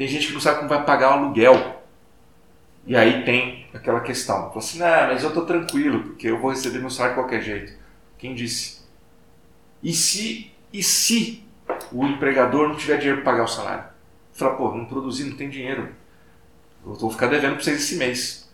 Tem 0.00 0.08
gente 0.08 0.28
que 0.28 0.32
não 0.32 0.40
sabe 0.40 0.56
como 0.60 0.68
vai 0.70 0.82
pagar 0.82 1.10
o 1.10 1.12
aluguel. 1.18 1.82
E 2.86 2.96
aí 2.96 3.22
tem 3.22 3.66
aquela 3.74 4.00
questão. 4.00 4.48
Fala 4.48 4.56
assim, 4.56 4.80
ah, 4.80 5.08
mas 5.12 5.22
eu 5.22 5.28
estou 5.28 5.44
tranquilo, 5.44 6.04
porque 6.04 6.26
eu 6.26 6.40
vou 6.40 6.50
receber 6.52 6.78
meu 6.78 6.88
salário 6.88 7.16
de 7.16 7.20
qualquer 7.20 7.42
jeito. 7.42 7.74
Quem 8.16 8.34
disse? 8.34 8.80
E 9.82 9.92
se, 9.92 10.50
e 10.72 10.82
se 10.82 11.44
o 11.92 12.06
empregador 12.06 12.66
não 12.70 12.76
tiver 12.76 12.96
dinheiro 12.96 13.20
para 13.20 13.32
pagar 13.32 13.44
o 13.44 13.48
salário? 13.48 13.84
Fala, 14.32 14.54
pô, 14.56 14.74
não 14.74 14.86
produzi, 14.86 15.24
não 15.28 15.36
tem 15.36 15.50
dinheiro. 15.50 15.94
Eu 16.82 16.94
vou 16.94 17.10
ficar 17.10 17.26
devendo 17.26 17.56
para 17.56 17.62
vocês 17.64 17.82
esse 17.82 17.96
mês. 17.96 18.48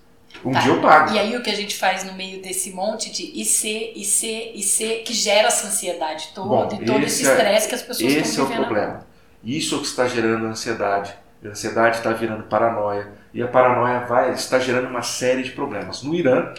Um 0.44 0.50
Tá. 0.50 0.58
dia 0.58 0.72
eu 0.72 0.80
pago. 0.80 1.14
E 1.14 1.18
aí 1.20 1.36
o 1.36 1.44
que 1.44 1.50
a 1.50 1.54
gente 1.54 1.76
faz 1.76 2.02
no 2.02 2.14
meio 2.14 2.42
desse 2.42 2.72
monte 2.72 3.08
de 3.12 3.22
IC, 3.40 3.92
IC, 3.94 4.50
IC, 4.56 5.02
que 5.04 5.12
gera 5.14 5.46
essa 5.46 5.68
ansiedade 5.68 6.32
toda 6.34 6.48
Bom, 6.48 6.82
e 6.82 6.84
todo 6.84 7.04
esse 7.04 7.24
é- 7.24 7.30
estresse 7.30 7.68
que 7.68 7.74
as 7.76 7.82
pessoas 7.82 8.00
Esse 8.12 8.18
é 8.18 8.20
estão 8.22 8.46
o 8.46 8.48
vivendo. 8.48 8.64
problema. 8.64 9.06
Isso 9.44 9.76
é 9.76 9.78
o 9.78 9.80
que 9.80 9.86
está 9.86 10.08
gerando 10.08 10.44
ansiedade. 10.46 11.14
A 11.46 11.50
ansiedade 11.50 11.98
está 11.98 12.12
virando 12.12 12.44
paranoia. 12.44 13.12
E 13.32 13.42
a 13.42 13.48
paranoia 13.48 14.00
vai, 14.00 14.32
está 14.32 14.58
gerando 14.58 14.88
uma 14.88 15.02
série 15.02 15.42
de 15.42 15.50
problemas. 15.50 16.02
No 16.02 16.14
Irã, 16.14 16.52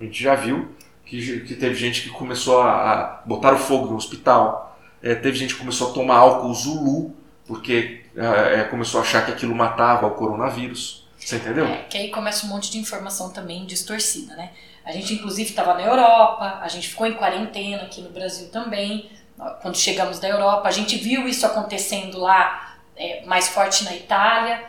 a 0.00 0.04
gente 0.04 0.22
já 0.22 0.34
viu 0.34 0.74
que, 1.04 1.40
que 1.40 1.54
teve 1.54 1.74
gente 1.74 2.02
que 2.02 2.10
começou 2.10 2.60
a, 2.60 2.92
a 2.92 3.22
botar 3.26 3.52
o 3.54 3.58
fogo 3.58 3.86
no 3.88 3.96
hospital. 3.96 4.78
É, 5.02 5.14
teve 5.14 5.36
gente 5.36 5.54
que 5.54 5.60
começou 5.60 5.90
a 5.90 5.94
tomar 5.94 6.16
álcool 6.16 6.54
Zulu, 6.54 7.14
porque 7.46 8.02
é, 8.16 8.60
é, 8.60 8.64
começou 8.64 9.00
a 9.00 9.02
achar 9.02 9.24
que 9.24 9.32
aquilo 9.32 9.54
matava 9.54 10.06
o 10.06 10.12
coronavírus. 10.12 11.06
Você 11.18 11.36
entendeu? 11.36 11.66
É, 11.66 11.82
que 11.82 11.98
aí 11.98 12.10
começa 12.10 12.46
um 12.46 12.48
monte 12.48 12.70
de 12.70 12.78
informação 12.78 13.30
também 13.30 13.64
distorcida, 13.66 14.34
né? 14.34 14.50
A 14.84 14.90
gente, 14.90 15.14
inclusive, 15.14 15.50
estava 15.50 15.74
na 15.74 15.82
Europa, 15.82 16.58
a 16.60 16.66
gente 16.66 16.88
ficou 16.88 17.06
em 17.06 17.14
quarentena 17.14 17.84
aqui 17.84 18.00
no 18.00 18.10
Brasil 18.10 18.48
também, 18.48 19.08
quando 19.60 19.76
chegamos 19.76 20.18
da 20.18 20.28
Europa. 20.28 20.68
A 20.68 20.72
gente 20.72 20.96
viu 20.96 21.28
isso 21.28 21.46
acontecendo 21.46 22.18
lá, 22.18 22.71
é, 23.02 23.24
mais 23.26 23.48
forte 23.48 23.84
na 23.84 23.94
Itália, 23.94 24.62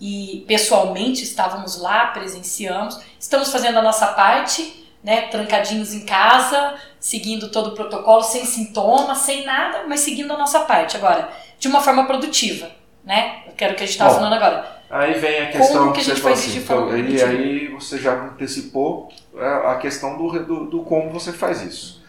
e 0.00 0.44
pessoalmente 0.48 1.22
estávamos 1.22 1.80
lá, 1.80 2.06
presenciamos. 2.06 2.98
Estamos 3.18 3.52
fazendo 3.52 3.78
a 3.78 3.82
nossa 3.82 4.06
parte, 4.08 4.86
né? 5.04 5.22
Trancadinhos 5.22 5.92
em 5.92 6.06
casa, 6.06 6.74
seguindo 6.98 7.50
todo 7.50 7.68
o 7.68 7.74
protocolo, 7.74 8.22
sem 8.22 8.44
sintomas, 8.46 9.18
sem 9.18 9.44
nada, 9.44 9.84
mas 9.86 10.00
seguindo 10.00 10.32
a 10.32 10.38
nossa 10.38 10.60
parte. 10.60 10.96
Agora, 10.96 11.28
de 11.58 11.68
uma 11.68 11.82
forma 11.82 12.06
produtiva, 12.06 12.70
né? 13.04 13.42
Eu 13.46 13.52
quero 13.52 13.74
que 13.74 13.82
a 13.82 13.86
gente 13.86 13.94
estava 13.94 14.14
falando 14.14 14.34
agora. 14.34 14.80
Aí 14.88 15.14
vem 15.20 15.42
a 15.42 15.52
Como 15.52 15.58
questão 15.58 15.92
que 15.92 16.00
a 16.00 16.02
gente 16.02 16.20
faz 16.20 16.38
assim, 16.40 16.58
então, 16.58 16.90
aí, 16.90 17.22
aí 17.22 17.68
você 17.68 17.96
já 17.98 18.12
antecipou 18.12 19.08
é, 19.36 19.46
a 19.46 19.76
questão 19.76 20.16
do, 20.16 20.44
do, 20.44 20.66
do 20.66 20.82
como 20.82 21.10
você 21.10 21.32
faz 21.32 21.62
isso. 21.62 21.99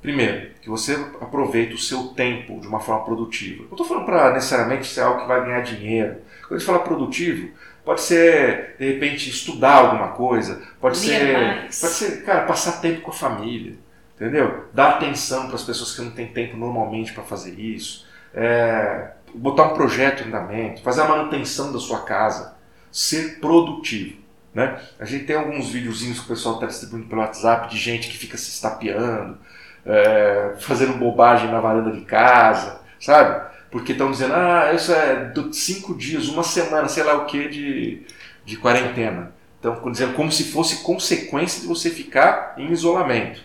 Primeiro, 0.00 0.50
que 0.62 0.68
você 0.68 0.94
aproveita 1.20 1.74
o 1.74 1.78
seu 1.78 2.08
tempo 2.08 2.60
de 2.60 2.68
uma 2.68 2.78
forma 2.78 3.04
produtiva. 3.04 3.64
Não 3.64 3.70
estou 3.72 3.86
falando 3.86 4.04
para 4.04 4.32
necessariamente 4.32 4.86
ser 4.86 5.00
algo 5.00 5.22
que 5.22 5.26
vai 5.26 5.44
ganhar 5.44 5.60
dinheiro. 5.62 6.18
Quando 6.42 6.54
a 6.54 6.58
gente 6.58 6.66
fala 6.66 6.78
produtivo, 6.80 7.50
pode 7.84 8.00
ser, 8.00 8.76
de 8.78 8.92
repente, 8.92 9.28
estudar 9.28 9.76
alguma 9.76 10.08
coisa, 10.08 10.62
pode 10.80 10.98
Ler 11.00 11.18
ser, 11.18 11.32
mais. 11.32 11.80
pode 11.80 11.92
ser, 11.94 12.24
cara, 12.24 12.46
passar 12.46 12.80
tempo 12.80 13.00
com 13.00 13.10
a 13.10 13.14
família, 13.14 13.74
entendeu? 14.14 14.68
Dar 14.72 14.90
atenção 14.90 15.46
para 15.46 15.56
as 15.56 15.64
pessoas 15.64 15.94
que 15.94 16.02
não 16.02 16.12
têm 16.12 16.28
tempo 16.28 16.56
normalmente 16.56 17.12
para 17.12 17.24
fazer 17.24 17.58
isso. 17.58 18.06
É, 18.32 19.12
botar 19.34 19.72
um 19.72 19.74
projeto 19.74 20.22
em 20.22 20.28
andamento, 20.28 20.82
fazer 20.82 21.00
a 21.00 21.08
manutenção 21.08 21.72
da 21.72 21.78
sua 21.80 22.02
casa, 22.02 22.54
ser 22.92 23.40
produtivo. 23.40 24.18
Né? 24.54 24.80
A 24.98 25.04
gente 25.04 25.24
tem 25.24 25.36
alguns 25.36 25.70
videozinhos 25.70 26.18
que 26.18 26.24
o 26.24 26.28
pessoal 26.28 26.54
está 26.54 26.66
distribuindo 26.66 27.06
pelo 27.06 27.20
WhatsApp 27.20 27.70
de 27.70 27.76
gente 27.76 28.08
que 28.08 28.16
fica 28.18 28.36
se 28.36 28.50
estapeando, 28.50 29.38
é, 29.86 30.54
fazendo 30.60 30.94
bobagem 30.98 31.50
na 31.50 31.60
varanda 31.60 31.90
de 31.92 32.02
casa, 32.02 32.80
sabe? 33.00 33.48
Porque 33.70 33.92
estão 33.92 34.10
dizendo, 34.10 34.34
ah, 34.34 34.72
isso 34.74 34.92
é 34.92 35.26
do- 35.26 35.52
cinco 35.52 35.94
dias, 35.94 36.28
uma 36.28 36.42
semana, 36.42 36.88
sei 36.88 37.02
lá 37.04 37.14
o 37.14 37.26
que, 37.26 37.48
de, 37.48 38.02
de 38.44 38.56
quarentena. 38.56 39.32
Então, 39.60 39.90
dizendo 39.90 40.14
como 40.14 40.30
se 40.32 40.44
fosse 40.52 40.82
consequência 40.82 41.60
de 41.60 41.66
você 41.66 41.90
ficar 41.90 42.54
em 42.56 42.70
isolamento. 42.72 43.40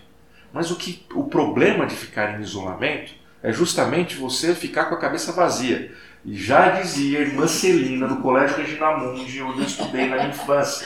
Mas 0.54 0.70
o, 0.72 0.76
que, 0.76 1.06
o 1.16 1.24
problema 1.26 1.86
de 1.86 1.96
ficar 1.96 2.40
em 2.40 2.44
isolamento 2.44 3.12
é 3.42 3.52
justamente 3.52 4.16
você 4.16 4.54
ficar 4.56 4.86
com 4.86 4.96
a 4.96 5.00
cabeça 5.00 5.32
vazia. 5.32 5.92
E 6.24 6.36
já 6.38 6.70
dizia 6.70 7.20
a 7.20 7.22
irmã 7.24 7.48
Celina, 7.48 8.08
no 8.08 8.22
Colégio 8.22 8.56
Regina 8.58 8.96
Mundi, 8.96 9.42
onde 9.42 9.60
eu 9.60 9.66
estudei 9.66 10.08
na 10.08 10.26
infância. 10.28 10.86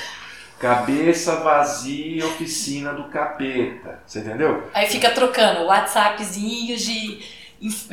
Cabeça 0.59 1.37
vazia, 1.37 2.25
oficina 2.25 2.93
do 2.93 3.05
capeta. 3.05 3.99
Você 4.05 4.19
entendeu? 4.19 4.67
Aí 4.73 4.87
fica 4.87 5.11
trocando 5.11 5.65
WhatsAppzinhos 5.65 6.81
de, 6.81 7.19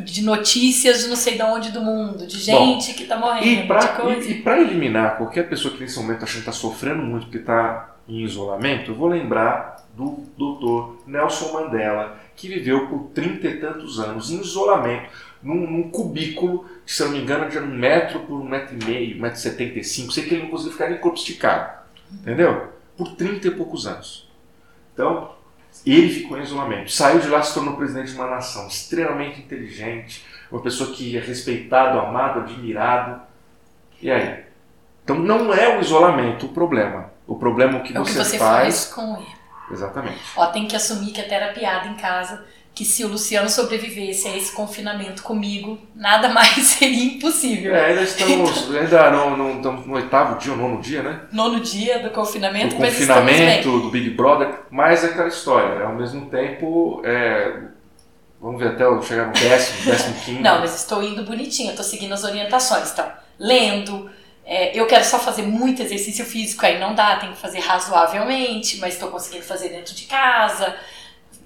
de 0.02 0.22
notícias 0.22 1.02
de 1.02 1.08
não 1.08 1.16
sei 1.16 1.36
de 1.36 1.42
onde 1.42 1.70
do 1.70 1.82
mundo, 1.82 2.26
de 2.26 2.38
gente 2.38 2.88
Bom, 2.92 2.96
que 2.96 3.04
tá 3.04 3.16
morrendo. 3.16 3.46
E 3.46 3.66
para 3.66 4.14
e, 4.14 4.30
e 4.30 4.42
pra 4.42 4.60
eliminar 4.60 5.18
qualquer 5.18 5.48
pessoa 5.48 5.74
que 5.74 5.80
nesse 5.80 5.98
momento 5.98 6.20
tá 6.20 6.24
achando 6.24 6.40
que 6.40 6.46
tá 6.46 6.52
sofrendo 6.52 7.02
muito 7.02 7.26
porque 7.26 7.40
tá 7.40 7.94
em 8.08 8.22
isolamento, 8.22 8.90
eu 8.90 8.94
vou 8.94 9.08
lembrar 9.08 9.76
do 9.94 10.24
doutor 10.36 11.02
Nelson 11.06 11.52
Mandela, 11.52 12.18
que 12.36 12.48
viveu 12.48 12.88
por 12.88 13.10
trinta 13.14 13.46
e 13.46 13.60
tantos 13.60 13.98
anos 14.00 14.30
em 14.30 14.40
isolamento, 14.40 15.10
num, 15.42 15.70
num, 15.70 15.90
cubículo, 15.90 16.66
que 16.84 16.92
se 16.92 17.02
eu 17.02 17.06
não 17.06 17.14
me 17.14 17.22
engano, 17.22 17.48
de 17.48 17.58
um 17.58 17.66
metro 17.66 18.20
por 18.20 18.40
um 18.40 18.48
metro 18.48 18.76
e 18.78 18.84
meio, 18.84 19.16
um 19.16 19.20
metro 19.20 19.38
e 19.38 19.42
setenta 19.42 19.78
e 19.78 19.84
cinco, 19.84 20.12
sei 20.12 20.24
que 20.24 20.34
ele 20.34 20.42
não 20.44 20.50
conseguia 20.50 20.72
ficar 20.72 20.88
nem 20.88 20.98
corpo 20.98 21.18
esticado. 21.18 21.83
Entendeu? 22.12 22.72
Por 22.96 23.14
30 23.16 23.48
e 23.48 23.50
poucos 23.50 23.86
anos. 23.86 24.30
Então, 24.92 25.34
ele 25.84 26.08
ficou 26.08 26.38
em 26.38 26.42
isolamento. 26.42 26.90
Saiu 26.92 27.20
de 27.20 27.28
lá, 27.28 27.42
se 27.42 27.54
tornou 27.54 27.76
presidente 27.76 28.12
de 28.12 28.14
uma 28.14 28.28
nação 28.28 28.68
extremamente 28.68 29.40
inteligente, 29.40 30.24
uma 30.50 30.62
pessoa 30.62 30.92
que 30.92 31.16
é 31.16 31.20
respeitado, 31.20 31.98
amado, 31.98 32.40
admirado. 32.40 33.20
E 34.00 34.10
aí? 34.10 34.44
Então, 35.02 35.18
não 35.18 35.52
é 35.52 35.76
o 35.76 35.80
isolamento 35.80 36.46
o 36.46 36.48
problema. 36.50 37.12
O 37.26 37.36
problema 37.36 37.78
é 37.78 37.80
o 37.80 37.82
que, 37.82 37.96
é 37.96 37.98
você, 37.98 38.12
o 38.18 38.22
que 38.22 38.24
você 38.24 38.38
faz, 38.38 38.84
faz 38.84 38.94
com 38.94 39.16
ele. 39.16 39.44
Exatamente. 39.70 40.20
Ó, 40.36 40.46
tem 40.46 40.68
que 40.68 40.76
assumir 40.76 41.12
que 41.12 41.20
é 41.20 41.24
terapiada 41.24 41.88
em 41.88 41.94
casa 41.94 42.44
que 42.74 42.84
se 42.84 43.04
o 43.04 43.08
Luciano 43.08 43.48
sobrevivesse 43.48 44.26
a 44.26 44.36
esse 44.36 44.50
confinamento 44.52 45.22
comigo, 45.22 45.78
nada 45.94 46.28
mais 46.28 46.56
seria 46.66 47.04
impossível. 47.04 47.74
É, 47.74 47.86
ainda 47.86 48.02
estamos, 48.02 48.62
então, 48.62 48.80
ainda 48.80 49.10
não, 49.10 49.36
não, 49.36 49.56
estamos 49.56 49.86
no 49.86 49.94
oitavo 49.94 50.38
dia, 50.38 50.52
ou 50.52 50.58
nono 50.58 50.80
dia, 50.80 51.02
né? 51.02 51.20
Nono 51.30 51.60
dia 51.60 52.00
do 52.00 52.10
confinamento, 52.10 52.74
do 52.74 52.82
confinamento, 52.82 53.80
do 53.80 53.90
Big 53.90 54.10
Brother, 54.10 54.52
mas 54.70 55.04
é 55.04 55.06
aquela 55.06 55.28
história, 55.28 55.76
né? 55.76 55.84
ao 55.84 55.94
mesmo 55.94 56.26
tempo, 56.28 57.00
é, 57.04 57.60
vamos 58.40 58.60
ver 58.60 58.70
até 58.70 58.82
eu 58.82 59.00
chegar 59.00 59.28
no 59.28 59.32
décimo, 59.32 59.84
décimo 59.86 60.14
quinto. 60.24 60.42
Não, 60.42 60.58
mas 60.58 60.74
estou 60.74 61.00
indo 61.00 61.22
bonitinho, 61.22 61.70
estou 61.70 61.84
seguindo 61.84 62.12
as 62.12 62.24
orientações, 62.24 62.90
então, 62.90 63.06
lendo, 63.38 64.10
é, 64.44 64.76
eu 64.76 64.84
quero 64.88 65.04
só 65.04 65.20
fazer 65.20 65.42
muito 65.42 65.80
exercício 65.80 66.24
físico, 66.24 66.66
aí 66.66 66.80
não 66.80 66.92
dá, 66.92 67.16
tem 67.16 67.30
que 67.30 67.38
fazer 67.38 67.60
razoavelmente, 67.60 68.78
mas 68.78 68.94
estou 68.94 69.12
conseguindo 69.12 69.44
fazer 69.44 69.68
dentro 69.68 69.94
de 69.94 70.06
casa, 70.06 70.74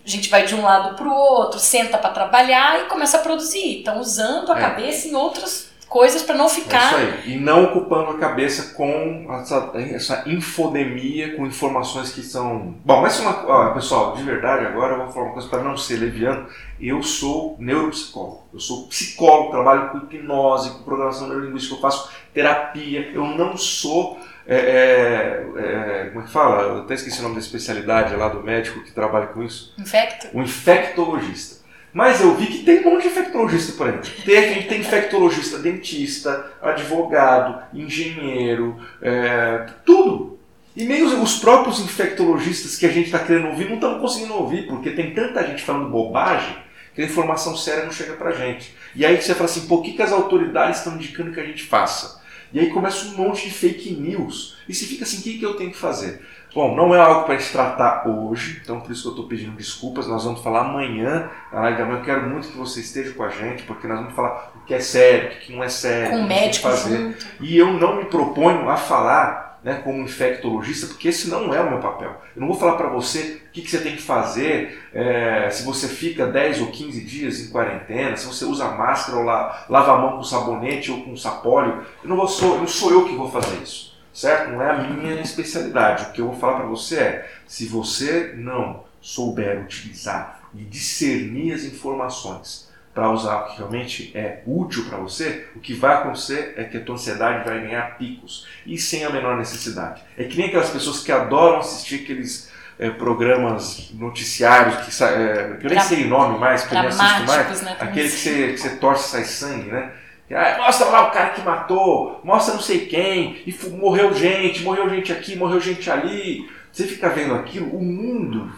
a 0.08 0.10
gente 0.10 0.30
vai 0.30 0.46
de 0.46 0.54
um 0.54 0.62
lado 0.62 0.96
para 0.96 1.06
o 1.06 1.14
outro, 1.14 1.60
senta 1.60 1.98
para 1.98 2.10
trabalhar 2.10 2.80
e 2.80 2.88
começa 2.88 3.18
a 3.18 3.20
produzir. 3.20 3.80
Então, 3.80 4.00
usando 4.00 4.50
a 4.50 4.58
é. 4.58 4.60
cabeça 4.60 5.06
em 5.06 5.14
outras 5.14 5.68
coisas 5.86 6.22
para 6.22 6.34
não 6.34 6.48
ficar. 6.48 6.98
É 6.98 7.04
isso 7.04 7.14
aí. 7.26 7.34
E 7.34 7.38
não 7.38 7.64
ocupando 7.64 8.10
a 8.12 8.18
cabeça 8.18 8.74
com 8.74 9.26
essa, 9.30 9.70
essa 9.74 10.24
infodemia, 10.26 11.36
com 11.36 11.46
informações 11.46 12.10
que 12.10 12.22
são. 12.22 12.74
Bom, 12.84 13.02
mas 13.02 13.20
uma. 13.20 13.44
Ó, 13.46 13.74
pessoal, 13.74 14.14
de 14.14 14.22
verdade, 14.22 14.66
agora 14.66 14.94
eu 14.94 15.04
vou 15.04 15.12
falar 15.12 15.26
uma 15.26 15.34
coisa 15.34 15.48
para 15.48 15.62
não 15.62 15.76
ser 15.76 15.96
leviano. 15.96 16.46
Eu 16.80 17.02
sou 17.02 17.56
neuropsicólogo. 17.58 18.44
Eu 18.52 18.60
sou 18.60 18.86
psicólogo, 18.86 19.50
trabalho 19.50 19.90
com 19.90 19.98
hipnose, 19.98 20.70
com 20.70 20.84
programação 20.84 21.28
neurolinguística, 21.28 21.74
eu 21.74 21.80
faço 21.80 22.10
terapia. 22.32 23.10
Eu 23.12 23.26
não 23.26 23.56
sou 23.58 24.18
é, 24.48 24.56
é, 24.56 25.44
é, 25.58 26.04
como 26.06 26.20
é 26.20 26.26
que 26.26 26.32
fala? 26.32 26.62
Eu 26.62 26.78
até 26.80 26.94
esqueci 26.94 27.20
o 27.20 27.22
nome 27.22 27.34
da 27.34 27.40
especialidade 27.40 28.16
lá 28.16 28.28
do 28.28 28.42
médico 28.42 28.82
que 28.82 28.92
trabalha 28.92 29.26
com 29.26 29.42
isso. 29.42 29.74
Infecto? 29.78 30.28
O 30.32 30.42
infectologista. 30.42 31.58
Mas 31.92 32.20
eu 32.20 32.34
vi 32.34 32.46
que 32.46 32.64
tem 32.64 32.80
um 32.80 32.92
monte 32.92 33.02
de 33.02 33.08
infectologista 33.08 33.72
por 33.72 33.88
aí. 33.88 33.98
Tem, 34.24 34.62
tem 34.62 34.80
infectologista, 34.80 35.58
dentista, 35.58 36.50
advogado, 36.62 37.62
engenheiro, 37.74 38.80
é, 39.02 39.66
tudo. 39.84 40.38
E 40.74 40.84
nem 40.84 41.02
os, 41.02 41.12
os, 41.12 41.38
próprios 41.40 41.80
infectologistas 41.80 42.76
que 42.76 42.86
a 42.86 42.90
gente 42.90 43.06
está 43.06 43.18
querendo 43.18 43.48
ouvir 43.48 43.66
não 43.66 43.74
estão 43.74 43.98
conseguindo 43.98 44.34
ouvir, 44.34 44.66
porque 44.66 44.90
tem 44.90 45.12
tanta 45.12 45.46
gente 45.46 45.62
falando 45.62 45.90
bobagem 45.90 46.56
que 46.94 47.02
a 47.02 47.04
informação 47.04 47.56
séria 47.56 47.84
não 47.84 47.92
chega 47.92 48.14
para 48.14 48.32
gente. 48.32 48.74
E 48.94 49.04
aí 49.04 49.20
você 49.20 49.34
fala 49.34 49.46
assim, 49.46 49.66
por 49.66 49.82
que, 49.82 49.92
que 49.92 50.02
as 50.02 50.12
autoridades 50.12 50.78
estão 50.78 50.94
indicando 50.94 51.32
que 51.32 51.40
a 51.40 51.44
gente 51.44 51.64
faça? 51.64 52.17
E 52.52 52.60
aí 52.60 52.70
começa 52.70 53.08
um 53.08 53.16
monte 53.16 53.44
de 53.44 53.50
fake 53.50 53.92
news. 53.92 54.56
E 54.68 54.74
se 54.74 54.86
fica 54.86 55.04
assim, 55.04 55.18
o 55.18 55.22
que, 55.22 55.38
que 55.38 55.44
eu 55.44 55.54
tenho 55.54 55.70
que 55.70 55.76
fazer? 55.76 56.20
Bom, 56.54 56.74
não 56.74 56.94
é 56.94 56.98
algo 56.98 57.24
para 57.24 57.36
gente 57.36 57.52
tratar 57.52 58.08
hoje, 58.08 58.60
então 58.62 58.80
por 58.80 58.90
isso 58.90 59.02
que 59.02 59.08
eu 59.08 59.12
estou 59.12 59.28
pedindo 59.28 59.56
desculpas. 59.56 60.08
Nós 60.08 60.24
vamos 60.24 60.42
falar 60.42 60.62
amanhã 60.62 61.30
na 61.52 61.60
live 61.60 61.78
da 61.78 61.84
manhã. 61.84 61.98
Eu 61.98 62.04
quero 62.04 62.28
muito 62.28 62.48
que 62.48 62.56
você 62.56 62.80
esteja 62.80 63.12
com 63.12 63.22
a 63.22 63.28
gente, 63.28 63.62
porque 63.64 63.86
nós 63.86 63.98
vamos 63.98 64.14
falar 64.14 64.52
o 64.56 64.64
que 64.64 64.74
é 64.74 64.80
sério, 64.80 65.30
o 65.30 65.40
que 65.40 65.52
não 65.52 65.62
é 65.62 65.68
sério. 65.68 66.10
Com 66.10 66.24
o 66.24 66.26
médico 66.26 66.68
fazer. 66.68 66.96
Junto. 66.96 67.26
E 67.40 67.56
eu 67.56 67.72
não 67.74 67.96
me 67.96 68.06
proponho 68.06 68.68
a 68.68 68.76
falar 68.76 69.47
né, 69.62 69.80
como 69.82 70.02
infectologista, 70.02 70.86
porque 70.86 71.08
esse 71.08 71.28
não 71.28 71.52
é 71.52 71.60
o 71.60 71.70
meu 71.70 71.80
papel. 71.80 72.20
Eu 72.34 72.40
não 72.40 72.48
vou 72.48 72.58
falar 72.58 72.76
para 72.76 72.88
você 72.88 73.42
o 73.48 73.52
que, 73.52 73.62
que, 73.62 73.70
você 73.70 73.80
tem 73.80 73.96
que 73.96 74.02
fazer 74.02 74.82
é, 74.92 75.50
se 75.50 75.64
você 75.64 75.88
fica 75.88 76.26
10 76.26 76.60
ou 76.60 76.68
15 76.68 77.04
dias 77.04 77.40
em 77.40 77.50
quarentena, 77.50 78.16
se 78.16 78.26
você 78.26 78.44
usa 78.44 78.70
máscara 78.70 79.18
ou 79.18 79.24
la, 79.24 79.66
lava 79.68 79.94
a 79.94 79.98
mão 79.98 80.16
com 80.16 80.22
sabonete 80.22 80.90
ou 80.90 81.02
com 81.02 81.16
sapólio. 81.16 81.84
Eu 82.02 82.08
não, 82.08 82.16
vou, 82.16 82.28
sou, 82.28 82.58
não 82.58 82.68
sou 82.68 82.92
eu 82.92 83.06
que 83.06 83.16
vou 83.16 83.30
fazer 83.30 83.56
isso, 83.62 83.98
certo? 84.12 84.50
Não 84.50 84.62
é 84.62 84.70
a 84.70 84.82
minha 84.82 85.20
especialidade. 85.20 86.04
O 86.04 86.12
que 86.12 86.20
eu 86.20 86.26
vou 86.26 86.36
falar 86.36 86.58
para 86.58 86.66
você 86.66 86.98
é, 86.98 87.30
se 87.46 87.66
você 87.66 88.34
não 88.36 88.84
souber 89.00 89.62
utilizar 89.62 90.40
e 90.54 90.64
discernir 90.64 91.52
as 91.52 91.64
informações 91.64 92.67
para 92.94 93.10
usar 93.10 93.36
o 93.36 93.44
que 93.46 93.58
realmente 93.58 94.10
é 94.14 94.42
útil 94.46 94.86
para 94.86 94.98
você, 94.98 95.46
o 95.54 95.60
que 95.60 95.74
vai 95.74 95.94
acontecer 95.94 96.54
é 96.56 96.64
que 96.64 96.76
a 96.76 96.80
tua 96.80 96.96
ansiedade 96.96 97.48
vai 97.48 97.60
ganhar 97.60 97.96
picos 97.96 98.46
e 98.66 98.76
sem 98.76 99.04
a 99.04 99.10
menor 99.10 99.36
necessidade. 99.36 100.02
É 100.16 100.24
que 100.24 100.36
nem 100.36 100.48
aquelas 100.48 100.70
pessoas 100.70 101.00
que 101.00 101.12
adoram 101.12 101.58
assistir 101.58 102.02
aqueles 102.02 102.50
é, 102.78 102.90
programas 102.90 103.90
noticiários 103.94 104.76
que, 104.84 105.04
é, 105.04 105.56
que 105.60 105.66
eu 105.66 105.70
nem 105.70 105.80
sei 105.80 106.04
o 106.04 106.08
nome 106.08 106.38
mais, 106.38 106.62
porque 106.62 106.76
eu 106.76 106.80
nem 106.80 106.88
assisto 106.88 107.26
mais, 107.26 107.62
né, 107.62 107.76
aquele 107.80 108.08
que 108.08 108.16
você, 108.16 108.48
que 108.52 108.58
você 108.58 108.76
torce 108.76 109.06
e 109.06 109.10
sai 109.10 109.24
sangue, 109.24 109.70
né? 109.70 109.92
Ah, 110.30 110.58
mostra 110.58 110.88
lá 110.88 111.08
o 111.08 111.10
cara 111.10 111.30
que 111.30 111.40
matou, 111.40 112.20
mostra 112.22 112.54
não 112.54 112.60
sei 112.60 112.86
quem, 112.86 113.42
e 113.46 113.68
morreu 113.70 114.12
gente, 114.12 114.62
morreu 114.62 114.88
gente 114.90 115.10
aqui, 115.10 115.34
morreu 115.34 115.58
gente 115.58 115.90
ali. 115.90 116.48
Você 116.70 116.86
fica 116.86 117.08
vendo 117.08 117.34
aquilo, 117.34 117.74
o 117.74 117.82
mundo 117.82 118.52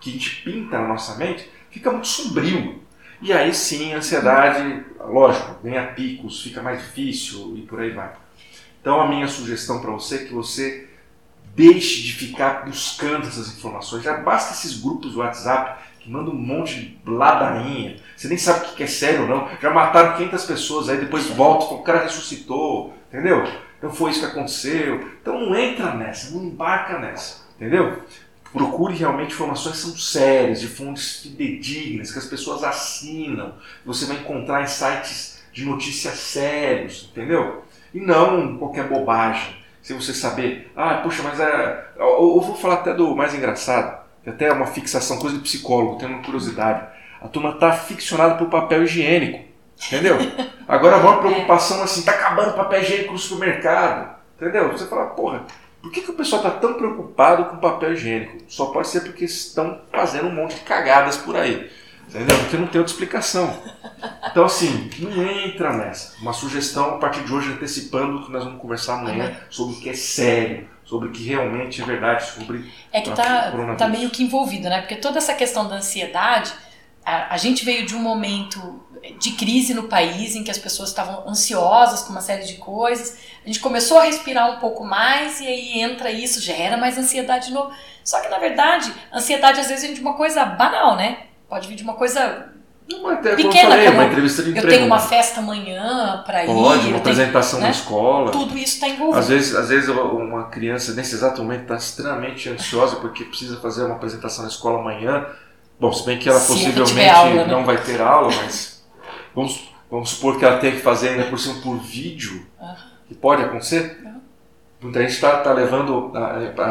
que 0.00 0.10
a 0.10 0.12
gente 0.12 0.42
pinta 0.42 0.78
na 0.78 0.88
nossa 0.88 1.16
mente 1.16 1.48
fica 1.70 1.90
muito 1.90 2.08
sombrio. 2.08 2.82
E 3.20 3.32
aí 3.32 3.52
sim, 3.52 3.92
a 3.92 3.98
ansiedade, 3.98 4.84
lógico, 5.00 5.56
ganha 5.62 5.88
picos, 5.88 6.42
fica 6.42 6.62
mais 6.62 6.80
difícil 6.80 7.54
e 7.56 7.62
por 7.62 7.80
aí 7.80 7.90
vai. 7.90 8.12
Então 8.80 9.00
a 9.00 9.08
minha 9.08 9.26
sugestão 9.26 9.80
para 9.80 9.90
você 9.90 10.16
é 10.16 10.18
que 10.18 10.32
você 10.32 10.88
deixe 11.54 12.02
de 12.02 12.12
ficar 12.12 12.64
buscando 12.64 13.26
essas 13.26 13.48
informações. 13.56 14.04
Já 14.04 14.18
basta 14.18 14.52
esses 14.52 14.80
grupos 14.80 15.12
do 15.12 15.18
WhatsApp 15.18 15.82
que 15.98 16.08
mandam 16.08 16.32
um 16.32 16.38
monte 16.38 16.96
de 17.04 17.10
ladainha. 17.10 17.96
Você 18.16 18.28
nem 18.28 18.38
sabe 18.38 18.66
o 18.66 18.74
que 18.74 18.84
é 18.84 18.86
sério 18.86 19.22
ou 19.22 19.28
não. 19.28 19.48
Já 19.60 19.70
mataram 19.70 20.16
500 20.16 20.44
pessoas, 20.44 20.88
aí 20.88 20.98
depois 20.98 21.26
volta, 21.26 21.74
o 21.74 21.82
cara 21.82 22.04
ressuscitou, 22.04 22.94
entendeu? 23.08 23.44
Então 23.76 23.90
foi 23.90 24.12
isso 24.12 24.20
que 24.20 24.26
aconteceu. 24.26 25.00
Então 25.20 25.40
não 25.40 25.56
entra 25.56 25.94
nessa, 25.94 26.30
não 26.30 26.44
embarca 26.44 26.98
nessa, 26.98 27.44
entendeu? 27.56 28.02
Procure 28.52 28.94
realmente 28.94 29.34
informações 29.34 29.76
que 29.76 29.82
são 29.82 29.96
sérias, 29.96 30.60
de 30.60 30.68
fontes 30.68 31.20
fidedignas, 31.22 32.10
que 32.10 32.18
as 32.18 32.24
pessoas 32.24 32.64
assinam. 32.64 33.54
Você 33.84 34.06
vai 34.06 34.16
encontrar 34.16 34.62
em 34.62 34.66
sites 34.66 35.42
de 35.52 35.64
notícias 35.64 36.14
sérios, 36.18 37.10
entendeu? 37.10 37.64
E 37.92 38.00
não 38.00 38.56
qualquer 38.56 38.88
bobagem. 38.88 39.56
Se 39.82 39.92
você 39.92 40.12
saber, 40.12 40.70
ah, 40.76 40.96
puxa, 40.96 41.22
mas 41.22 41.40
é. 41.40 41.88
Eu 41.98 42.40
vou 42.40 42.54
falar 42.54 42.74
até 42.74 42.94
do 42.94 43.14
mais 43.16 43.34
engraçado, 43.34 44.04
que 44.22 44.30
até 44.30 44.46
é 44.46 44.52
uma 44.52 44.66
fixação, 44.66 45.18
coisa 45.18 45.36
de 45.36 45.42
psicólogo, 45.42 45.98
tenho 45.98 46.12
uma 46.12 46.22
curiosidade. 46.22 46.86
A 47.20 47.28
turma 47.28 47.50
está 47.50 47.72
ficcionada 47.72 48.36
por 48.36 48.48
papel 48.48 48.84
higiênico, 48.84 49.44
entendeu? 49.86 50.16
Agora 50.66 50.96
a 50.96 50.98
maior 50.98 51.20
preocupação 51.24 51.80
é 51.80 51.84
assim, 51.84 52.02
tá 52.02 52.12
acabando 52.12 52.50
o 52.50 52.56
papel 52.56 52.80
higiênico 52.82 53.12
no 53.12 53.18
supermercado, 53.18 54.16
entendeu? 54.36 54.70
Você 54.72 54.86
fala, 54.86 55.06
porra, 55.06 55.44
por 55.88 55.92
que, 55.92 56.02
que 56.02 56.10
o 56.10 56.14
pessoal 56.14 56.42
está 56.42 56.58
tão 56.58 56.74
preocupado 56.74 57.46
com 57.46 57.56
papel 57.56 57.94
higiênico? 57.94 58.44
Só 58.46 58.66
pode 58.66 58.88
ser 58.88 59.00
porque 59.00 59.24
estão 59.24 59.80
fazendo 59.90 60.28
um 60.28 60.34
monte 60.34 60.56
de 60.56 60.60
cagadas 60.60 61.16
por 61.16 61.34
aí. 61.34 61.70
Entendeu? 62.06 62.38
Porque 62.40 62.58
não 62.58 62.66
tem 62.66 62.78
outra 62.78 62.92
explicação. 62.92 63.62
Então, 64.30 64.44
assim, 64.44 64.90
não 64.98 65.22
entra 65.22 65.72
nessa. 65.72 66.20
Uma 66.20 66.34
sugestão 66.34 66.96
a 66.96 66.98
partir 66.98 67.24
de 67.24 67.32
hoje, 67.32 67.50
antecipando 67.50 68.24
que 68.24 68.30
nós 68.30 68.44
vamos 68.44 68.60
conversar 68.60 68.98
amanhã 68.98 69.34
sobre 69.48 69.76
o 69.76 69.80
que 69.80 69.88
é 69.88 69.94
sério, 69.94 70.68
sobre 70.84 71.08
o 71.08 71.10
que 71.10 71.22
realmente 71.22 71.80
é 71.80 71.84
verdade, 71.86 72.26
sobre. 72.26 72.70
É 72.92 73.00
que 73.00 73.08
está 73.08 73.50
tá 73.78 73.88
meio 73.88 74.10
que 74.10 74.22
envolvido, 74.22 74.68
né? 74.68 74.80
Porque 74.80 74.96
toda 74.96 75.16
essa 75.16 75.32
questão 75.32 75.68
da 75.68 75.76
ansiedade, 75.76 76.52
a, 77.02 77.34
a 77.34 77.36
gente 77.38 77.64
veio 77.64 77.86
de 77.86 77.94
um 77.94 78.00
momento 78.00 78.82
de 79.18 79.32
crise 79.32 79.74
no 79.74 79.84
país, 79.84 80.34
em 80.34 80.42
que 80.44 80.50
as 80.50 80.58
pessoas 80.58 80.88
estavam 80.90 81.28
ansiosas 81.28 82.02
com 82.02 82.10
uma 82.10 82.20
série 82.20 82.44
de 82.44 82.54
coisas. 82.54 83.16
A 83.44 83.46
gente 83.46 83.60
começou 83.60 83.98
a 83.98 84.04
respirar 84.04 84.50
um 84.50 84.58
pouco 84.58 84.84
mais 84.84 85.40
e 85.40 85.46
aí 85.46 85.80
entra 85.80 86.10
isso, 86.10 86.40
gera 86.40 86.76
mais 86.76 86.98
ansiedade 86.98 87.46
de 87.48 87.52
novo. 87.52 87.70
Só 88.04 88.20
que, 88.20 88.28
na 88.28 88.38
verdade, 88.38 88.92
ansiedade 89.12 89.60
às 89.60 89.68
vezes 89.68 89.84
vem 89.84 89.94
de 89.94 90.00
uma 90.00 90.14
coisa 90.14 90.44
banal, 90.44 90.96
né? 90.96 91.18
Pode 91.48 91.68
vir 91.68 91.74
de 91.76 91.82
uma 91.82 91.94
coisa 91.94 92.48
até, 93.10 93.32
eu 93.32 93.36
pequena, 93.36 93.68
falei, 93.70 93.84
como 93.86 93.98
uma 93.98 94.06
entrevista 94.06 94.42
de 94.42 94.48
eu 94.48 94.56
emprego. 94.56 94.70
tenho 94.76 94.86
uma 94.86 94.98
festa 94.98 95.40
amanhã 95.40 96.22
para 96.24 96.44
ir. 96.44 96.46
Pode, 96.46 96.56
eu 96.56 96.64
uma 96.64 96.80
tenho- 96.80 96.96
apresentação 96.96 97.58
né? 97.60 97.66
na 97.66 97.70
escola. 97.70 98.30
Tudo 98.30 98.56
isso 98.56 98.74
está 98.74 98.88
envolvido. 98.88 99.18
Às 99.18 99.28
vezes, 99.28 99.54
às 99.54 99.68
vezes 99.68 99.88
uma 99.90 100.44
criança 100.48 100.92
nesse 100.94 101.14
exato 101.14 101.42
momento 101.42 101.62
está 101.62 101.76
extremamente 101.76 102.48
ansiosa 102.48 102.96
porque 102.96 103.24
precisa 103.24 103.58
fazer 103.60 103.84
uma 103.84 103.96
apresentação 103.96 104.42
na 104.44 104.50
escola 104.50 104.78
amanhã. 104.80 105.26
Bom, 105.78 105.92
se 105.92 106.04
bem 106.04 106.18
que 106.18 106.28
ela 106.28 106.40
Se 106.40 106.48
possivelmente 106.52 107.08
aula, 107.08 107.34
né? 107.34 107.46
não 107.46 107.64
vai 107.64 107.76
ter 107.82 108.00
aula, 108.00 108.32
mas 108.42 108.77
vamos, 109.38 109.68
vamos 109.90 110.10
supor 110.10 110.38
que 110.38 110.44
ela 110.44 110.58
tem 110.58 110.72
que 110.72 110.80
fazer 110.80 111.10
ainda 111.10 111.24
por 111.24 111.38
cima 111.38 111.60
por 111.62 111.76
vídeo, 111.78 112.46
que 113.06 113.14
pode 113.14 113.42
acontecer. 113.42 113.98
Muita 114.80 115.00
gente 115.00 115.10
está 115.12 115.38
tá 115.40 115.52
levando 115.52 116.12
a- 116.14 116.62
a- 116.62 116.64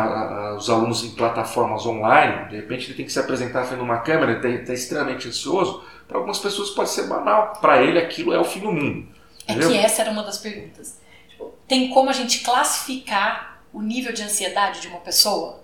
a- 0.52 0.56
os 0.56 0.70
alunos 0.70 1.04
em 1.04 1.10
plataformas 1.12 1.86
online, 1.86 2.50
de 2.50 2.56
repente 2.56 2.86
ele 2.88 2.94
tem 2.94 3.06
que 3.06 3.12
se 3.12 3.20
apresentar 3.20 3.66
frente 3.66 3.82
a 3.82 3.84
uma 3.84 3.98
câmera, 3.98 4.40
ele 4.48 4.62
está 4.62 4.74
extremamente 4.74 5.28
ansioso. 5.28 5.84
Para 6.08 6.18
algumas 6.18 6.40
pessoas 6.40 6.70
pode 6.70 6.90
ser 6.90 7.08
banal, 7.08 7.52
para 7.60 7.84
ele 7.84 8.00
aquilo 8.00 8.32
é 8.34 8.40
o 8.40 8.46
fim 8.46 8.62
do 8.62 8.72
mundo. 8.72 9.08
É 9.46 9.52
entendeu? 9.52 9.72
que 9.72 9.78
essa 9.78 10.02
era 10.04 10.12
uma 10.12 10.24
das 10.24 10.38
perguntas. 10.38 10.98
Tipo, 11.30 11.54
tem 11.68 11.90
como 11.90 12.10
a 12.10 12.14
gente 12.14 12.40
classificar 12.46 13.62
o 13.74 13.82
nível 13.82 14.14
de 14.14 14.24
ansiedade 14.24 14.80
de 14.80 14.88
uma 14.88 15.00
pessoa 15.00 15.60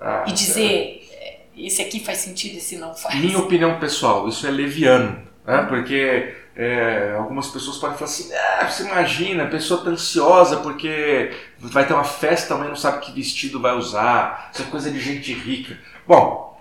Ah, 0.00 0.24
e 0.26 0.32
dizer 0.32 1.00
é, 1.12 1.40
esse 1.56 1.80
aqui 1.80 2.00
faz 2.00 2.18
sentido, 2.18 2.56
esse 2.56 2.76
não 2.76 2.92
faz? 2.92 3.14
Minha 3.14 3.38
opinião 3.38 3.78
pessoal, 3.78 4.26
isso 4.26 4.44
é 4.48 4.50
leviano, 4.50 5.22
né? 5.46 5.64
porque 5.68 6.34
é, 6.56 7.14
algumas 7.18 7.48
pessoas 7.48 7.78
podem 7.78 7.96
falar 7.96 8.10
assim: 8.10 8.32
ah, 8.32 8.70
você 8.70 8.84
imagina, 8.84 9.44
a 9.44 9.48
pessoa 9.48 9.78
está 9.78 9.90
ansiosa 9.90 10.58
porque 10.58 11.32
vai 11.58 11.86
ter 11.86 11.94
uma 11.94 12.04
festa, 12.04 12.54
mas 12.54 12.68
não 12.68 12.76
sabe 12.76 13.04
que 13.04 13.12
vestido 13.12 13.60
vai 13.60 13.74
usar, 13.76 14.50
isso 14.52 14.62
é 14.62 14.66
coisa 14.66 14.90
de 14.90 15.00
gente 15.00 15.32
rica. 15.32 15.76
Bom, 16.06 16.60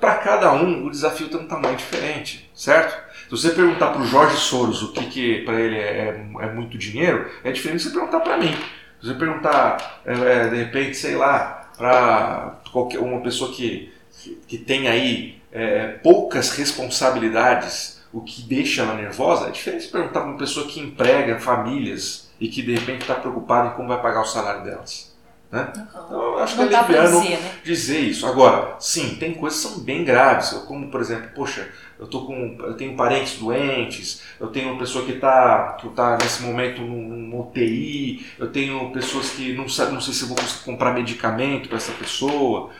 para 0.00 0.16
cada 0.16 0.52
um 0.52 0.86
o 0.86 0.90
desafio 0.90 1.28
tem 1.28 1.40
um 1.40 1.48
tamanho 1.48 1.76
diferente, 1.76 2.50
certo? 2.54 3.04
Se 3.24 3.30
você 3.30 3.50
perguntar 3.50 3.88
para 3.88 4.02
o 4.02 4.06
Jorge 4.06 4.36
Soros 4.36 4.82
o 4.82 4.92
que, 4.92 5.06
que 5.06 5.40
para 5.42 5.60
ele 5.60 5.76
é, 5.76 6.26
é 6.40 6.52
muito 6.52 6.78
dinheiro, 6.78 7.28
é 7.42 7.50
diferente 7.50 7.78
de 7.78 7.88
você 7.88 7.94
perguntar 7.94 8.20
para 8.20 8.36
mim. 8.36 8.56
Se 9.00 9.08
você 9.08 9.14
perguntar, 9.14 10.00
é, 10.06 10.12
é, 10.12 10.48
de 10.48 10.56
repente, 10.56 10.96
sei 10.96 11.16
lá, 11.16 11.70
para 11.76 12.60
uma 13.00 13.20
pessoa 13.20 13.52
que, 13.52 13.92
que, 14.12 14.40
que 14.46 14.58
tem 14.58 14.88
aí 14.88 15.40
é, 15.52 15.88
poucas 16.02 16.50
responsabilidades, 16.50 17.95
o 18.16 18.22
que 18.22 18.40
deixa 18.42 18.80
ela 18.80 18.94
nervosa, 18.94 19.48
é 19.48 19.50
diferente 19.50 19.84
de 19.84 19.92
perguntar 19.92 20.20
para 20.20 20.30
uma 20.30 20.38
pessoa 20.38 20.66
que 20.66 20.80
emprega 20.80 21.38
famílias 21.38 22.30
e 22.40 22.48
que 22.48 22.62
de 22.62 22.74
repente 22.74 23.02
está 23.02 23.14
preocupada 23.14 23.68
em 23.68 23.72
como 23.72 23.88
vai 23.88 24.00
pagar 24.00 24.22
o 24.22 24.24
salário 24.24 24.64
delas. 24.64 25.14
Né? 25.52 25.70
Então, 25.76 26.10
eu 26.10 26.38
acho 26.38 26.56
Não 26.56 26.66
que 26.66 26.74
é 26.74 26.80
leviano 26.80 27.20
dizer, 27.20 27.38
né? 27.38 27.50
dizer 27.62 28.00
isso. 28.00 28.26
Agora, 28.26 28.76
sim, 28.80 29.16
tem 29.16 29.34
coisas 29.34 29.62
que 29.62 29.68
são 29.68 29.80
bem 29.80 30.02
graves, 30.02 30.48
como 30.66 30.90
por 30.90 31.00
exemplo, 31.00 31.28
poxa, 31.34 31.68
eu 31.98 32.06
tô 32.06 32.24
com, 32.24 32.56
eu 32.60 32.74
tenho 32.74 32.96
parentes 32.96 33.38
doentes, 33.38 34.22
eu 34.40 34.48
tenho 34.48 34.70
uma 34.70 34.78
pessoa 34.78 35.04
que 35.04 35.12
está 35.12 35.76
que 35.78 35.86
tá 35.90 36.16
nesse 36.20 36.42
momento 36.42 36.80
num, 36.80 37.38
UTI, 37.38 38.26
eu 38.38 38.50
tenho 38.50 38.90
pessoas 38.92 39.30
que 39.30 39.52
não 39.52 39.68
sabem, 39.68 39.92
não 39.92 40.00
sei 40.00 40.14
se 40.14 40.22
eu 40.22 40.28
vou 40.28 40.36
conseguir 40.38 40.64
comprar 40.64 40.94
medicamento 40.94 41.68
para 41.68 41.76
essa 41.76 41.92
pessoa. 41.92 42.70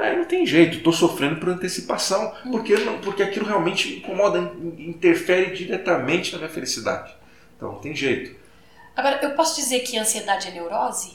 Aí 0.00 0.16
não 0.16 0.24
tem 0.24 0.44
jeito, 0.46 0.78
estou 0.78 0.92
sofrendo 0.92 1.36
por 1.36 1.48
antecipação, 1.48 2.32
porque, 2.50 2.76
não, 2.78 2.98
porque 2.98 3.22
aquilo 3.22 3.46
realmente 3.46 3.88
me 3.88 3.96
incomoda, 3.98 4.38
in- 4.38 4.88
interfere 4.90 5.54
diretamente 5.54 6.32
na 6.32 6.38
minha 6.38 6.50
felicidade. 6.50 7.14
Então 7.56 7.72
não 7.72 7.78
tem 7.78 7.94
jeito. 7.94 8.34
Agora, 8.96 9.18
eu 9.22 9.30
posso 9.30 9.56
dizer 9.56 9.80
que 9.80 9.98
a 9.98 10.02
ansiedade 10.02 10.48
é 10.48 10.50
neurose? 10.52 11.14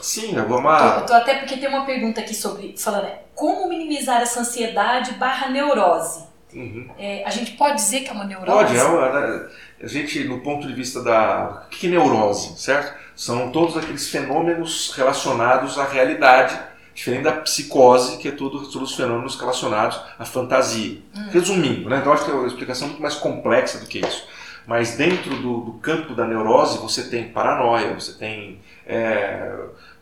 Sim, 0.00 0.34
vou 0.46 0.60
Tô- 1.00 1.06
tô 1.06 1.12
até 1.14 1.36
porque 1.36 1.56
tem 1.56 1.68
uma 1.68 1.86
pergunta 1.86 2.20
aqui 2.20 2.34
sobre, 2.34 2.74
falando, 2.76 3.06
é, 3.06 3.22
como 3.34 3.68
minimizar 3.68 4.20
essa 4.20 4.40
ansiedade 4.40 5.12
barra 5.12 5.48
neurose? 5.48 6.24
Uhum. 6.52 6.88
É, 6.98 7.22
a 7.24 7.30
gente 7.30 7.52
pode 7.52 7.76
dizer 7.76 8.00
que 8.00 8.08
é 8.10 8.12
uma 8.12 8.24
neurose? 8.24 8.50
Pode, 8.52 8.76
é 8.76 8.84
uma, 8.84 9.08
né, 9.20 9.48
a 9.82 9.86
gente, 9.86 10.24
no 10.24 10.40
ponto 10.40 10.66
de 10.66 10.72
vista 10.74 11.02
da. 11.02 11.64
O 11.66 11.68
que 11.70 11.86
é 11.86 11.90
neurose, 11.90 12.58
certo? 12.60 12.94
São 13.14 13.50
todos 13.50 13.76
aqueles 13.76 14.08
fenômenos 14.08 14.92
relacionados 14.94 15.78
à 15.78 15.84
realidade, 15.84 16.58
diferente 16.96 17.22
da 17.22 17.32
psicose, 17.32 18.16
que 18.16 18.26
é 18.26 18.32
tudo, 18.32 18.58
todos 18.66 18.90
os 18.90 18.96
fenômenos 18.96 19.38
relacionados 19.38 20.00
à 20.18 20.24
fantasia. 20.24 20.98
Resumindo, 21.30 21.88
né? 21.88 21.98
Então 22.00 22.12
acho 22.12 22.24
que 22.24 22.30
é 22.32 22.34
uma 22.34 22.46
explicação 22.48 22.88
muito 22.88 23.00
mais 23.02 23.14
complexa 23.14 23.78
do 23.78 23.86
que 23.86 24.00
isso. 24.00 24.26
Mas 24.66 24.96
dentro 24.96 25.30
do, 25.36 25.60
do 25.60 25.72
campo 25.74 26.12
da 26.14 26.26
neurose, 26.26 26.78
você 26.78 27.04
tem 27.04 27.28
paranoia, 27.28 27.94
você 27.94 28.14
tem 28.14 28.58
é, 28.84 29.54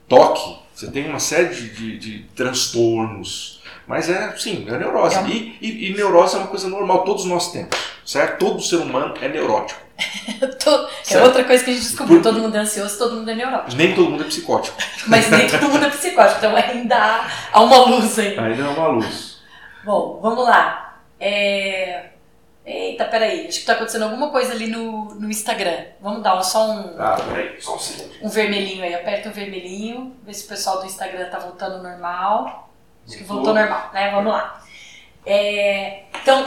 toque, 0.09 0.57
você 0.74 0.90
tem 0.90 1.07
uma 1.09 1.18
série 1.20 1.55
de, 1.55 1.68
de, 1.74 1.99
de 1.99 2.18
transtornos. 2.34 3.61
Mas 3.86 4.09
é, 4.09 4.34
sim, 4.38 4.64
é 4.68 4.78
neurose. 4.78 5.16
É 5.16 5.18
E, 5.28 5.59
e- 5.61 5.90
e 5.90 5.95
neurose 5.95 6.36
é 6.36 6.38
uma 6.38 6.47
coisa 6.47 6.68
normal, 6.68 7.05
todos 7.05 7.24
nós 7.26 7.53
temos, 7.53 7.76
certo? 8.05 8.39
Todo 8.39 8.61
ser 8.63 8.77
humano 8.77 9.15
é 9.21 9.29
neurótico. 9.29 9.81
É 11.11 11.23
outra 11.23 11.45
coisa 11.45 11.63
que 11.65 11.71
a 11.71 11.75
gente 11.75 11.85
descobriu. 11.87 12.17
Por- 12.21 12.31
Todo 12.31 12.41
mundo 12.41 12.57
é 12.57 12.61
ansioso, 12.61 12.99
todo 12.99 13.15
mundo 13.17 13.31
é 13.31 13.35
neurótico. 13.35 13.77
Nem 13.77 13.95
todo 13.95 14.11
mundo 14.11 14.23
é 14.25 14.27
psicótico. 14.27 14.77
Mas 15.07 15.31
nem 15.31 15.47
todo 15.49 15.69
mundo 15.69 15.85
é 15.85 15.91
psicótico, 15.91 16.39
então 16.39 16.57
ainda 16.57 16.97
há, 16.97 17.29
há 17.53 17.61
uma 17.61 17.77
luz 17.87 18.19
aí. 18.19 18.37
Ainda 18.39 18.63
é 18.65 18.69
uma 18.69 18.89
luz. 18.89 19.39
Bom, 19.85 20.19
vamos 20.21 20.45
lá. 20.45 20.99
É... 21.21 22.07
Eita, 22.67 23.05
peraí. 23.05 23.47
Acho 23.47 23.61
que 23.61 23.67
tá 23.67 23.75
acontecendo 23.75 24.05
alguma 24.05 24.31
coisa 24.31 24.53
ali 24.53 24.67
no, 24.69 25.15
no 25.15 25.29
Instagram. 25.31 25.85
Vamos 26.01 26.23
dar 26.23 26.43
só 26.43 26.71
um, 26.71 26.97
Ah, 26.99 27.17
peraí, 27.29 27.61
só 27.61 27.77
um 27.77 27.79
segundo. 27.79 28.15
um 28.23 28.29
vermelhinho 28.29 28.83
aí. 28.83 28.95
Aperta 28.95 29.29
o 29.29 29.33
vermelhinho. 29.33 30.17
Vê 30.25 30.33
se 30.33 30.47
o 30.47 30.49
pessoal 30.49 30.81
do 30.81 30.87
Instagram 30.87 31.27
tá 31.29 31.39
voltando 31.39 31.83
normal. 31.83 32.71
Acho 33.07 33.19
que 33.19 33.25
voltou 33.25 33.53
normal, 33.53 33.91
né? 33.93 34.11
Vamos 34.13 34.33
lá. 34.33 34.61
É, 35.27 36.03
então, 36.22 36.47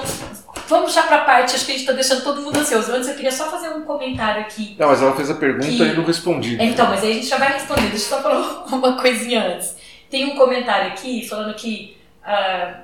vamos 0.67 0.93
já 0.93 1.03
pra 1.03 1.19
parte. 1.19 1.55
Acho 1.55 1.65
que 1.65 1.71
a 1.71 1.75
gente 1.75 1.85
tá 1.87 1.93
deixando 1.93 2.23
todo 2.23 2.41
mundo 2.41 2.57
ansioso. 2.59 2.91
Antes 2.91 3.09
eu 3.09 3.15
queria 3.15 3.31
só 3.31 3.49
fazer 3.49 3.69
um 3.69 3.81
comentário 3.81 4.41
aqui. 4.41 4.75
Não, 4.77 4.87
mas 4.87 5.01
ela 5.01 5.15
fez 5.15 5.29
a 5.29 5.35
pergunta 5.35 5.65
Que- 5.65 5.81
e 5.83 5.93
não 5.93 6.03
respondi. 6.03 6.57
Então, 6.61 6.87
mas 6.89 7.03
aí 7.03 7.11
a 7.11 7.13
gente 7.15 7.27
já 7.27 7.37
vai 7.37 7.53
responder. 7.53 7.89
Deixa 7.89 7.95
eu 8.05 8.09
só 8.17 8.21
falar 8.21 8.65
uma 8.71 8.97
coisinha 9.01 9.43
antes. 9.55 9.75
Tem 10.09 10.25
um 10.25 10.35
comentário 10.35 10.87
aqui 10.91 11.27
falando 11.27 11.53
que 11.55 11.97
ah, 12.23 12.81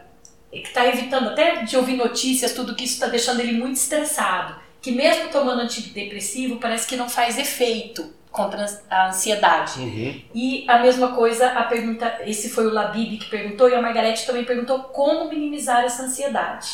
que 0.51 0.59
está 0.59 0.85
evitando 0.87 1.29
até 1.29 1.63
de 1.63 1.75
ouvir 1.77 1.95
notícias, 1.97 2.53
tudo 2.53 2.75
que 2.75 2.83
isso 2.83 2.93
está 2.95 3.07
deixando 3.07 3.39
ele 3.39 3.53
muito 3.53 3.75
estressado. 3.77 4.55
Que 4.81 4.91
mesmo 4.91 5.29
tomando 5.29 5.61
antidepressivo, 5.61 6.57
parece 6.57 6.85
que 6.87 6.95
não 6.95 7.09
faz 7.09 7.37
efeito 7.37 8.13
contra 8.33 8.65
a 8.89 9.07
ansiedade. 9.09 9.79
Uhum. 9.79 10.21
E 10.35 10.65
a 10.67 10.79
mesma 10.79 11.09
coisa, 11.15 11.47
a 11.51 11.63
pergunta, 11.63 12.19
esse 12.25 12.49
foi 12.49 12.65
o 12.65 12.73
Labib 12.73 13.17
que 13.19 13.29
perguntou 13.29 13.69
e 13.69 13.75
a 13.75 13.81
Margarete 13.81 14.25
também 14.25 14.43
perguntou 14.43 14.79
como 14.85 15.29
minimizar 15.29 15.85
essa 15.85 16.03
ansiedade. 16.03 16.67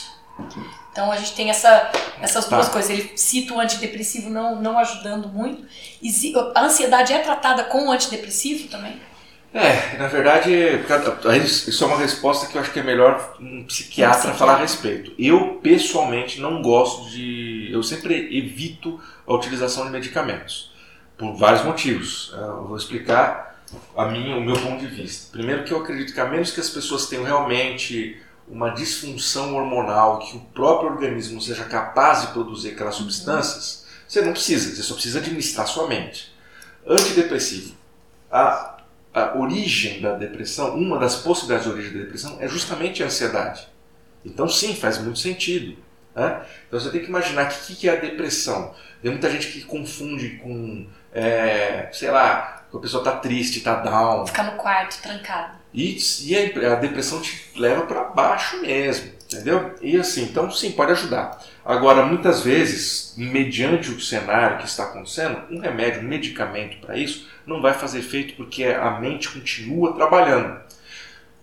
Então 0.91 1.11
a 1.11 1.17
gente 1.17 1.33
tem 1.35 1.49
essa, 1.49 1.91
essas 2.21 2.45
Tá. 2.47 2.55
duas 2.55 2.69
coisas. 2.69 2.89
Ele 2.89 3.11
cita 3.15 3.53
o 3.53 3.59
antidepressivo 3.59 4.29
não, 4.29 4.55
não 4.61 4.79
ajudando 4.79 5.27
muito. 5.27 5.65
A 6.55 6.61
ansiedade 6.63 7.11
é 7.13 7.19
tratada 7.19 7.65
com 7.65 7.87
o 7.87 7.91
antidepressivo 7.91 8.69
também? 8.69 8.99
É, 9.53 9.97
na 9.97 10.07
verdade, 10.07 10.51
isso 11.43 11.83
é 11.83 11.87
uma 11.87 11.97
resposta 11.97 12.45
que 12.47 12.55
eu 12.55 12.61
acho 12.61 12.71
que 12.71 12.79
é 12.79 12.83
melhor 12.83 13.35
um 13.41 13.63
psiquiatra 13.63 13.63
Um 13.63 13.65
psiquiatra. 13.65 14.33
falar 14.35 14.53
a 14.53 14.57
respeito. 14.57 15.11
Eu, 15.17 15.59
pessoalmente, 15.61 16.39
não 16.39 16.61
gosto 16.61 17.09
de. 17.09 17.67
Eu 17.71 17.81
sempre 17.83 18.13
evito 18.37 18.99
a 19.27 19.33
utilização 19.33 19.85
de 19.85 19.91
medicamentos, 19.91 20.71
por 21.19 21.35
vários 21.35 21.63
motivos. 21.63 22.33
Eu 22.33 22.65
vou 22.65 22.75
explicar 22.75 23.63
a 23.95 24.05
minha, 24.05 24.35
o 24.37 24.41
meu 24.41 24.55
ponto 24.59 24.79
de 24.79 24.87
vista. 24.87 25.31
Primeiro, 25.31 25.63
que 25.63 25.71
eu 25.71 25.81
acredito 25.81 26.13
que, 26.13 26.19
a 26.19 26.25
menos 26.25 26.49
que 26.49 26.59
as 26.59 26.69
pessoas 26.69 27.05
tenham 27.05 27.23
realmente 27.23 28.19
uma 28.47 28.69
disfunção 28.69 29.55
hormonal, 29.55 30.17
que 30.17 30.35
o 30.35 30.39
próprio 30.39 30.89
organismo 30.89 31.39
seja 31.39 31.65
capaz 31.65 32.21
de 32.21 32.27
produzir 32.27 32.69
aquelas 32.69 32.95
substâncias, 32.95 33.85
você 34.07 34.21
não 34.21 34.31
precisa, 34.31 34.75
você 34.75 34.81
só 34.81 34.95
precisa 34.95 35.19
administrar 35.19 35.67
sua 35.67 35.87
mente. 35.87 36.33
Antidepressivo. 36.87 37.75
A 38.31 38.79
a 39.13 39.37
origem 39.37 40.01
da 40.01 40.15
depressão, 40.15 40.75
uma 40.75 40.99
das 40.99 41.15
possibilidades 41.15 41.65
de 41.65 41.71
origem 41.71 41.93
da 41.93 41.99
depressão 42.03 42.37
é 42.39 42.47
justamente 42.47 43.01
a 43.01 43.07
ansiedade. 43.07 43.67
Então, 44.23 44.47
sim, 44.47 44.75
faz 44.75 44.97
muito 44.99 45.19
sentido. 45.19 45.77
Né? 46.15 46.45
Então, 46.67 46.79
você 46.79 46.89
tem 46.89 47.01
que 47.01 47.07
imaginar 47.07 47.45
que, 47.45 47.75
que 47.75 47.89
é 47.89 47.93
a 47.93 47.99
depressão. 47.99 48.73
Tem 49.01 49.11
muita 49.11 49.29
gente 49.29 49.47
que 49.47 49.63
confunde 49.63 50.39
com, 50.43 50.87
é, 51.13 51.89
sei 51.91 52.11
lá, 52.11 52.63
a 52.73 52.77
pessoa 52.77 53.01
está 53.01 53.17
triste, 53.17 53.57
está 53.57 53.75
down. 53.75 54.27
Ficar 54.27 54.43
no 54.43 54.51
quarto, 54.53 55.01
trancado. 55.01 55.57
E, 55.73 55.97
e 56.23 56.35
a, 56.35 56.73
a 56.73 56.75
depressão 56.75 57.21
te 57.21 57.51
leva 57.55 57.85
para 57.85 58.05
baixo 58.05 58.61
mesmo, 58.61 59.11
entendeu? 59.25 59.75
E 59.81 59.97
assim, 59.97 60.23
então 60.23 60.51
sim, 60.51 60.71
pode 60.71 60.91
ajudar. 60.91 61.39
Agora, 61.63 62.05
muitas 62.05 62.41
vezes, 62.41 63.13
mediante 63.15 63.91
o 63.91 64.01
cenário 64.01 64.57
que 64.57 64.65
está 64.65 64.85
acontecendo, 64.85 65.43
um 65.51 65.59
remédio, 65.59 66.01
um 66.01 66.05
medicamento 66.05 66.77
para 66.77 66.97
isso 66.97 67.27
não 67.45 67.61
vai 67.61 67.73
fazer 67.73 67.99
efeito 67.99 68.35
porque 68.35 68.63
a 68.63 68.99
mente 68.99 69.29
continua 69.29 69.93
trabalhando. 69.93 70.59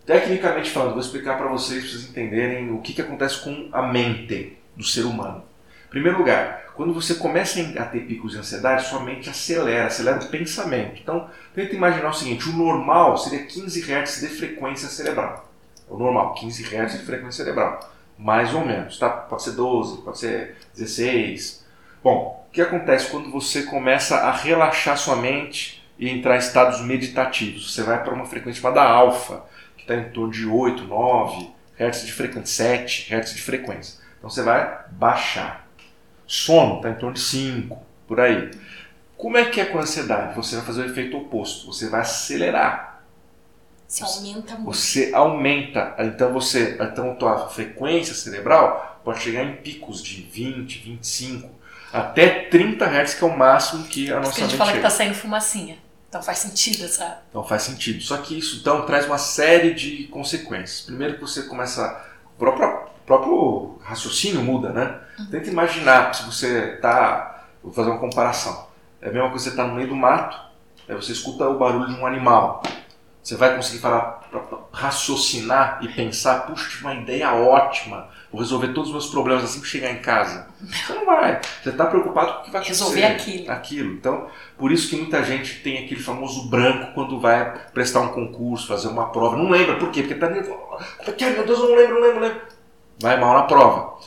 Tecnicamente 0.04 0.70
falando, 0.70 0.92
vou 0.92 1.00
explicar 1.00 1.36
para 1.36 1.48
vocês, 1.48 1.82
para 1.82 1.90
vocês 1.90 2.08
entenderem 2.08 2.70
o 2.70 2.80
que, 2.80 2.92
que 2.92 3.02
acontece 3.02 3.40
com 3.40 3.68
a 3.72 3.82
mente 3.82 4.56
do 4.76 4.84
ser 4.84 5.04
humano. 5.04 5.44
Em 5.86 5.90
primeiro 5.90 6.18
lugar, 6.18 6.65
quando 6.76 6.92
você 6.92 7.14
começa 7.14 7.58
a 7.80 7.84
ter 7.86 8.00
picos 8.00 8.32
de 8.32 8.38
ansiedade, 8.38 8.86
sua 8.86 9.00
mente 9.00 9.30
acelera, 9.30 9.86
acelera 9.86 10.20
o 10.20 10.28
pensamento. 10.28 11.00
Então, 11.00 11.28
tenta 11.54 11.74
imaginar 11.74 12.10
o 12.10 12.14
seguinte: 12.14 12.48
o 12.48 12.52
normal 12.52 13.16
seria 13.16 13.46
15 13.46 13.80
Hz 13.80 14.20
de 14.20 14.28
frequência 14.28 14.88
cerebral. 14.88 15.48
É 15.88 15.92
o 15.92 15.96
normal, 15.96 16.34
15 16.34 16.62
Hz 16.64 16.98
de 16.98 17.06
frequência 17.06 17.44
cerebral. 17.44 17.80
Mais 18.18 18.54
ou 18.54 18.64
menos, 18.64 18.98
tá? 18.98 19.08
Pode 19.08 19.42
ser 19.42 19.52
12, 19.52 20.02
pode 20.02 20.18
ser 20.18 20.56
16. 20.74 21.64
Bom, 22.04 22.46
o 22.46 22.52
que 22.52 22.60
acontece 22.60 23.10
quando 23.10 23.30
você 23.30 23.62
começa 23.62 24.18
a 24.18 24.30
relaxar 24.30 24.96
sua 24.98 25.16
mente 25.16 25.82
e 25.98 26.08
entrar 26.10 26.36
em 26.36 26.38
estados 26.38 26.82
meditativos? 26.82 27.74
Você 27.74 27.82
vai 27.82 28.02
para 28.02 28.14
uma 28.14 28.26
frequência 28.26 28.60
chamada 28.60 28.82
alfa, 28.82 29.44
que 29.76 29.82
está 29.82 29.94
em 29.94 30.10
torno 30.10 30.30
de 30.30 30.46
8, 30.46 30.84
9 30.84 31.50
Hz 31.78 32.06
de 32.06 32.12
frequência, 32.12 32.64
7 32.64 33.14
Hz 33.14 33.34
de 33.34 33.42
frequência. 33.42 33.98
Então 34.18 34.28
você 34.28 34.42
vai 34.42 34.84
baixar. 34.90 35.65
Sono 36.26 36.76
está 36.76 36.90
em 36.90 36.94
torno 36.94 37.14
de 37.14 37.20
5, 37.20 37.78
por 38.06 38.20
aí. 38.20 38.50
Como 39.16 39.36
é 39.36 39.46
que 39.46 39.60
é 39.60 39.64
com 39.64 39.78
a 39.78 39.82
ansiedade? 39.82 40.34
Você 40.34 40.56
vai 40.56 40.64
fazer 40.64 40.82
o 40.82 40.86
efeito 40.86 41.16
oposto. 41.16 41.72
Você 41.72 41.88
vai 41.88 42.02
acelerar. 42.02 43.02
Você 43.86 44.02
aumenta 44.02 44.54
muito. 44.56 44.64
Você 44.64 45.10
aumenta. 45.14 45.94
Então 46.00 46.32
você, 46.32 46.76
então 46.80 47.12
a 47.12 47.14
tua 47.14 47.48
frequência 47.48 48.14
cerebral 48.14 49.00
pode 49.04 49.20
chegar 49.20 49.44
em 49.44 49.56
picos 49.56 50.02
de 50.02 50.22
20, 50.22 50.80
25, 50.80 51.48
até 51.92 52.48
30 52.50 52.84
Hz, 52.84 53.14
que 53.14 53.24
é 53.24 53.26
o 53.26 53.38
máximo 53.38 53.84
que 53.84 54.10
a 54.10 54.16
nossa 54.16 54.30
Porque 54.30 54.40
a 54.42 54.44
gente 54.44 54.52
mente 54.52 54.58
fala 54.58 54.70
que 54.72 54.76
chega. 54.78 54.88
tá 54.88 54.94
saindo 54.94 55.14
fumacinha. 55.14 55.78
Então 56.08 56.22
faz 56.22 56.38
sentido, 56.38 56.88
sabe? 56.88 57.16
Então 57.30 57.44
faz 57.44 57.62
sentido. 57.62 58.02
Só 58.02 58.16
que 58.18 58.38
isso 58.38 58.58
então 58.60 58.84
traz 58.84 59.06
uma 59.06 59.18
série 59.18 59.74
de 59.74 60.04
consequências. 60.08 60.80
Primeiro 60.82 61.14
que 61.14 61.20
você 61.20 61.42
começa. 61.44 62.04
O 62.34 62.38
próprio, 62.38 62.66
o 62.68 62.95
próprio 63.06 63.78
raciocínio 63.82 64.42
muda, 64.42 64.70
né? 64.70 64.98
Tenta 65.30 65.48
imaginar 65.48 66.14
se 66.14 66.24
você 66.24 66.74
está. 66.74 67.44
Vou 67.62 67.72
fazer 67.72 67.90
uma 67.90 67.98
comparação. 67.98 68.66
É 69.00 69.08
a 69.08 69.12
mesma 69.12 69.30
coisa 69.30 69.44
que 69.44 69.50
você 69.50 69.60
está 69.60 69.64
no 69.64 69.74
meio 69.74 69.88
do 69.88 69.96
mato, 69.96 70.38
aí 70.88 70.94
você 70.94 71.12
escuta 71.12 71.48
o 71.48 71.58
barulho 71.58 71.86
de 71.86 72.00
um 72.00 72.06
animal. 72.06 72.62
Você 73.22 73.34
vai 73.36 73.56
conseguir 73.56 73.80
pra- 73.80 74.00
pra- 74.30 74.58
raciocinar 74.72 75.78
e 75.82 75.88
pensar, 75.88 76.46
puxa, 76.46 76.68
tive 76.70 76.84
uma 76.84 76.94
ideia 76.94 77.32
ótima, 77.34 78.08
vou 78.30 78.40
resolver 78.40 78.68
todos 78.68 78.90
os 78.90 78.92
meus 78.92 79.06
problemas 79.08 79.42
assim 79.42 79.60
que 79.60 79.66
chegar 79.66 79.90
em 79.90 79.98
casa. 79.98 80.46
Você 80.60 80.92
não 80.92 81.04
vai. 81.04 81.40
Você 81.62 81.70
está 81.70 81.86
preocupado 81.86 82.34
com 82.34 82.40
o 82.40 82.44
que 82.44 82.50
vai 82.52 82.62
Resolver 82.62 83.02
acontecer. 83.04 83.30
aquilo. 83.32 83.50
Aquilo. 83.52 83.92
Então, 83.94 84.26
por 84.56 84.70
isso 84.70 84.88
que 84.88 84.96
muita 84.96 85.24
gente 85.24 85.60
tem 85.60 85.84
aquele 85.84 86.00
famoso 86.00 86.48
branco 86.48 86.92
quando 86.94 87.18
vai 87.18 87.52
prestar 87.74 88.00
um 88.00 88.08
concurso, 88.08 88.68
fazer 88.68 88.88
uma 88.88 89.10
prova. 89.10 89.36
Não 89.36 89.50
lembra. 89.50 89.76
Por 89.76 89.90
quê? 89.90 90.02
Porque 90.02 90.14
está 90.14 90.30
nervoso. 90.30 90.60
Meu 91.04 91.44
Deus, 91.46 91.58
eu 91.58 91.68
não 91.68 91.76
lembro, 91.76 91.94
não 91.94 92.00
lembro, 92.02 92.20
não 92.20 92.28
lembro. 92.28 92.55
Vai 92.98 93.18
mal 93.18 93.34
na 93.34 93.42
prova. 93.42 93.98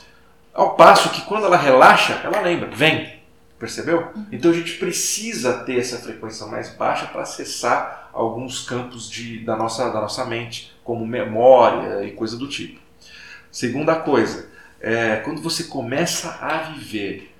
Ao 0.52 0.74
passo 0.74 1.10
que 1.10 1.22
quando 1.22 1.46
ela 1.46 1.56
relaxa, 1.56 2.20
ela 2.24 2.40
lembra. 2.40 2.70
Vem. 2.70 3.20
Percebeu? 3.58 4.08
Então 4.32 4.50
a 4.50 4.54
gente 4.54 4.78
precisa 4.78 5.64
ter 5.64 5.78
essa 5.78 5.98
frequência 5.98 6.46
mais 6.46 6.70
baixa 6.70 7.06
para 7.06 7.22
acessar 7.22 8.08
alguns 8.12 8.62
campos 8.62 9.08
de, 9.08 9.44
da, 9.44 9.54
nossa, 9.54 9.90
da 9.90 10.00
nossa 10.00 10.24
mente, 10.24 10.74
como 10.82 11.06
memória 11.06 12.02
e 12.04 12.12
coisa 12.12 12.38
do 12.38 12.48
tipo. 12.48 12.80
Segunda 13.50 13.96
coisa, 13.96 14.48
é, 14.80 15.16
quando 15.16 15.42
você 15.42 15.64
começa 15.64 16.38
a 16.40 16.58
viver 16.72 17.34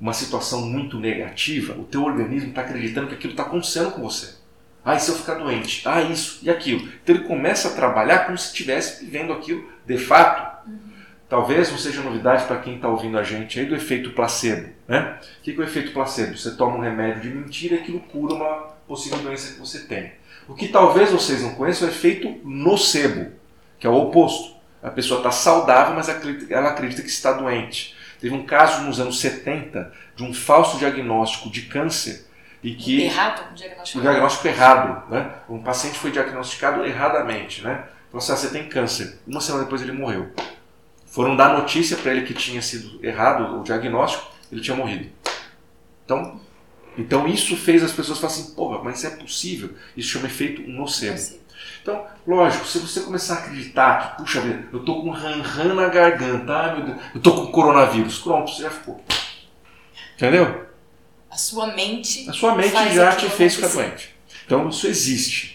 uma 0.00 0.12
situação 0.12 0.62
muito 0.62 0.98
negativa, 0.98 1.74
o 1.74 1.84
teu 1.84 2.02
organismo 2.02 2.48
está 2.48 2.62
acreditando 2.62 3.06
que 3.06 3.14
aquilo 3.14 3.34
está 3.34 3.44
acontecendo 3.44 3.92
com 3.92 4.02
você. 4.02 4.34
Ah, 4.84 4.96
e 4.96 5.00
se 5.00 5.10
eu 5.10 5.16
ficar 5.16 5.34
doente? 5.34 5.86
Ah, 5.86 6.02
isso 6.02 6.40
e 6.42 6.50
aquilo. 6.50 6.88
Então 7.02 7.14
ele 7.14 7.24
começa 7.24 7.68
a 7.68 7.72
trabalhar 7.72 8.26
como 8.26 8.36
se 8.36 8.48
estivesse 8.48 9.04
vivendo 9.04 9.32
aquilo 9.32 9.70
de 9.86 9.96
fato. 9.96 10.51
Talvez 11.32 11.70
não 11.70 11.78
seja 11.78 12.02
novidade 12.02 12.44
para 12.44 12.58
quem 12.58 12.76
está 12.76 12.88
ouvindo 12.88 13.18
a 13.18 13.22
gente 13.22 13.58
aí 13.58 13.64
do 13.64 13.74
efeito 13.74 14.10
placebo. 14.10 14.68
Né? 14.86 15.18
O 15.40 15.42
que 15.42 15.50
é 15.50 15.54
o 15.54 15.62
efeito 15.62 15.90
placebo? 15.90 16.36
Você 16.36 16.50
toma 16.50 16.76
um 16.76 16.80
remédio 16.80 17.22
de 17.22 17.28
mentira 17.30 17.76
e 17.76 17.78
aquilo 17.78 18.00
cura 18.00 18.34
uma 18.34 18.74
possível 18.86 19.16
doença 19.16 19.54
que 19.54 19.58
você 19.58 19.78
tem. 19.78 20.12
O 20.46 20.54
que 20.54 20.68
talvez 20.68 21.10
vocês 21.10 21.40
não 21.40 21.54
conheçam 21.54 21.88
é 21.88 21.90
o 21.90 21.94
efeito 21.94 22.38
nocebo, 22.44 23.32
que 23.78 23.86
é 23.86 23.88
o 23.88 23.94
oposto. 23.94 24.56
A 24.82 24.90
pessoa 24.90 25.20
está 25.20 25.30
saudável, 25.30 25.94
mas 25.94 26.06
ela 26.50 26.68
acredita 26.68 27.00
que 27.00 27.08
está 27.08 27.32
doente. 27.32 27.96
Teve 28.20 28.34
um 28.34 28.44
caso 28.44 28.82
nos 28.82 29.00
anos 29.00 29.18
70 29.18 29.90
de 30.14 30.22
um 30.22 30.34
falso 30.34 30.76
diagnóstico 30.76 31.48
de 31.48 31.62
câncer 31.62 32.26
e 32.62 32.74
que 32.74 33.04
Errado 33.04 33.48
o 33.48 33.52
o 33.52 33.54
diagnóstico. 33.54 34.02
diagnóstico 34.02 34.48
errado, 34.48 35.10
né? 35.10 35.30
Um 35.48 35.62
paciente 35.62 35.98
foi 35.98 36.10
diagnosticado 36.10 36.84
erradamente, 36.84 37.62
né? 37.62 37.86
Falou 38.10 38.18
assim, 38.18 38.32
ah, 38.32 38.36
você 38.36 38.50
tem 38.50 38.68
câncer. 38.68 39.18
Uma 39.26 39.40
semana 39.40 39.64
depois 39.64 39.80
ele 39.80 39.92
morreu. 39.92 40.30
Foram 41.12 41.36
dar 41.36 41.58
notícia 41.58 41.98
para 41.98 42.10
ele 42.10 42.22
que 42.22 42.32
tinha 42.32 42.62
sido 42.62 42.98
errado 43.04 43.60
o 43.60 43.62
diagnóstico, 43.62 44.32
ele 44.50 44.62
tinha 44.62 44.74
morrido. 44.74 45.10
Então, 46.06 46.40
então 46.96 47.28
isso 47.28 47.54
fez 47.54 47.82
as 47.82 47.92
pessoas 47.92 48.18
falarem 48.18 48.42
assim, 48.42 48.54
porra, 48.54 48.82
mas 48.82 48.96
isso 48.96 49.06
é 49.08 49.10
possível. 49.10 49.74
Isso 49.94 50.08
chama 50.08 50.26
efeito 50.26 50.62
nocebo. 50.62 51.20
Então, 51.82 52.02
lógico, 52.26 52.66
se 52.66 52.78
você 52.78 53.00
começar 53.02 53.34
a 53.34 53.38
acreditar 53.40 54.16
que, 54.16 54.22
puxa 54.22 54.40
vida, 54.40 54.66
eu 54.72 54.80
tô 54.80 55.02
com 55.02 55.10
ran-ran 55.10 55.74
na 55.74 55.88
garganta, 55.88 56.56
ai 56.56 56.76
meu 56.76 56.86
Deus, 56.86 56.98
eu 57.14 57.20
tô 57.20 57.32
com 57.32 57.52
coronavírus, 57.52 58.18
pronto, 58.18 58.50
você 58.50 58.62
já 58.62 58.70
ficou. 58.70 59.04
Entendeu? 60.14 60.66
A 61.30 61.36
sua 61.36 61.74
mente. 61.74 62.26
A 62.30 62.32
sua 62.32 62.54
mente 62.54 62.94
já 62.94 63.14
te 63.14 63.28
fez 63.28 63.54
ficar 63.54 63.68
doente. 63.68 64.14
Então 64.46 64.66
isso 64.66 64.86
existe. 64.86 65.51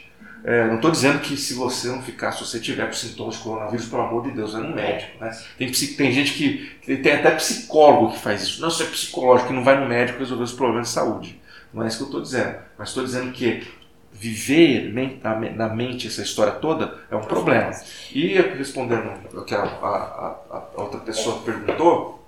É, 0.50 0.66
não 0.66 0.76
estou 0.76 0.90
dizendo 0.90 1.20
que 1.20 1.36
se 1.36 1.54
você 1.56 1.90
não 1.90 2.02
ficar, 2.02 2.32
se 2.32 2.40
você 2.46 2.58
tiver 2.60 2.86
com 2.88 2.94
sintomas 2.94 3.36
de 3.36 3.42
coronavírus, 3.42 3.88
pelo 3.88 4.02
amor 4.04 4.24
de 4.24 4.32
Deus, 4.32 4.56
é 4.56 4.60
no 4.60 4.74
médico. 4.74 5.20
Né? 5.20 5.38
Tem, 5.58 5.70
tem 5.70 6.12
gente 6.14 6.34
que. 6.34 6.98
Tem 7.04 7.12
até 7.14 7.32
psicólogo 7.32 8.14
que 8.14 8.20
faz 8.20 8.44
isso. 8.44 8.62
Não, 8.62 8.70
isso 8.70 8.82
é 8.82 8.86
psicológico, 8.86 9.50
que 9.50 9.54
não 9.54 9.64
vai 9.64 9.78
no 9.78 9.86
médico 9.88 10.20
resolver 10.20 10.44
os 10.46 10.54
problemas 10.54 10.88
de 10.88 10.94
saúde. 10.94 11.42
Não 11.74 11.84
é 11.84 11.88
isso 11.90 11.98
que 11.98 12.04
eu 12.04 12.08
estou 12.08 12.22
dizendo. 12.22 12.56
Mas 12.78 12.88
estou 12.90 13.04
dizendo 13.04 13.32
que 13.34 13.68
viver 14.14 14.92
na 15.22 15.36
me- 15.36 15.50
na 15.50 15.68
mente 15.70 16.08
essa 16.08 16.22
história 16.22 16.54
toda 16.54 16.98
é 17.12 17.16
um 17.16 17.22
problema. 17.22 17.72
E 18.14 18.34
respondendo 18.58 19.12
o 19.34 19.44
que 19.44 19.54
a, 19.54 19.62
a- 19.64 20.36
a- 20.50 20.64
outra 20.82 21.02
pessoa 21.02 21.40
perguntou, 21.42 22.26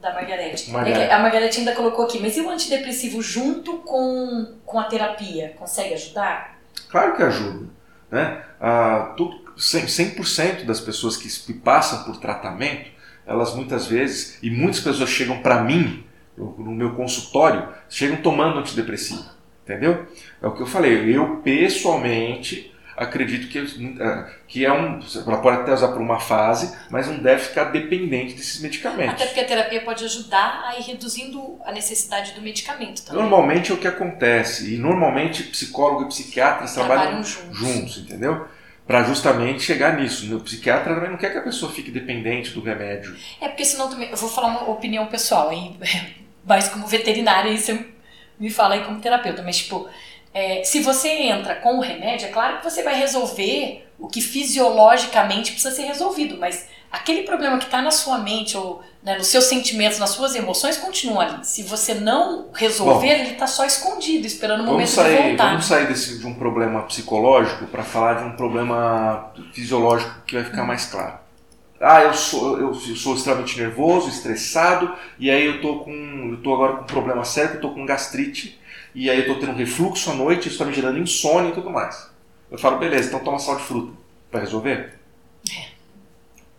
Da 0.00 0.12
Margarete. 0.12 0.70
Margarete. 0.70 1.00
É 1.10 1.12
a 1.14 1.18
Margarete 1.20 1.58
ainda 1.60 1.72
colocou 1.74 2.04
aqui, 2.04 2.18
mas 2.20 2.36
e 2.36 2.40
o 2.42 2.50
antidepressivo 2.50 3.22
junto 3.22 3.78
com, 3.78 4.56
com 4.66 4.78
a 4.78 4.84
terapia? 4.84 5.54
Consegue 5.58 5.94
ajudar? 5.94 6.60
Claro 6.92 7.16
que 7.16 7.22
ajuda. 7.22 7.70
Né? 8.10 8.42
Ah, 8.60 9.14
tudo, 9.16 9.40
100%, 9.56 10.14
100% 10.14 10.64
das 10.66 10.78
pessoas 10.78 11.16
que, 11.16 11.52
passam 11.54 12.04
por 12.04 12.18
tratamento, 12.18 12.90
elas 13.26 13.54
muitas 13.54 13.86
vezes, 13.86 14.38
e 14.42 14.50
muitas 14.50 14.80
pessoas 14.80 15.08
chegam 15.08 15.40
para 15.40 15.62
mim, 15.62 16.04
no 16.36 16.72
meu 16.72 16.94
consultório, 16.94 17.68
chegam 17.88 18.18
tomando 18.18 18.58
antidepressivo. 18.58 19.24
Entendeu? 19.64 20.06
É 20.40 20.46
o 20.46 20.52
que 20.52 20.62
eu 20.62 20.66
falei. 20.66 21.16
Eu, 21.16 21.36
pessoalmente, 21.36 22.71
acredito 22.96 23.48
que, 23.48 23.58
ah, 24.00 24.28
que 24.46 24.64
é 24.64 24.72
um. 24.72 25.00
Ela 25.26 25.38
pode 25.38 25.62
até 25.62 25.72
usar 25.72 25.88
por 25.88 26.00
uma 26.00 26.20
fase, 26.20 26.76
mas 26.90 27.06
não 27.06 27.18
deve 27.18 27.42
ficar 27.44 27.64
dependente 27.64 28.34
desses 28.34 28.60
medicamentos. 28.60 29.14
Até 29.14 29.26
porque 29.26 29.40
a 29.40 29.46
terapia 29.46 29.80
pode 29.82 30.04
ajudar 30.04 30.64
a 30.66 30.78
ir 30.78 30.82
reduzindo 30.82 31.58
a 31.64 31.72
necessidade 31.72 32.32
do 32.32 32.42
medicamento 32.42 33.04
também. 33.04 33.20
Normalmente 33.20 33.70
é 33.70 33.74
o 33.74 33.78
que 33.78 33.88
acontece. 33.88 34.74
E 34.74 34.78
normalmente 34.78 35.42
psicólogo 35.44 36.04
e 36.04 36.08
psiquiatras 36.08 36.74
trabalham 36.74 37.02
Trabalham 37.02 37.24
juntos. 37.24 37.58
juntos, 37.58 37.98
entendeu? 37.98 38.46
Para 38.86 39.04
justamente 39.04 39.62
chegar 39.62 39.96
nisso. 39.98 40.36
O 40.36 40.40
psiquiatra 40.40 40.94
também 40.94 41.10
não 41.10 41.16
quer 41.16 41.30
que 41.30 41.38
a 41.38 41.42
pessoa 41.42 41.72
fique 41.72 41.90
dependente 41.90 42.50
do 42.50 42.60
remédio. 42.60 43.16
É 43.40 43.48
porque 43.48 43.64
senão 43.64 43.88
também. 43.88 44.10
Eu 44.10 44.16
vou 44.16 44.28
falar 44.28 44.48
uma 44.48 44.68
opinião 44.70 45.06
pessoal, 45.06 45.50
aí, 45.50 45.76
mas 46.44 46.68
como 46.68 46.86
veterinária, 46.86 47.56
você 47.56 47.86
me 48.38 48.50
fala 48.50 48.74
aí 48.74 48.84
como 48.84 49.00
terapeuta, 49.00 49.40
mas 49.42 49.58
tipo, 49.58 49.88
é, 50.34 50.64
se 50.64 50.80
você 50.80 51.08
entra 51.08 51.56
com 51.56 51.78
o 51.78 51.80
remédio, 51.80 52.28
é 52.28 52.30
claro 52.30 52.58
que 52.58 52.64
você 52.64 52.82
vai 52.82 52.98
resolver 52.98 53.86
o 53.98 54.08
que 54.08 54.20
fisiologicamente 54.20 55.52
precisa 55.52 55.74
ser 55.74 55.82
resolvido, 55.82 56.36
mas 56.38 56.66
aquele 56.90 57.22
problema 57.22 57.58
que 57.58 57.64
está 57.64 57.80
na 57.80 57.90
sua 57.90 58.18
mente 58.18 58.56
ou 58.56 58.82
né, 59.02 59.16
nos 59.18 59.26
seus 59.26 59.44
sentimentos, 59.44 59.98
nas 59.98 60.10
suas 60.10 60.34
emoções, 60.34 60.76
continua 60.76 61.24
ali. 61.24 61.44
Se 61.44 61.62
você 61.62 61.94
não 61.94 62.48
resolver, 62.52 63.08
Bom, 63.08 63.22
ele 63.22 63.32
está 63.32 63.46
só 63.46 63.64
escondido, 63.64 64.26
esperando 64.26 64.62
o 64.62 64.66
momento 64.66 64.88
de 64.88 64.92
sair, 64.92 65.28
voltar. 65.28 65.50
vamos 65.50 65.64
sair 65.64 65.86
desse, 65.88 66.18
de 66.18 66.26
um 66.26 66.34
problema 66.34 66.82
psicológico 66.82 67.66
para 67.66 67.82
falar 67.82 68.14
de 68.14 68.24
um 68.24 68.32
problema 68.36 69.32
fisiológico 69.52 70.22
que 70.26 70.36
vai 70.36 70.44
ficar 70.44 70.64
mais 70.64 70.86
claro. 70.86 71.20
Ah, 71.80 72.02
eu 72.02 72.14
sou, 72.14 72.58
eu, 72.58 72.68
eu 72.68 72.96
sou 72.96 73.16
extremamente 73.16 73.58
nervoso, 73.58 74.08
estressado, 74.08 74.94
e 75.18 75.28
aí 75.28 75.44
eu 75.44 75.60
tô 75.60 75.80
com. 75.80 76.30
Eu 76.30 76.36
tô 76.40 76.54
agora 76.54 76.74
com 76.74 76.82
um 76.82 76.86
problema 76.86 77.24
sério, 77.24 77.54
eu 77.56 77.60
tô 77.60 77.70
com 77.70 77.84
gastrite, 77.84 78.56
e 78.94 79.08
aí 79.10 79.20
eu 79.20 79.26
tô 79.34 79.40
tendo 79.40 79.56
refluxo 79.56 80.10
à 80.10 80.14
noite, 80.14 80.40
isso 80.48 80.50
está 80.50 80.64
me 80.64 80.72
gerando 80.72 80.98
insônia 80.98 81.50
e 81.50 81.54
tudo 81.54 81.70
mais. 81.70 82.10
Eu 82.50 82.58
falo, 82.58 82.78
beleza, 82.78 83.08
então 83.08 83.20
toma 83.20 83.38
sal 83.38 83.56
de 83.56 83.62
fruta. 83.62 83.92
Vai 84.30 84.42
resolver? 84.42 84.98
É. 85.50 85.66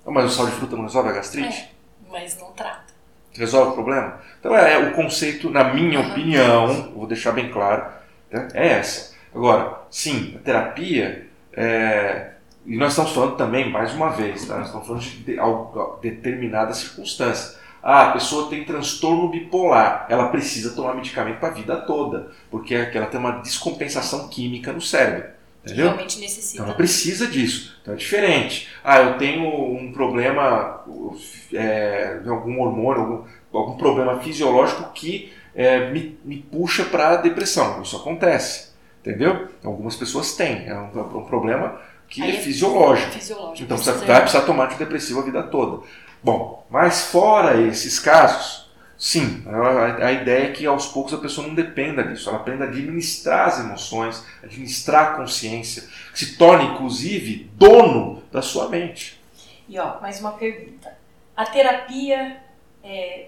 Mas 0.05 0.25
o 0.25 0.36
sal 0.36 0.45
de 0.47 0.51
fruta 0.53 0.75
não 0.75 0.84
resolve 0.84 1.09
a 1.09 1.13
gastrite? 1.13 1.57
É, 1.57 1.69
mas 2.09 2.38
não 2.39 2.51
trata. 2.51 2.93
Resolve 3.34 3.71
o 3.71 3.73
problema? 3.73 4.19
Então 4.39 4.55
é, 4.55 4.73
é 4.73 4.77
o 4.77 4.93
conceito, 4.93 5.49
na 5.49 5.63
minha 5.73 5.99
Uhum. 5.99 6.11
opinião, 6.11 6.91
vou 6.93 7.07
deixar 7.07 7.31
bem 7.31 7.49
claro, 7.51 7.86
né, 8.31 8.47
é 8.53 8.67
essa. 8.73 9.13
Agora, 9.34 9.79
sim, 9.89 10.36
a 10.36 10.39
terapia, 10.43 11.27
é, 11.53 12.31
e 12.65 12.77
nós 12.77 12.91
estamos 12.91 13.11
falando 13.11 13.36
também, 13.36 13.69
mais 13.71 13.93
uma 13.93 14.09
vez, 14.09 14.45
tá? 14.45 14.57
nós 14.57 14.67
estamos 14.67 14.86
falando 14.88 15.01
de, 15.01 15.17
de, 15.23 15.39
al- 15.39 15.99
determinada 16.01 16.73
circunstância. 16.73 17.57
Ah, 17.84 18.09
a 18.09 18.11
pessoa 18.13 18.49
tem 18.49 18.63
transtorno 18.63 19.27
bipolar, 19.27 20.07
ela 20.09 20.29
precisa 20.29 20.73
tomar 20.73 20.95
medicamento 20.95 21.39
para 21.39 21.49
a 21.49 21.51
vida 21.51 21.75
toda, 21.81 22.31
porque 22.49 22.73
ela 22.73 23.07
tem 23.07 23.19
uma 23.19 23.41
descompensação 23.41 24.29
química 24.29 24.71
no 24.71 24.79
cérebro. 24.79 25.25
Entendeu? 25.65 25.88
Realmente 25.88 26.19
necessita. 26.19 26.55
Então 26.55 26.65
ela 26.65 26.75
precisa 26.75 27.27
disso. 27.27 27.77
Então 27.81 27.93
é 27.93 27.97
diferente. 27.97 28.69
Ah, 28.84 28.99
eu 28.99 29.17
tenho 29.17 29.45
um 29.45 29.91
problema 29.91 30.84
é, 31.53 32.19
de 32.19 32.29
algum 32.29 32.61
hormônio, 32.61 33.01
algum, 33.01 33.23
algum 33.53 33.77
problema 33.77 34.19
fisiológico 34.19 34.91
que 34.93 35.31
é, 35.55 35.89
me, 35.91 36.17
me 36.23 36.38
puxa 36.38 36.86
para 36.86 37.11
a 37.11 37.15
depressão. 37.17 37.81
Isso 37.81 37.95
acontece. 37.95 38.73
Entendeu? 39.01 39.47
Algumas 39.63 39.95
pessoas 39.95 40.36
têm. 40.36 40.67
É 40.67 40.73
um, 40.73 40.99
é 40.99 41.17
um 41.17 41.25
problema 41.25 41.79
que 42.09 42.21
é, 42.21 42.29
é 42.29 42.34
fisiológico. 42.39 43.11
fisiológico. 43.11 43.63
Então 43.63 43.77
você 43.77 43.91
vai 43.91 44.21
precisar 44.21 44.45
tomar 44.45 44.65
antidepressivo 44.65 45.19
a 45.19 45.23
vida 45.23 45.43
toda. 45.43 45.84
Bom, 46.24 46.65
mas 46.69 47.01
fora 47.07 47.59
esses 47.61 47.99
casos, 47.99 48.69
sim, 48.97 49.43
a, 50.01 50.11
ideia 50.13 50.45
é 50.45 50.51
que 50.51 50.65
aos 50.65 50.88
poucos 50.88 51.13
a 51.13 51.17
pessoa 51.17 51.45
não 51.45 51.53
dependa 51.53 52.01
disso, 52.03 52.30
ela 52.30 52.39
aprenda 52.39 52.63
a 52.63 52.67
administrar 52.69 53.47
as 53.47 53.59
emoções, 53.59 54.26
administrar 54.41 55.13
a 55.13 55.15
consciência, 55.17 55.84
se 56.13 56.38
torne 56.38 56.74
inclusive 56.74 57.51
dono 57.55 58.24
da 58.32 58.41
sua 58.41 58.69
mente. 58.69 59.21
E 59.67 59.78
ó, 59.78 59.99
mais 59.99 60.21
uma 60.21 60.32
pergunta. 60.32 60.97
A 61.36 61.45
terapia, 61.45 62.38
é, 62.84 63.28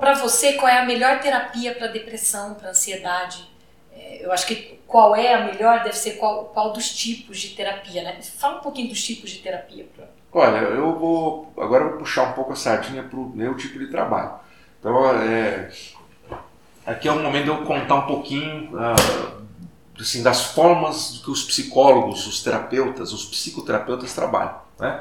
para 0.00 0.14
você, 0.14 0.54
qual 0.54 0.68
é 0.68 0.78
a 0.78 0.84
melhor 0.84 1.20
terapia 1.20 1.74
para 1.74 1.86
depressão, 1.86 2.54
para 2.54 2.70
ansiedade? 2.70 3.48
É, 3.92 4.24
eu 4.24 4.32
acho 4.32 4.46
que 4.46 4.80
qual 4.88 5.14
é 5.14 5.34
a 5.34 5.44
melhor 5.44 5.84
deve 5.84 5.96
ser 5.96 6.12
qual, 6.12 6.46
qual 6.46 6.72
dos 6.72 6.90
tipos 6.96 7.38
de 7.38 7.50
terapia, 7.50 8.02
né? 8.02 8.18
Fala 8.22 8.58
um 8.58 8.62
pouquinho 8.62 8.88
dos 8.88 9.04
tipos 9.04 9.30
de 9.30 9.38
terapia. 9.38 9.86
Pra... 9.94 10.17
Olha, 10.32 10.58
eu 10.58 10.98
vou 10.98 11.52
agora 11.58 11.84
eu 11.84 11.90
vou 11.90 11.98
puxar 11.98 12.24
um 12.24 12.32
pouco 12.32 12.52
a 12.52 12.56
sardinha 12.56 13.02
para 13.02 13.18
o 13.18 13.30
meu 13.34 13.56
tipo 13.56 13.78
de 13.78 13.86
trabalho. 13.86 14.32
Então, 14.78 15.06
é, 15.20 15.70
aqui 16.86 17.08
é 17.08 17.12
o 17.12 17.20
momento 17.20 17.44
de 17.44 17.50
eu 17.50 17.64
contar 17.64 17.96
um 17.96 18.06
pouquinho 18.06 18.70
uh, 18.74 19.42
assim, 19.98 20.22
das 20.22 20.52
formas 20.52 21.20
que 21.24 21.30
os 21.30 21.42
psicólogos, 21.42 22.26
os 22.26 22.42
terapeutas, 22.42 23.12
os 23.12 23.24
psicoterapeutas 23.24 24.14
trabalham. 24.14 24.56
Né? 24.78 25.00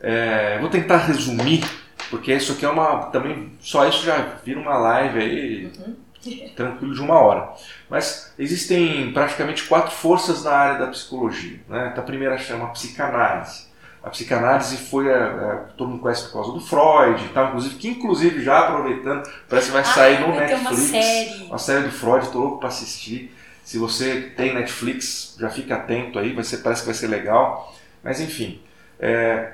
É, 0.00 0.58
vou 0.60 0.68
tentar 0.68 0.98
resumir, 0.98 1.64
porque 2.10 2.32
isso 2.32 2.52
aqui 2.52 2.64
é 2.64 2.68
uma. 2.68 3.06
também 3.06 3.52
Só 3.60 3.88
isso 3.88 4.04
já 4.04 4.16
vira 4.44 4.60
uma 4.60 4.76
live 4.76 5.18
aí. 5.18 5.72
Uhum 5.78 6.08
tranquilo 6.56 6.94
de 6.94 7.00
uma 7.00 7.18
hora. 7.18 7.52
Mas 7.88 8.32
existem 8.38 9.12
praticamente 9.12 9.64
quatro 9.64 9.92
forças 9.92 10.44
na 10.44 10.52
área 10.52 10.78
da 10.78 10.86
psicologia. 10.88 11.60
Né? 11.68 11.94
A 11.96 12.02
primeira 12.02 12.38
chama 12.38 12.68
psicanálise. 12.68 13.67
A 14.02 14.10
psicanálise 14.10 14.76
foi, 14.76 15.12
a, 15.12 15.26
a, 15.26 15.56
todo 15.76 15.88
mundo 15.88 16.00
conhece 16.00 16.24
por 16.26 16.34
causa 16.34 16.52
do 16.52 16.60
Freud, 16.60 17.28
tá? 17.34 17.48
inclusive, 17.48 17.74
que 17.74 17.88
inclusive 17.88 18.42
já 18.42 18.60
aproveitando, 18.60 19.28
parece 19.48 19.68
que 19.68 19.72
vai 19.72 19.84
sair 19.84 20.16
ah, 20.18 20.20
no 20.20 20.34
vai 20.34 20.46
Netflix. 20.46 20.78
Uma 20.78 21.02
série. 21.02 21.44
uma 21.44 21.58
série 21.58 21.84
do 21.84 21.90
Freud, 21.90 22.24
estou 22.24 22.42
louco 22.42 22.58
para 22.58 22.68
assistir. 22.68 23.34
Se 23.64 23.76
você 23.76 24.32
tem 24.36 24.54
Netflix, 24.54 25.36
já 25.38 25.50
fica 25.50 25.74
atento 25.74 26.18
aí, 26.18 26.32
vai 26.32 26.44
ser, 26.44 26.58
parece 26.58 26.82
que 26.82 26.86
vai 26.86 26.94
ser 26.94 27.08
legal. 27.08 27.74
Mas 28.02 28.20
enfim, 28.20 28.62
é, 28.98 29.52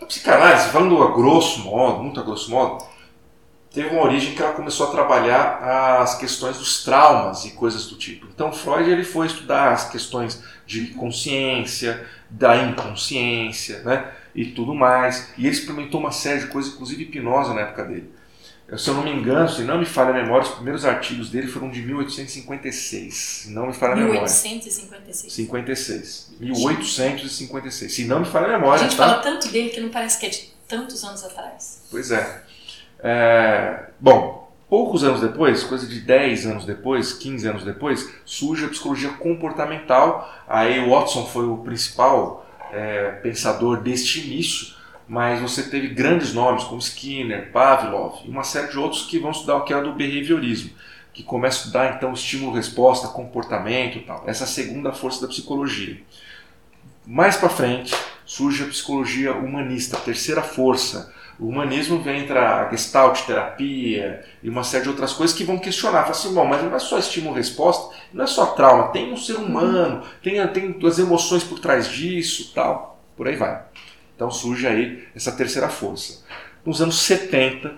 a 0.00 0.06
psicanálise, 0.06 0.70
falando 0.70 1.02
a 1.02 1.12
grosso 1.12 1.60
modo, 1.60 2.02
muito 2.02 2.20
a 2.20 2.22
grosso 2.22 2.50
modo, 2.50 2.84
teve 3.72 3.88
uma 3.88 4.02
origem 4.02 4.34
que 4.34 4.42
ela 4.42 4.52
começou 4.52 4.88
a 4.88 4.90
trabalhar 4.90 6.00
as 6.00 6.16
questões 6.16 6.58
dos 6.58 6.84
traumas 6.84 7.44
e 7.44 7.52
coisas 7.52 7.86
do 7.86 7.96
tipo. 7.96 8.26
Então 8.32 8.52
Freud 8.52 8.90
ele 8.90 9.04
foi 9.04 9.26
estudar 9.26 9.72
as 9.72 9.88
questões 9.88 10.42
de 10.66 10.88
consciência, 10.88 12.06
da 12.28 12.56
inconsciência, 12.56 13.80
né, 13.80 14.12
e 14.34 14.46
tudo 14.46 14.74
mais. 14.74 15.30
E 15.36 15.46
ele 15.46 15.54
experimentou 15.54 16.00
uma 16.00 16.12
série 16.12 16.40
de 16.40 16.46
coisas, 16.48 16.72
inclusive 16.74 17.04
hipnose 17.04 17.54
na 17.54 17.62
época 17.62 17.84
dele. 17.84 18.10
Se 18.76 18.88
eu 18.88 18.94
não 18.94 19.02
me 19.02 19.10
engano, 19.10 19.48
se 19.50 19.62
não 19.62 19.78
me 19.78 19.84
falha 19.84 20.10
a 20.10 20.14
memória, 20.14 20.46
os 20.46 20.54
primeiros 20.54 20.86
artigos 20.86 21.28
dele 21.28 21.46
foram 21.46 21.70
de 21.70 21.82
1856. 21.82 23.14
Se 23.14 23.50
não 23.50 23.66
me 23.66 23.74
falha 23.74 23.92
a 23.92 23.96
memória. 23.96 24.22
1856. 24.22 25.32
56. 25.32 26.36
1856. 26.40 27.92
Se 27.92 28.04
não 28.04 28.20
me 28.20 28.26
falha 28.26 28.46
a 28.46 28.58
memória. 28.58 28.80
A 28.80 28.88
gente 28.88 28.96
tá? 28.96 29.08
fala 29.08 29.22
tanto 29.22 29.48
dele 29.48 29.68
que 29.68 29.80
não 29.80 29.90
parece 29.90 30.18
que 30.18 30.24
é 30.24 30.28
de 30.30 30.52
tantos 30.66 31.04
anos 31.04 31.22
atrás. 31.22 31.82
Pois 31.90 32.10
é. 32.10 32.44
É, 33.02 33.86
bom, 33.98 34.50
poucos 34.68 35.02
anos 35.02 35.20
depois, 35.20 35.64
coisa 35.64 35.86
de 35.86 36.00
10 36.00 36.46
anos 36.46 36.64
depois, 36.64 37.12
15 37.12 37.48
anos 37.48 37.64
depois, 37.64 38.08
surge 38.24 38.64
a 38.64 38.68
psicologia 38.68 39.10
comportamental. 39.10 40.32
Aí 40.48 40.88
Watson 40.88 41.26
foi 41.26 41.46
o 41.46 41.58
principal 41.58 42.46
é, 42.72 43.10
pensador 43.22 43.80
deste 43.80 44.20
início, 44.20 44.74
mas 45.08 45.40
você 45.40 45.64
teve 45.64 45.88
grandes 45.88 46.32
nomes 46.32 46.64
como 46.64 46.80
Skinner, 46.80 47.50
Pavlov 47.50 48.24
e 48.24 48.30
uma 48.30 48.44
série 48.44 48.68
de 48.68 48.78
outros 48.78 49.02
que 49.02 49.18
vão 49.18 49.32
estudar 49.32 49.56
o 49.56 49.64
que 49.64 49.72
era 49.72 49.82
do 49.82 49.92
behaviorismo, 49.92 50.70
que 51.12 51.22
começa 51.22 51.56
a 51.56 51.60
estudar 51.60 51.96
então 51.96 52.12
estímulo-resposta, 52.12 53.08
comportamento 53.08 53.98
e 53.98 54.02
tal. 54.02 54.22
Essa 54.26 54.44
é 54.44 54.46
segunda 54.46 54.92
força 54.92 55.20
da 55.20 55.28
psicologia. 55.28 56.00
Mais 57.04 57.36
para 57.36 57.48
frente 57.48 57.94
surge 58.24 58.62
a 58.62 58.68
psicologia 58.68 59.34
humanista, 59.34 59.98
terceira 59.98 60.40
força, 60.40 61.12
o 61.42 61.48
humanismo 61.48 62.00
vem 62.00 62.20
entrar 62.20 62.66
a 62.66 62.70
gestalt 62.70 63.22
terapia 63.26 64.24
e 64.40 64.48
uma 64.48 64.62
série 64.62 64.84
de 64.84 64.90
outras 64.90 65.12
coisas 65.12 65.36
que 65.36 65.42
vão 65.42 65.58
questionar. 65.58 66.02
Fala 66.02 66.12
assim, 66.12 66.32
bom, 66.32 66.44
mas 66.44 66.62
não 66.62 66.72
é 66.72 66.78
só 66.78 66.96
estímulo-resposta, 66.96 67.96
não 68.12 68.22
é 68.22 68.28
só 68.28 68.46
trauma, 68.46 68.92
tem 68.92 69.12
um 69.12 69.16
ser 69.16 69.34
humano, 69.34 70.04
tem, 70.22 70.46
tem 70.48 70.78
as 70.86 71.00
emoções 71.00 71.42
por 71.42 71.58
trás 71.58 71.88
disso 71.88 72.52
tal. 72.54 73.02
Por 73.16 73.26
aí 73.26 73.34
vai. 73.34 73.60
Então 74.14 74.30
surge 74.30 74.68
aí 74.68 75.02
essa 75.16 75.32
terceira 75.32 75.68
força. 75.68 76.24
Nos 76.64 76.80
anos 76.80 77.00
70, 77.00 77.72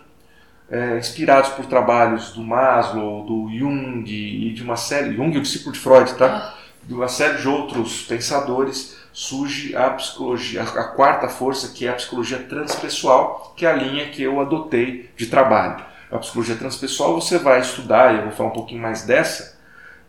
é, 0.71 0.99
inspirados 0.99 1.49
por 1.51 1.65
trabalhos 1.65 2.33
do 2.33 2.43
Maslow, 2.43 3.25
do 3.25 3.51
Jung 3.51 4.05
e 4.07 4.53
de 4.53 4.63
uma 4.63 4.77
série, 4.77 5.17
Jung, 5.17 5.39
o 5.39 5.41
discípulo 5.41 5.73
de 5.73 5.79
Freud, 5.79 6.13
tá? 6.17 6.27
Ah. 6.27 6.65
De 6.83 6.93
uma 6.93 7.09
série 7.09 7.39
de 7.39 7.49
outros 7.49 8.03
pensadores, 8.03 8.95
surge 9.15 9.77
a 9.77 9.91
psicologia, 9.91 10.65
a 10.65 10.85
quarta 10.85 11.29
força, 11.29 11.69
que 11.69 11.87
é 11.87 11.91
a 11.91 11.95
psicologia 11.95 12.41
transpessoal, 12.41 13.55
que 13.57 13.65
é 13.65 13.71
a 13.71 13.77
linha 13.77 14.09
que 14.09 14.21
eu 14.21 14.41
adotei 14.41 15.09
de 15.17 15.29
trabalho. 15.29 15.85
A 16.11 16.19
psicologia 16.19 16.57
transpessoal 16.57 17.15
você 17.15 17.39
vai 17.39 17.61
estudar, 17.61 18.13
e 18.13 18.19
eu 18.19 18.23
vou 18.25 18.33
falar 18.33 18.49
um 18.51 18.53
pouquinho 18.53 18.83
mais 18.83 19.05
dessa, 19.05 19.57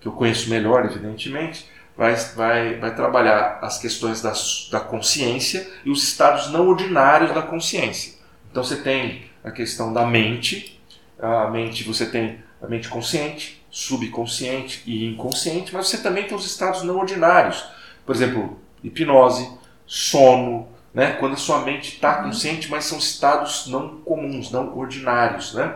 que 0.01 0.08
eu 0.08 0.12
conheço 0.12 0.49
melhor, 0.49 0.86
evidentemente, 0.86 1.70
vai, 1.95 2.16
vai, 2.36 2.80
vai 2.80 2.95
trabalhar 2.95 3.60
as 3.62 3.78
questões 3.78 4.24
da, 4.24 4.34
da 4.72 4.80
consciência 4.80 5.70
e 5.86 5.91
os 5.91 6.03
estados 6.03 6.51
não 6.51 6.68
ordinários 6.68 7.32
da 7.32 7.43
consciência. 7.43 8.16
Então 8.49 8.64
você 8.64 8.78
tem 8.78 9.26
a 9.43 9.51
questão 9.51 9.93
da 9.93 10.06
mente, 10.06 10.82
a 11.20 11.47
mente 11.47 11.84
você 11.84 12.08
tem 12.08 12.43
a 12.60 12.68
mente 12.68 12.89
consciente, 12.89 13.64
subconsciente 13.70 14.82
e 14.88 15.06
inconsciente, 15.06 15.72
mas 15.74 15.88
você 15.88 15.99
também 15.99 16.24
tem 16.24 16.36
os 16.36 16.45
estados 16.45 16.82
não 16.82 16.97
ordinários. 16.97 17.64
Por 18.03 18.16
exemplo, 18.16 18.64
hipnose, 18.86 19.49
sono, 19.86 20.67
né? 20.93 21.13
quando 21.13 21.33
a 21.33 21.38
sua 21.38 21.59
mente 21.59 21.93
está 21.93 22.23
consciente, 22.23 22.69
mas 22.69 22.86
são 22.86 22.97
estados 22.97 23.67
não 23.67 23.97
comuns, 23.97 24.51
não 24.51 24.77
ordinários. 24.77 25.53
Né? 25.53 25.75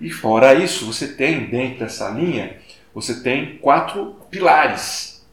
E 0.00 0.10
fora 0.10 0.54
isso, 0.54 0.86
você 0.86 1.08
tem 1.08 1.46
dentro 1.46 1.80
dessa 1.80 2.08
linha, 2.10 2.58
você 2.94 3.22
tem 3.22 3.58
quatro 3.58 4.16
pilares, 4.30 5.24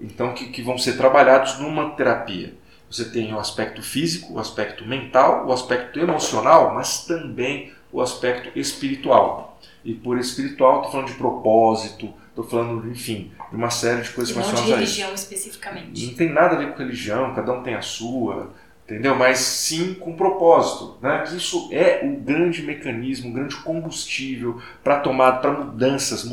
então 0.00 0.34
que, 0.34 0.46
que 0.46 0.62
vão 0.62 0.78
ser 0.78 0.96
trabalhados 0.96 1.58
numa 1.58 1.90
terapia. 1.90 2.54
Você 2.90 3.06
tem 3.06 3.32
o 3.32 3.38
aspecto 3.38 3.82
físico, 3.82 4.34
o 4.34 4.38
aspecto 4.38 4.86
mental, 4.86 5.46
o 5.46 5.52
aspecto 5.52 5.98
emocional, 5.98 6.74
mas 6.74 7.06
também 7.06 7.72
o 7.90 8.02
aspecto 8.02 8.58
espiritual. 8.58 9.58
E 9.84 9.94
por 9.94 10.18
espiritual, 10.18 10.76
estou 10.76 10.92
falando 10.92 11.08
de 11.08 11.14
propósito, 11.14 12.12
estou 12.32 12.44
falando, 12.44 12.90
enfim, 12.90 13.30
de 13.50 13.56
uma 13.56 13.70
série 13.70 14.02
de 14.02 14.10
coisas 14.10 14.34
e 14.34 14.38
não 14.38 14.54
de 14.54 14.70
religião 14.70 15.14
especificamente. 15.14 16.06
Não 16.06 16.14
tem 16.14 16.30
nada 16.30 16.56
a 16.56 16.58
ver 16.58 16.72
com 16.72 16.78
religião, 16.78 17.34
cada 17.34 17.52
um 17.52 17.62
tem 17.62 17.74
a 17.74 17.82
sua, 17.82 18.50
entendeu? 18.84 19.14
Mas 19.14 19.38
sim 19.38 19.94
com 19.94 20.16
propósito, 20.16 20.96
né? 21.02 21.24
Que 21.26 21.36
isso 21.36 21.68
é 21.70 22.00
o 22.02 22.16
grande 22.16 22.62
mecanismo, 22.62 23.30
o 23.30 23.32
grande 23.34 23.56
combustível 23.56 24.60
para 24.82 25.00
tomada, 25.00 25.38
para 25.38 25.52
mudanças, 25.52 26.26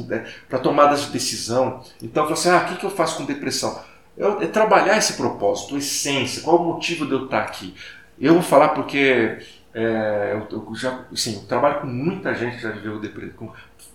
para 0.48 0.60
tomadas 0.60 1.02
de 1.02 1.12
decisão. 1.12 1.84
Então, 2.02 2.28
você, 2.28 2.50
ah, 2.50 2.64
o 2.66 2.70
que, 2.70 2.80
que 2.80 2.86
eu 2.86 2.90
faço 2.90 3.18
com 3.18 3.26
depressão? 3.26 3.80
É, 4.18 4.46
é 4.46 4.48
trabalhar 4.48 4.98
esse 4.98 5.14
propósito, 5.14 5.78
essência, 5.78 6.42
qual 6.44 6.62
o 6.62 6.74
motivo 6.74 7.06
de 7.06 7.12
eu 7.12 7.26
estar 7.26 7.42
aqui. 7.42 7.76
Eu 8.20 8.34
vou 8.34 8.44
falar 8.44 8.70
porque 8.70 9.38
é, 9.80 10.34
eu, 10.34 10.48
eu, 10.52 10.76
já, 10.76 11.06
sim, 11.16 11.36
eu 11.36 11.48
trabalho 11.48 11.82
com 11.82 11.88
muita 11.88 12.34
gente 12.34 12.58
que 12.58 12.64
já 12.64 12.72
viveu 12.72 13.00
com 13.36 13.52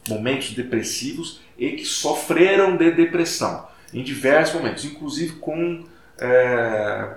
momentos 0.08 0.52
depressivos 0.52 1.40
e 1.58 1.72
que 1.72 1.84
sofreram 1.84 2.76
de 2.76 2.90
depressão 2.90 3.66
em 3.92 4.02
diversos 4.02 4.54
momentos, 4.54 4.84
inclusive 4.84 5.34
com 5.34 5.84
é, 6.18 7.14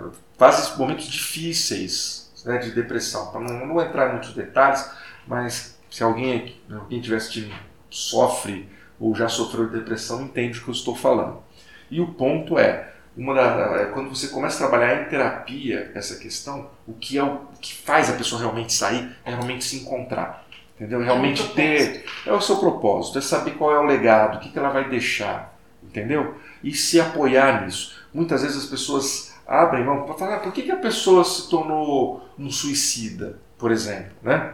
momentos 0.78 1.07
difíceis 1.07 2.32
né, 2.45 2.57
de 2.59 2.72
depressão. 2.72 3.28
Então, 3.30 3.41
não, 3.41 3.65
não 3.65 3.74
vou 3.74 3.84
entrar 3.84 4.09
em 4.09 4.11
muitos 4.13 4.34
detalhes, 4.34 4.89
mas 5.26 5.78
se 5.89 6.03
alguém, 6.03 6.55
alguém 6.72 7.01
tiver 7.01 7.18
assistindo 7.18 7.53
sofre 7.89 8.70
ou 8.99 9.15
já 9.15 9.28
sofreu 9.28 9.68
de 9.68 9.78
depressão, 9.78 10.24
entende 10.24 10.59
o 10.59 10.63
que 10.63 10.70
eu 10.70 10.74
estou 10.74 10.95
falando. 10.95 11.41
E 11.89 12.01
o 12.01 12.13
ponto 12.13 12.57
é, 12.57 12.93
uma 13.18 13.34
da, 13.34 13.82
é, 13.82 13.86
quando 13.86 14.09
você 14.09 14.28
começa 14.28 14.63
a 14.63 14.70
trabalhar 14.70 15.01
em 15.01 15.09
terapia 15.09 15.91
essa 15.95 16.18
questão, 16.18 16.70
o 16.88 16.93
que 16.93 17.18
é 17.18 17.24
o, 17.24 17.28
o 17.28 17.59
que 17.59 17.74
faz 17.74 18.09
a 18.09 18.13
pessoa 18.13 18.39
realmente 18.39 18.72
sair 18.72 19.09
é 19.26 19.32
realmente 19.32 19.65
se 19.65 19.78
encontrar. 19.78 20.45
Entendeu? 20.76 21.01
Realmente 21.01 21.41
é 21.41 21.47
ter. 21.47 22.05
É 22.26 22.32
o 22.32 22.39
seu 22.39 22.57
propósito, 22.57 23.18
é 23.18 23.22
saber 23.22 23.55
qual 23.55 23.74
é 23.74 23.80
o 23.80 23.86
legado, 23.86 24.38
o 24.38 24.39
que, 24.39 24.49
que 24.49 24.59
ela 24.59 24.70
vai 24.70 24.88
deixar. 24.88 25.57
Entendeu? 25.84 26.36
E 26.63 26.72
se 26.74 26.99
apoiar 26.99 27.65
nisso. 27.65 27.97
Muitas 28.13 28.43
vezes 28.43 28.57
as 28.57 28.70
pessoas 28.70 29.36
abrem 29.47 29.84
mão 29.84 30.03
para 30.03 30.13
falar, 30.13 30.36
ah, 30.36 30.39
por 30.39 30.51
que, 30.51 30.61
que 30.61 30.72
a 30.72 30.78
pessoa 30.78 31.24
se 31.24 31.49
tornou 31.49 32.30
um 32.38 32.51
suicida, 32.51 33.39
por 33.57 33.72
exemplo? 33.72 34.11
Né? 34.22 34.53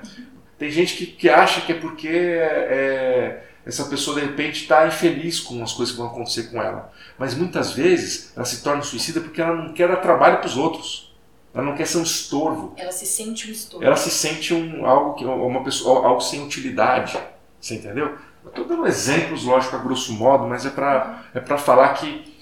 Tem 0.57 0.71
gente 0.71 0.95
que, 0.95 1.07
que 1.07 1.29
acha 1.29 1.61
que 1.61 1.73
é 1.73 1.75
porque 1.75 2.07
é, 2.07 3.43
essa 3.65 3.85
pessoa 3.85 4.19
de 4.19 4.25
repente 4.25 4.63
está 4.63 4.87
infeliz 4.87 5.39
com 5.39 5.63
as 5.63 5.71
coisas 5.73 5.95
que 5.95 6.01
vão 6.01 6.09
acontecer 6.09 6.43
com 6.51 6.61
ela. 6.61 6.91
Mas 7.17 7.33
muitas 7.33 7.71
vezes 7.71 8.33
ela 8.35 8.45
se 8.45 8.61
torna 8.61 8.81
suicida 8.83 9.21
porque 9.21 9.41
ela 9.41 9.55
não 9.55 9.73
quer 9.73 9.87
dar 9.87 9.97
trabalho 9.97 10.37
para 10.37 10.47
os 10.47 10.57
outros. 10.57 11.13
Ela 11.53 11.63
não 11.63 11.75
quer 11.75 11.85
ser 11.85 11.99
um 11.99 12.03
estorvo. 12.03 12.73
Ela 12.75 12.91
se 12.91 13.05
sente 13.05 13.47
um 13.47 13.51
estorvo. 13.51 13.85
Ela 13.85 13.95
se 13.95 14.09
sente 14.09 14.53
um, 14.53 14.85
algo, 14.85 15.13
que, 15.13 15.23
uma 15.23 15.63
pessoa, 15.63 16.05
algo 16.07 16.19
sem 16.19 16.43
utilidade. 16.43 17.17
Você 17.61 17.75
entendeu? 17.75 18.17
Estou 18.45 18.65
dando 18.65 18.85
exemplos, 18.87 19.43
lógico, 19.43 19.75
a 19.75 19.79
grosso 19.79 20.11
modo, 20.13 20.47
mas 20.47 20.65
é 20.65 20.69
para 20.69 21.23
é 21.33 21.57
falar 21.57 21.93
que. 21.93 22.32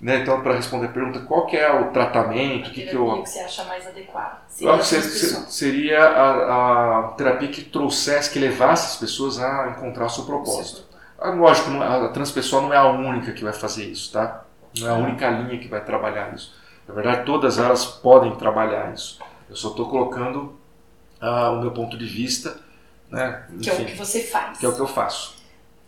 Né, 0.00 0.18
então, 0.18 0.40
para 0.42 0.54
responder 0.54 0.86
a 0.86 0.90
pergunta, 0.90 1.18
qual 1.20 1.44
que 1.44 1.56
é 1.56 1.72
o 1.72 1.90
tratamento? 1.90 2.68
O 2.68 2.72
que, 2.72 2.86
que, 2.86 2.94
eu, 2.94 3.20
que 3.20 3.28
você 3.28 3.40
acha 3.40 3.64
mais 3.64 3.84
adequado? 3.84 4.48
Seria, 4.48 4.82
seria, 4.82 5.40
seria 5.48 6.04
a, 6.04 6.98
a, 6.98 7.08
terapia 7.16 7.48
que 7.48 7.64
trouxesse, 7.64 8.30
que 8.30 8.38
levasse 8.38 8.92
as 8.92 8.96
pessoas 8.96 9.40
a 9.40 9.74
encontrar 9.76 10.06
o 10.06 10.08
seu 10.08 10.24
propósito. 10.24 10.84
Ah, 11.18 11.30
lógico, 11.30 11.70
a 11.82 12.08
transpessoal 12.10 12.62
não 12.62 12.72
é 12.72 12.76
a 12.76 12.86
única 12.86 13.32
que 13.32 13.42
vai 13.42 13.52
fazer 13.52 13.86
isso, 13.86 14.12
tá? 14.12 14.44
Não 14.78 14.86
é 14.86 14.90
a 14.90 14.94
única 14.94 15.28
linha 15.30 15.58
que 15.58 15.66
vai 15.66 15.84
trabalhar 15.84 16.32
isso. 16.32 16.54
Na 16.86 16.94
verdade, 16.94 17.26
todas 17.26 17.58
elas 17.58 17.84
podem 17.84 18.36
trabalhar 18.36 18.94
isso. 18.94 19.18
Eu 19.50 19.56
só 19.56 19.70
estou 19.70 19.88
colocando 19.88 20.56
ah, 21.20 21.50
o 21.50 21.60
meu 21.60 21.72
ponto 21.72 21.98
de 21.98 22.06
vista, 22.06 22.56
né? 23.10 23.46
Enfim, 23.50 23.62
que 23.62 23.70
é 23.70 23.72
o 23.72 23.84
que 23.84 23.96
você 23.96 24.22
faz. 24.22 24.58
Que 24.58 24.64
é 24.64 24.68
o 24.68 24.74
que 24.74 24.80
eu 24.80 24.86
faço. 24.86 25.36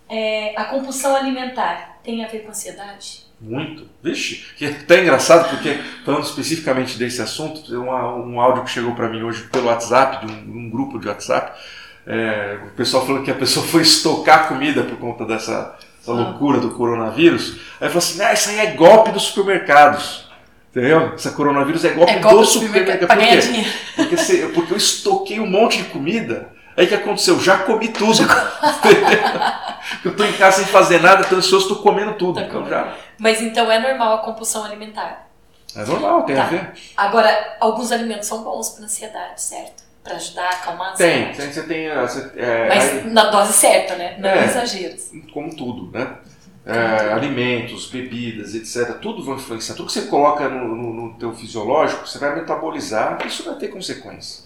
É, 0.08 0.60
a 0.60 0.64
compulsão 0.64 1.14
alimentar 1.14 2.00
tem 2.02 2.24
a 2.24 2.28
ver 2.28 2.40
com 2.40 2.48
ansiedade? 2.48 3.29
Muito. 3.40 3.88
Vixe, 4.02 4.44
que 4.56 4.66
é 4.66 4.68
até 4.68 5.00
engraçado 5.00 5.48
porque, 5.48 5.78
falando 6.04 6.24
especificamente 6.24 6.98
desse 6.98 7.22
assunto, 7.22 7.62
tem 7.62 7.76
um 7.76 8.40
áudio 8.40 8.64
que 8.64 8.70
chegou 8.70 8.94
para 8.94 9.08
mim 9.08 9.22
hoje 9.22 9.44
pelo 9.44 9.66
WhatsApp, 9.66 10.26
de 10.26 10.32
um, 10.32 10.58
um 10.58 10.70
grupo 10.70 10.98
de 10.98 11.08
WhatsApp. 11.08 11.58
É, 12.06 12.58
o 12.66 12.70
pessoal 12.76 13.06
falou 13.06 13.22
que 13.22 13.30
a 13.30 13.34
pessoa 13.34 13.64
foi 13.68 13.82
estocar 13.82 14.48
comida 14.48 14.82
por 14.82 14.98
conta 14.98 15.24
dessa, 15.24 15.78
dessa 15.98 16.12
ah. 16.12 16.14
loucura 16.14 16.60
do 16.60 16.70
coronavírus. 16.72 17.56
Aí 17.80 17.88
falou 17.88 17.98
assim: 17.98 18.20
ah, 18.22 18.32
isso 18.32 18.50
aí 18.50 18.58
é 18.58 18.72
golpe 18.72 19.10
dos 19.10 19.22
supermercados. 19.22 20.28
Entendeu? 20.70 21.14
Essa 21.14 21.32
coronavírus 21.32 21.84
é 21.84 21.90
golpe, 21.90 22.12
é 22.12 22.18
golpe 22.20 22.36
do 22.38 22.44
supermercado. 22.46 23.08
Por 23.08 23.18
quê? 23.18 23.66
Porque, 23.96 24.46
porque 24.54 24.72
eu 24.72 24.76
estoquei 24.76 25.40
um 25.40 25.46
monte 25.46 25.78
de 25.78 25.84
comida. 25.84 26.52
Aí 26.80 26.86
o 26.86 26.88
que 26.88 26.94
aconteceu? 26.94 27.38
Já 27.38 27.58
comi 27.58 27.88
tudo. 27.88 28.22
eu 30.02 30.12
estou 30.12 30.24
em 30.24 30.32
casa 30.32 30.62
sem 30.62 30.72
fazer 30.72 31.02
nada, 31.02 31.20
estou 31.20 31.36
ansioso, 31.36 31.68
estou 31.68 31.82
comendo 31.82 32.14
tudo. 32.14 32.40
Tá 32.40 32.46
então, 32.46 32.66
já... 32.66 32.96
Mas 33.18 33.42
então 33.42 33.70
é 33.70 33.78
normal 33.78 34.14
a 34.14 34.18
compulsão 34.18 34.64
alimentar? 34.64 35.28
É 35.76 35.84
normal, 35.84 36.22
tem 36.22 36.36
tá. 36.36 36.44
a 36.44 36.46
ver. 36.46 36.72
Agora, 36.96 37.56
alguns 37.60 37.92
alimentos 37.92 38.26
são 38.26 38.42
bons 38.42 38.70
para 38.70 38.86
ansiedade, 38.86 39.42
certo? 39.42 39.82
Para 40.02 40.16
ajudar 40.16 40.46
a 40.46 40.50
acalmar 40.52 40.88
a 40.88 40.92
ansiedade. 40.92 41.36
Tem, 41.36 41.52
você 41.52 41.62
tem. 41.64 41.94
Você, 41.94 42.30
é, 42.36 42.68
Mas 42.68 42.84
aí, 42.84 43.10
na 43.10 43.24
dose 43.30 43.52
certa, 43.52 43.96
né? 43.96 44.16
Não 44.18 44.30
é, 44.30 44.46
exageros. 44.46 45.10
Como 45.34 45.54
tudo, 45.54 45.90
né? 45.92 46.16
é, 46.64 47.12
alimentos, 47.12 47.86
bebidas, 47.86 48.54
etc., 48.54 48.96
tudo 49.00 49.24
vai 49.24 49.36
influenciar. 49.36 49.74
Tudo 49.74 49.86
que 49.86 49.92
você 49.92 50.02
coloca 50.02 50.48
no, 50.48 50.74
no, 50.74 50.92
no 50.92 51.14
teu 51.14 51.32
fisiológico, 51.32 52.06
você 52.06 52.18
vai 52.18 52.34
metabolizar, 52.34 53.18
isso 53.26 53.44
vai 53.44 53.54
ter 53.54 53.68
consequência. 53.68 54.44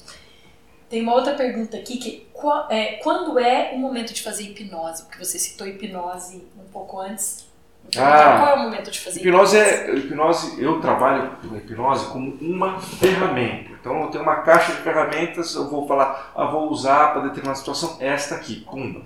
Tem 0.88 1.02
uma 1.02 1.14
outra 1.14 1.34
pergunta 1.34 1.76
aqui 1.76 1.96
que 1.96 2.26
é, 2.68 2.96
quando 3.02 3.38
é 3.38 3.72
o 3.74 3.78
momento 3.78 4.12
de 4.12 4.22
fazer 4.22 4.44
hipnose? 4.44 5.04
Porque 5.04 5.24
você 5.24 5.38
citou 5.38 5.66
hipnose 5.66 6.46
um 6.58 6.70
pouco 6.72 7.00
antes. 7.00 7.46
Então, 7.88 8.02
ah, 8.02 8.38
qual 8.38 8.48
é 8.48 8.54
o 8.54 8.62
momento 8.62 8.90
de 8.90 9.00
fazer 9.00 9.20
hipnose? 9.20 9.56
Hipnose, 9.56 9.90
é, 9.90 9.94
hipnose 9.94 10.62
eu 10.62 10.80
trabalho 10.80 11.36
com 11.42 11.56
hipnose 11.56 12.06
como 12.06 12.34
uma 12.40 12.80
ferramenta. 12.80 13.70
Então 13.80 14.02
eu 14.02 14.08
tenho 14.08 14.22
uma 14.22 14.36
caixa 14.36 14.72
de 14.72 14.78
ferramentas, 14.82 15.54
eu 15.54 15.68
vou 15.68 15.86
falar, 15.86 16.32
ah, 16.34 16.46
vou 16.46 16.70
usar 16.70 17.12
para 17.12 17.22
determinada 17.22 17.58
situação 17.58 17.96
esta 18.00 18.34
aqui, 18.36 18.60
pumba. 18.60 19.02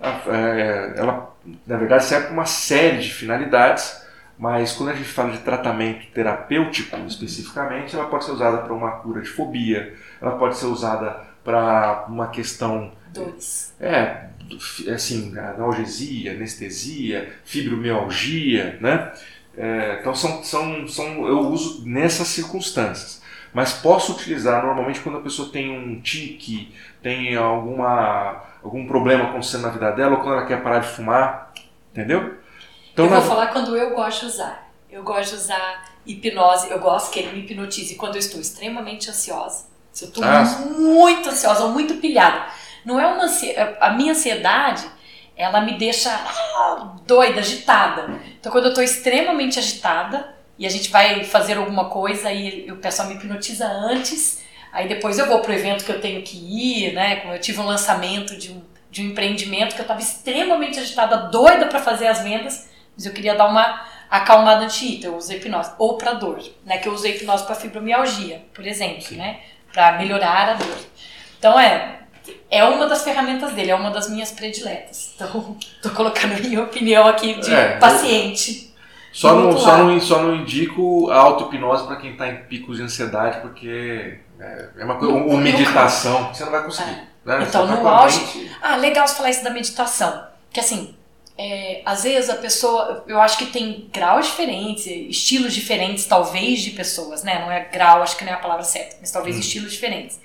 É, 0.00 0.94
ela, 0.96 1.34
na 1.66 1.76
verdade, 1.76 2.04
serve 2.04 2.26
para 2.26 2.34
uma 2.34 2.46
série 2.46 2.98
de 2.98 3.12
finalidades, 3.12 4.00
mas 4.38 4.72
quando 4.72 4.90
a 4.90 4.94
gente 4.94 5.08
fala 5.08 5.30
de 5.32 5.38
tratamento 5.38 6.06
terapêutico 6.12 6.96
especificamente, 7.06 7.94
ela 7.94 8.06
pode 8.06 8.24
ser 8.24 8.32
usada 8.32 8.58
para 8.58 8.72
uma 8.72 8.92
cura 8.92 9.20
de 9.20 9.28
fobia, 9.28 9.94
ela 10.20 10.32
pode 10.32 10.56
ser 10.56 10.66
usada 10.66 11.24
para 11.44 12.06
uma 12.08 12.28
questão. 12.28 12.92
Dores. 13.08 13.74
É, 13.80 14.28
assim, 14.92 15.36
analgesia, 15.36 16.32
anestesia, 16.32 17.32
fibromialgia, 17.44 18.78
né? 18.80 19.12
É, 19.56 19.98
então 20.00 20.14
são, 20.14 20.42
são, 20.44 20.86
são, 20.86 21.26
eu 21.26 21.40
uso 21.40 21.84
nessas 21.86 22.28
circunstâncias. 22.28 23.20
Mas 23.52 23.72
posso 23.72 24.12
utilizar 24.12 24.64
normalmente 24.64 25.00
quando 25.00 25.18
a 25.18 25.22
pessoa 25.22 25.50
tem 25.50 25.76
um 25.76 26.00
tique, 26.00 26.72
tem 27.02 27.34
alguma 27.34 28.44
algum 28.62 28.86
problema 28.86 29.24
acontecendo 29.24 29.62
na 29.62 29.70
vida 29.70 29.90
dela 29.92 30.16
ou 30.16 30.22
quando 30.22 30.34
ela 30.34 30.46
quer 30.46 30.62
parar 30.62 30.80
de 30.80 30.88
fumar, 30.88 31.52
entendeu? 31.90 32.38
Então, 32.92 33.06
eu 33.06 33.10
vou 33.10 33.20
na... 33.20 33.26
falar 33.26 33.46
quando 33.48 33.76
eu 33.76 33.94
gosto 33.94 34.20
de 34.20 34.26
usar. 34.26 34.70
Eu 34.90 35.02
gosto 35.02 35.30
de 35.30 35.36
usar 35.36 35.84
hipnose, 36.06 36.70
eu 36.70 36.78
gosto 36.78 37.12
que 37.12 37.20
ele 37.20 37.32
me 37.32 37.40
hipnotize 37.40 37.94
quando 37.94 38.16
eu 38.16 38.20
estou 38.20 38.40
extremamente 38.40 39.08
ansiosa. 39.08 39.69
Se 39.92 40.04
eu 40.04 40.08
estou 40.08 40.24
ah. 40.24 40.44
muito 40.78 41.28
ansiosa 41.28 41.66
muito 41.68 41.94
pilhada. 41.94 42.46
Não 42.84 42.98
é 42.98 43.06
uma 43.06 43.24
ansiedade, 43.24 43.76
a 43.80 43.90
minha 43.90 44.12
ansiedade, 44.12 44.86
ela 45.36 45.60
me 45.60 45.76
deixa 45.78 46.10
ah, 46.12 46.96
doida, 47.06 47.40
agitada. 47.40 48.20
Então 48.38 48.50
quando 48.50 48.64
eu 48.64 48.70
estou 48.70 48.84
extremamente 48.84 49.58
agitada 49.58 50.34
e 50.58 50.66
a 50.66 50.70
gente 50.70 50.90
vai 50.90 51.24
fazer 51.24 51.56
alguma 51.56 51.86
coisa 51.86 52.32
e 52.32 52.70
o 52.70 52.76
pessoal 52.76 53.08
me 53.08 53.14
hipnotiza 53.14 53.66
antes, 53.66 54.40
Aí 54.72 54.88
depois 54.88 55.18
eu 55.18 55.26
vou 55.26 55.40
pro 55.40 55.52
evento 55.52 55.84
que 55.84 55.90
eu 55.90 56.00
tenho 56.00 56.22
que 56.22 56.36
ir, 56.36 56.92
né? 56.92 57.16
Como 57.16 57.34
eu 57.34 57.40
tive 57.40 57.60
um 57.60 57.66
lançamento 57.66 58.36
de 58.36 58.52
um, 58.52 58.62
de 58.90 59.02
um 59.02 59.06
empreendimento 59.06 59.74
que 59.74 59.80
eu 59.80 59.84
estava 59.84 60.00
extremamente 60.00 60.78
agitada, 60.78 61.28
doida 61.28 61.66
para 61.66 61.80
fazer 61.80 62.06
as 62.06 62.20
vendas, 62.20 62.68
mas 62.94 63.04
eu 63.04 63.12
queria 63.12 63.34
dar 63.34 63.48
uma 63.48 63.84
acalmada 64.08 64.66
ir, 64.66 64.98
então 64.98 65.12
eu 65.12 65.16
usei 65.16 65.38
hipnose. 65.38 65.72
Ou 65.78 65.96
para 65.96 66.12
dor, 66.12 66.42
né? 66.64 66.78
Que 66.78 66.88
eu 66.88 66.92
usei 66.92 67.16
hipnose 67.16 67.44
para 67.44 67.54
fibromialgia, 67.54 68.44
por 68.54 68.66
exemplo, 68.66 69.02
Sim. 69.02 69.16
né? 69.16 69.40
Para 69.72 69.98
melhorar 69.98 70.50
a 70.50 70.54
dor. 70.54 70.78
Então 71.38 71.58
é, 71.58 72.00
é 72.50 72.64
uma 72.64 72.86
das 72.86 73.02
ferramentas 73.02 73.52
dele, 73.52 73.70
é 73.70 73.74
uma 73.74 73.90
das 73.90 74.10
minhas 74.10 74.30
prediletas. 74.30 75.12
Então, 75.14 75.56
tô 75.82 75.90
colocando 75.90 76.40
minha 76.42 76.62
opinião 76.62 77.06
aqui 77.06 77.34
de 77.40 77.52
é, 77.52 77.78
paciente. 77.78 78.74
Só 79.12 79.34
não, 79.34 79.56
só, 79.58 79.78
não, 79.78 80.00
só 80.00 80.22
não 80.22 80.36
indico 80.36 81.10
a 81.10 81.16
auto-hipnose 81.16 81.84
para 81.84 81.96
quem 81.96 82.12
está 82.12 82.28
em 82.28 82.44
picos 82.44 82.76
de 82.76 82.84
ansiedade, 82.84 83.40
porque 83.40 84.20
é, 84.38 84.68
é 84.78 84.84
uma 84.84 84.96
coisa, 84.96 85.12
uma 85.12 85.40
meditação, 85.40 86.32
você 86.32 86.44
não 86.44 86.52
vai 86.52 86.62
conseguir. 86.62 86.90
É. 86.90 87.10
Né? 87.24 87.44
Então, 87.46 87.66
no 87.66 87.86
auge. 87.86 88.50
Ah, 88.62 88.76
legal 88.76 89.06
você 89.06 89.14
falar 89.14 89.30
isso 89.30 89.44
da 89.44 89.50
meditação. 89.50 90.26
Que 90.52 90.60
assim, 90.60 90.94
é, 91.42 91.80
às 91.86 92.02
vezes 92.02 92.28
a 92.28 92.34
pessoa, 92.34 93.02
eu 93.08 93.18
acho 93.18 93.38
que 93.38 93.46
tem 93.46 93.88
graus 93.90 94.26
diferentes, 94.26 94.84
estilos 94.86 95.54
diferentes, 95.54 96.04
talvez, 96.04 96.60
de 96.60 96.72
pessoas, 96.72 97.22
né? 97.22 97.38
Não 97.38 97.50
é 97.50 97.60
grau, 97.64 98.02
acho 98.02 98.14
que 98.18 98.26
não 98.26 98.32
é 98.32 98.34
a 98.34 98.38
palavra 98.38 98.62
certa, 98.62 98.98
mas 99.00 99.10
talvez 99.10 99.36
hum. 99.36 99.40
estilos 99.40 99.72
diferentes. 99.72 100.20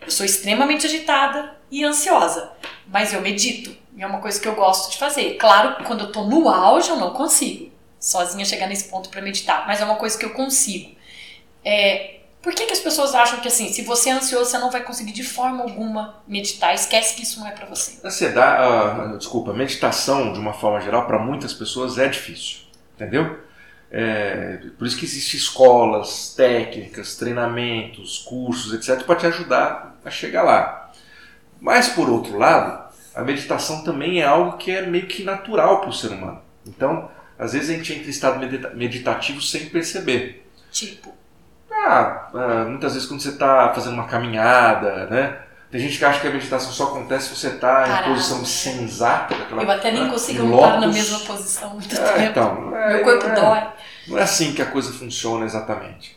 Eu 0.00 0.10
sou 0.10 0.26
extremamente 0.26 0.84
agitada 0.84 1.56
e 1.70 1.84
ansiosa, 1.84 2.50
mas 2.88 3.12
eu 3.12 3.20
medito. 3.20 3.76
E 3.96 4.02
é 4.02 4.06
uma 4.08 4.20
coisa 4.20 4.40
que 4.40 4.48
eu 4.48 4.56
gosto 4.56 4.90
de 4.90 4.98
fazer. 4.98 5.34
Claro, 5.34 5.84
quando 5.84 6.00
eu 6.00 6.10
tô 6.10 6.24
no 6.24 6.48
auge, 6.48 6.90
eu 6.90 6.96
não 6.96 7.10
consigo 7.10 7.70
sozinha 8.00 8.44
chegar 8.44 8.66
nesse 8.66 8.88
ponto 8.88 9.08
para 9.08 9.22
meditar, 9.22 9.68
mas 9.68 9.80
é 9.80 9.84
uma 9.84 9.96
coisa 9.96 10.18
que 10.18 10.24
eu 10.24 10.30
consigo. 10.30 10.96
É, 11.64 12.15
por 12.42 12.54
que, 12.54 12.64
que 12.64 12.72
as 12.72 12.78
pessoas 12.78 13.14
acham 13.14 13.40
que 13.40 13.48
assim, 13.48 13.72
se 13.72 13.82
você 13.82 14.10
é 14.10 14.12
ansioso, 14.12 14.50
você 14.50 14.58
não 14.58 14.70
vai 14.70 14.82
conseguir 14.82 15.12
de 15.12 15.24
forma 15.24 15.62
alguma 15.62 16.22
meditar? 16.28 16.74
Esquece 16.74 17.16
que 17.16 17.22
isso 17.22 17.40
não 17.40 17.48
é 17.48 17.50
para 17.50 17.66
você. 17.66 17.98
Ansiedade, 18.04 19.14
uh, 19.14 19.18
desculpa, 19.18 19.52
meditação 19.52 20.32
de 20.32 20.38
uma 20.38 20.52
forma 20.52 20.80
geral 20.80 21.06
para 21.06 21.18
muitas 21.18 21.52
pessoas 21.52 21.98
é 21.98 22.06
difícil, 22.06 22.60
entendeu? 22.94 23.40
É, 23.90 24.60
por 24.78 24.86
isso 24.86 24.96
que 24.96 25.04
existem 25.04 25.38
escolas, 25.38 26.34
técnicas, 26.36 27.16
treinamentos, 27.16 28.18
cursos, 28.18 28.72
etc, 28.74 29.04
para 29.04 29.16
te 29.16 29.26
ajudar 29.26 29.98
a 30.04 30.10
chegar 30.10 30.42
lá. 30.42 30.92
Mas 31.60 31.88
por 31.88 32.08
outro 32.08 32.38
lado, 32.38 32.92
a 33.14 33.22
meditação 33.22 33.82
também 33.82 34.20
é 34.20 34.24
algo 34.24 34.56
que 34.56 34.70
é 34.70 34.86
meio 34.86 35.06
que 35.06 35.24
natural 35.24 35.80
para 35.80 35.90
o 35.90 35.92
ser 35.92 36.08
humano. 36.12 36.40
Então, 36.66 37.10
às 37.38 37.52
vezes 37.54 37.70
a 37.70 37.72
gente 37.72 37.92
entra 37.92 38.06
em 38.06 38.10
estado 38.10 38.76
meditativo 38.76 39.40
sem 39.40 39.66
perceber. 39.68 40.48
Tipo 40.70 41.16
ah, 41.86 42.28
ah, 42.34 42.64
muitas 42.68 42.94
vezes 42.94 43.08
quando 43.08 43.20
você 43.20 43.30
está 43.30 43.72
fazendo 43.74 43.94
uma 43.94 44.06
caminhada, 44.06 45.06
né? 45.06 45.38
Tem 45.70 45.80
gente 45.80 45.98
que 45.98 46.04
acha 46.04 46.20
que 46.20 46.28
a 46.28 46.30
meditação 46.30 46.70
só 46.70 46.84
acontece 46.84 47.28
se 47.28 47.36
você 47.36 47.48
está 47.48 48.02
em 48.02 48.08
posição 48.08 48.44
sensata. 48.44 49.34
Aquela, 49.34 49.62
Eu 49.62 49.70
até 49.70 49.90
nem 49.90 50.04
né, 50.04 50.10
consigo 50.10 50.54
estar 50.54 50.80
na 50.80 50.86
mesma 50.86 51.18
posição 51.20 51.70
muito 51.70 51.94
é, 51.94 51.98
tempo. 51.98 52.30
Então, 52.30 52.76
é, 52.76 52.94
Meu 52.94 53.04
corpo 53.04 53.26
é, 53.26 53.34
dói. 53.34 53.66
Não 54.06 54.18
é 54.18 54.22
assim 54.22 54.54
que 54.54 54.62
a 54.62 54.66
coisa 54.66 54.92
funciona 54.92 55.44
exatamente. 55.44 56.16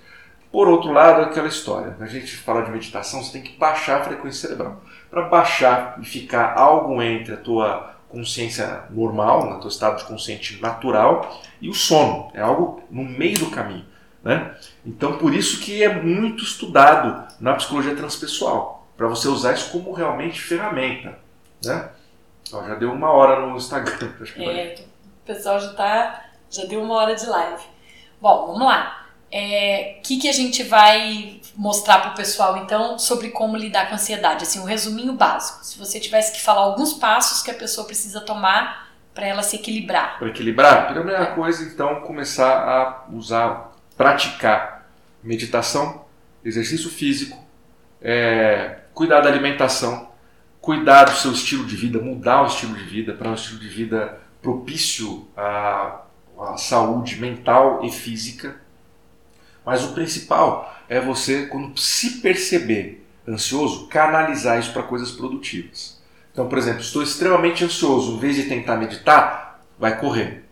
Por 0.52 0.68
outro 0.68 0.92
lado, 0.92 1.22
aquela 1.22 1.48
história. 1.48 1.96
A 2.00 2.06
gente 2.06 2.36
fala 2.38 2.62
de 2.62 2.72
meditação, 2.72 3.24
você 3.24 3.34
tem 3.34 3.42
que 3.42 3.58
baixar 3.58 4.02
a 4.02 4.04
frequência 4.04 4.48
cerebral. 4.48 4.82
Para 5.10 5.24
baixar 5.24 5.98
e 6.00 6.06
ficar 6.06 6.54
algo 6.56 7.02
entre 7.02 7.34
a 7.34 7.38
tua 7.38 7.96
consciência 8.08 8.84
normal, 8.90 9.50
no 9.50 9.60
teu 9.60 9.70
estado 9.70 9.98
de 9.98 10.06
consciente 10.06 10.62
natural, 10.62 11.42
e 11.62 11.70
o 11.70 11.74
sono. 11.74 12.32
É 12.34 12.42
algo 12.42 12.84
no 12.90 13.04
meio 13.04 13.38
do 13.40 13.52
caminho. 13.52 13.86
Né? 14.24 14.56
Então, 14.86 15.18
por 15.18 15.34
isso 15.34 15.60
que 15.60 15.84
é 15.84 16.02
muito 16.02 16.44
estudado 16.44 17.28
na 17.40 17.56
psicologia 17.56 17.96
transpessoal, 17.96 18.88
para 18.98 19.08
você 19.08 19.28
usar 19.28 19.54
isso 19.54 19.72
como 19.72 19.94
realmente 19.94 20.42
ferramenta. 20.42 21.18
Né? 21.64 21.90
Ó, 22.52 22.68
já 22.68 22.76
deu 22.76 22.92
uma 22.92 23.12
hora 23.12 23.46
no 23.46 23.56
Instagram. 23.56 24.12
é, 24.38 24.76
o 25.24 25.26
pessoal 25.26 25.60
já, 25.60 25.74
tá, 25.74 26.26
já 26.50 26.66
deu 26.66 26.82
uma 26.82 26.96
hora 26.96 27.16
de 27.16 27.26
live. 27.26 27.64
Bom, 28.22 28.48
vamos 28.48 28.68
lá. 28.68 29.06
O 29.32 29.32
é, 29.32 30.00
que, 30.04 30.18
que 30.18 30.28
a 30.28 30.34
gente 30.34 30.64
vai 30.64 31.40
mostrar 31.56 32.00
para 32.00 32.12
o 32.12 32.16
pessoal, 32.16 32.58
então, 32.58 32.98
sobre 32.98 33.30
como 33.30 33.56
lidar 33.56 33.86
com 33.86 33.92
a 33.92 33.96
ansiedade? 33.96 34.44
Assim, 34.44 34.60
um 34.60 34.66
resuminho 34.66 35.14
básico. 35.14 35.64
Se 35.64 35.78
você 35.78 36.00
tivesse 36.00 36.34
que 36.34 36.42
falar 36.42 36.62
alguns 36.62 36.94
passos 36.94 37.44
que 37.44 37.52
a 37.52 37.54
pessoa 37.54 37.86
precisa 37.86 38.22
tomar 38.22 38.90
para 39.14 39.28
ela 39.28 39.44
se 39.44 39.56
equilibrar. 39.56 40.18
Para 40.18 40.30
equilibrar? 40.30 40.88
Primeira 40.94 41.28
coisa, 41.28 41.64
então, 41.64 42.02
começar 42.02 42.50
a 42.50 43.06
usar, 43.14 43.69
praticar 44.00 44.90
meditação, 45.22 46.06
exercício 46.46 46.90
físico, 46.90 47.38
é, 48.02 48.78
cuidar 48.94 49.20
da 49.20 49.28
alimentação, 49.28 50.10
cuidar 50.62 51.04
do 51.04 51.18
seu 51.18 51.34
estilo 51.34 51.66
de 51.66 51.76
vida, 51.76 52.00
mudar 52.00 52.44
o 52.44 52.48
estilo 52.48 52.76
de 52.76 52.86
vida 52.86 53.12
para 53.12 53.30
um 53.30 53.34
estilo 53.34 53.60
de 53.60 53.68
vida 53.68 54.18
propício 54.42 55.28
à, 55.36 56.04
à 56.40 56.56
saúde 56.56 57.18
mental 57.18 57.84
e 57.84 57.92
física 57.92 58.56
mas 59.70 59.84
o 59.84 59.94
principal 59.94 60.76
é 60.90 61.00
você, 61.00 61.46
quando 61.46 61.78
se 61.78 62.22
perceber 62.22 63.06
ansioso, 63.28 63.88
canalizar 63.88 64.60
isso 64.60 64.74
para 64.74 64.82
coisas 64.82 65.12
produtivas. 65.12 66.02
Então, 66.32 66.48
por 66.48 66.58
exemplo, 66.58 66.82
estou 66.82 67.04
extremamente 67.04 67.64
ansioso, 67.64 68.16
em 68.16 68.20
vez 68.20 68.36
de 68.36 68.44
tentar 68.46 68.78
meditar, 68.78 69.62
vai 69.78 70.00
correr. 70.00 70.44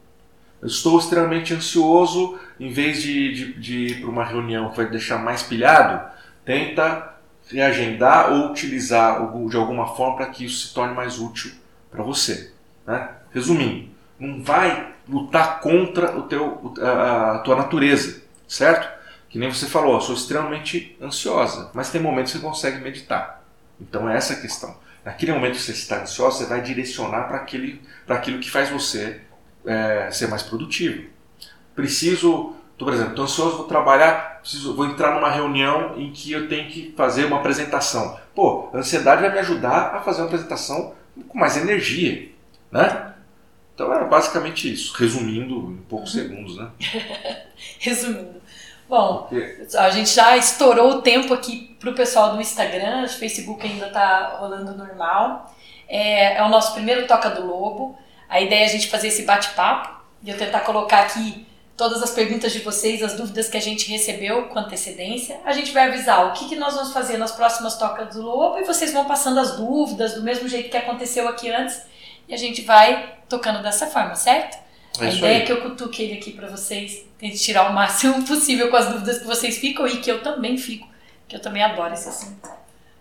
Estou 0.61 0.99
extremamente 0.99 1.51
ansioso, 1.51 2.37
em 2.59 2.69
vez 2.69 3.01
de, 3.01 3.33
de, 3.33 3.53
de 3.59 3.77
ir 3.87 4.01
para 4.01 4.09
uma 4.09 4.23
reunião 4.23 4.69
que 4.69 4.77
vai 4.77 4.89
deixar 4.89 5.17
mais 5.17 5.43
pilhado, 5.43 6.11
tenta 6.45 7.15
reagendar 7.49 8.31
ou 8.33 8.51
utilizar 8.51 9.19
de 9.47 9.55
alguma 9.55 9.95
forma 9.95 10.17
para 10.17 10.25
que 10.27 10.45
isso 10.45 10.67
se 10.67 10.73
torne 10.73 10.93
mais 10.93 11.19
útil 11.19 11.51
para 11.89 12.03
você. 12.03 12.51
Né? 12.85 13.09
Resumindo, 13.33 13.89
não 14.19 14.43
vai 14.43 14.93
lutar 15.07 15.59
contra 15.59 16.17
o 16.17 16.23
teu, 16.23 16.73
a, 16.81 17.39
tua 17.39 17.55
natureza, 17.55 18.21
certo? 18.47 18.97
Que 19.29 19.37
nem 19.37 19.51
você 19.51 19.65
falou, 19.65 19.95
eu 19.95 20.01
sou 20.01 20.15
extremamente 20.15 20.97
ansiosa, 21.01 21.69
mas 21.73 21.89
tem 21.89 22.01
momentos 22.01 22.33
que 22.33 22.39
você 22.39 22.45
consegue 22.45 22.83
meditar. 22.83 23.43
Então 23.79 24.09
é 24.09 24.17
essa 24.17 24.33
a 24.33 24.39
questão. 24.39 24.75
Naquele 25.05 25.31
momento 25.31 25.53
que 25.53 25.61
você 25.61 25.71
está 25.71 26.01
ansiosa, 26.01 26.39
você 26.39 26.45
vai 26.45 26.61
direcionar 26.61 27.27
para 27.27 27.37
aquilo 27.37 28.39
que 28.39 28.49
faz 28.49 28.69
você 28.69 29.21
é, 29.65 30.09
ser 30.11 30.27
mais 30.27 30.43
produtivo. 30.43 31.07
Preciso, 31.77 32.55
tô, 32.75 32.85
por 32.85 32.93
exemplo, 32.95 33.11
estou 33.11 33.25
ansioso, 33.25 33.57
vou 33.57 33.67
trabalhar, 33.67 34.39
preciso, 34.39 34.75
vou 34.75 34.87
entrar 34.87 35.13
numa 35.13 35.29
reunião 35.29 35.93
em 35.95 36.11
que 36.11 36.31
eu 36.31 36.49
tenho 36.49 36.67
que 36.67 36.91
fazer 36.97 37.25
uma 37.25 37.37
apresentação. 37.37 38.19
Pô, 38.33 38.71
a 38.73 38.77
ansiedade 38.77 39.21
vai 39.21 39.31
me 39.31 39.37
ajudar 39.37 39.93
a 39.93 40.01
fazer 40.01 40.21
uma 40.21 40.25
apresentação 40.25 40.95
com 41.29 41.37
mais 41.37 41.55
energia, 41.55 42.29
né? 42.71 43.13
Então 43.75 43.93
era 43.93 44.05
basicamente 44.05 44.73
isso, 44.73 44.91
resumindo 44.97 45.71
em 45.71 45.77
poucos 45.87 46.13
segundos, 46.13 46.57
né? 46.57 46.67
resumindo. 47.77 48.41
Bom, 48.89 49.29
a 49.77 49.91
gente 49.91 50.09
já 50.09 50.35
estourou 50.35 50.93
o 50.93 51.01
tempo 51.03 51.31
aqui 51.31 51.77
para 51.79 51.91
o 51.91 51.93
pessoal 51.93 52.33
do 52.33 52.41
Instagram, 52.41 53.03
o 53.03 53.07
Facebook 53.07 53.63
ainda 53.67 53.85
está 53.85 54.37
rolando 54.39 54.75
normal. 54.75 55.55
É, 55.87 56.37
é, 56.37 56.43
o 56.43 56.49
nosso 56.49 56.73
primeiro 56.73 57.05
Toca 57.05 57.29
do 57.29 57.45
Lobo. 57.45 57.95
A 58.27 58.41
ideia 58.41 58.63
é 58.63 58.65
a 58.65 58.69
gente 58.69 58.89
fazer 58.89 59.09
esse 59.09 59.21
bate-papo 59.21 59.95
e 60.23 60.31
eu 60.31 60.37
tentar 60.37 60.61
colocar 60.61 61.01
aqui 61.01 61.45
todas 61.77 62.01
as 62.01 62.09
perguntas 62.09 62.51
de 62.51 62.59
vocês, 62.59 63.03
as 63.03 63.13
dúvidas 63.13 63.47
que 63.47 63.55
a 63.55 63.61
gente 63.61 63.89
recebeu 63.89 64.47
com 64.47 64.57
antecedência. 64.57 65.39
A 65.45 65.53
gente 65.53 65.71
vai 65.71 65.87
avisar 65.87 66.27
o 66.27 66.33
que, 66.33 66.49
que 66.49 66.55
nós 66.55 66.73
vamos 66.73 66.91
fazer 66.91 67.17
nas 67.17 67.31
próximas 67.31 67.77
Tocas 67.77 68.15
do 68.15 68.23
Lobo 68.23 68.57
e 68.57 68.63
vocês 68.63 68.91
vão 68.91 69.05
passando 69.05 69.39
as 69.39 69.55
dúvidas 69.55 70.15
do 70.15 70.23
mesmo 70.23 70.49
jeito 70.49 70.71
que 70.71 70.75
aconteceu 70.75 71.27
aqui 71.29 71.51
antes 71.51 71.79
e 72.27 72.33
a 72.33 72.37
gente 72.37 72.63
vai 72.63 73.17
tocando 73.29 73.61
dessa 73.61 73.85
forma, 73.85 74.15
certo? 74.15 74.57
É 74.99 75.05
a 75.05 75.13
ideia 75.13 75.35
aí. 75.37 75.41
é 75.43 75.45
que 75.45 75.51
eu 75.51 75.61
cutuque 75.61 76.01
ele 76.01 76.13
aqui 76.13 76.31
para 76.31 76.47
vocês, 76.47 77.05
tente 77.19 77.37
tirar 77.37 77.69
o 77.69 77.73
máximo 77.73 78.25
possível 78.25 78.71
com 78.71 78.75
as 78.75 78.87
dúvidas 78.87 79.19
que 79.19 79.25
vocês 79.25 79.59
ficam 79.59 79.87
e 79.87 79.97
que 79.97 80.09
eu 80.09 80.23
também 80.23 80.57
fico, 80.57 80.89
que 81.27 81.35
eu 81.35 81.41
também 81.41 81.61
adoro 81.61 81.93
esse 81.93 82.09
assunto. 82.09 82.49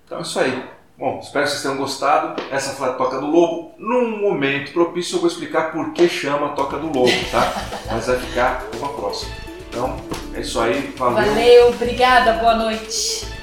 Então 0.04 0.18
é 0.18 0.22
isso 0.22 0.38
aí. 0.38 0.68
Bom, 0.98 1.20
espero 1.22 1.44
que 1.44 1.50
vocês 1.50 1.62
tenham 1.62 1.76
gostado. 1.76 2.42
Essa 2.50 2.70
foi 2.70 2.88
a 2.88 2.92
Toca 2.94 3.20
do 3.20 3.26
Lobo. 3.26 3.74
Num 3.76 4.18
momento 4.18 4.72
propício 4.72 5.16
eu 5.16 5.20
vou 5.20 5.28
explicar 5.28 5.70
por 5.70 5.92
que 5.92 6.08
chama 6.08 6.54
Toca 6.54 6.78
do 6.78 6.86
Lobo, 6.86 7.12
tá? 7.30 7.52
Mas 7.92 8.06
vai 8.06 8.18
ficar 8.18 8.64
uma 8.78 8.88
próxima. 8.88 9.34
Então, 9.68 9.94
é 10.34 10.40
isso 10.40 10.58
aí. 10.58 10.94
Valeu. 10.96 11.16
Valeu, 11.16 11.68
obrigada, 11.68 12.32
boa 12.34 12.54
noite. 12.54 13.35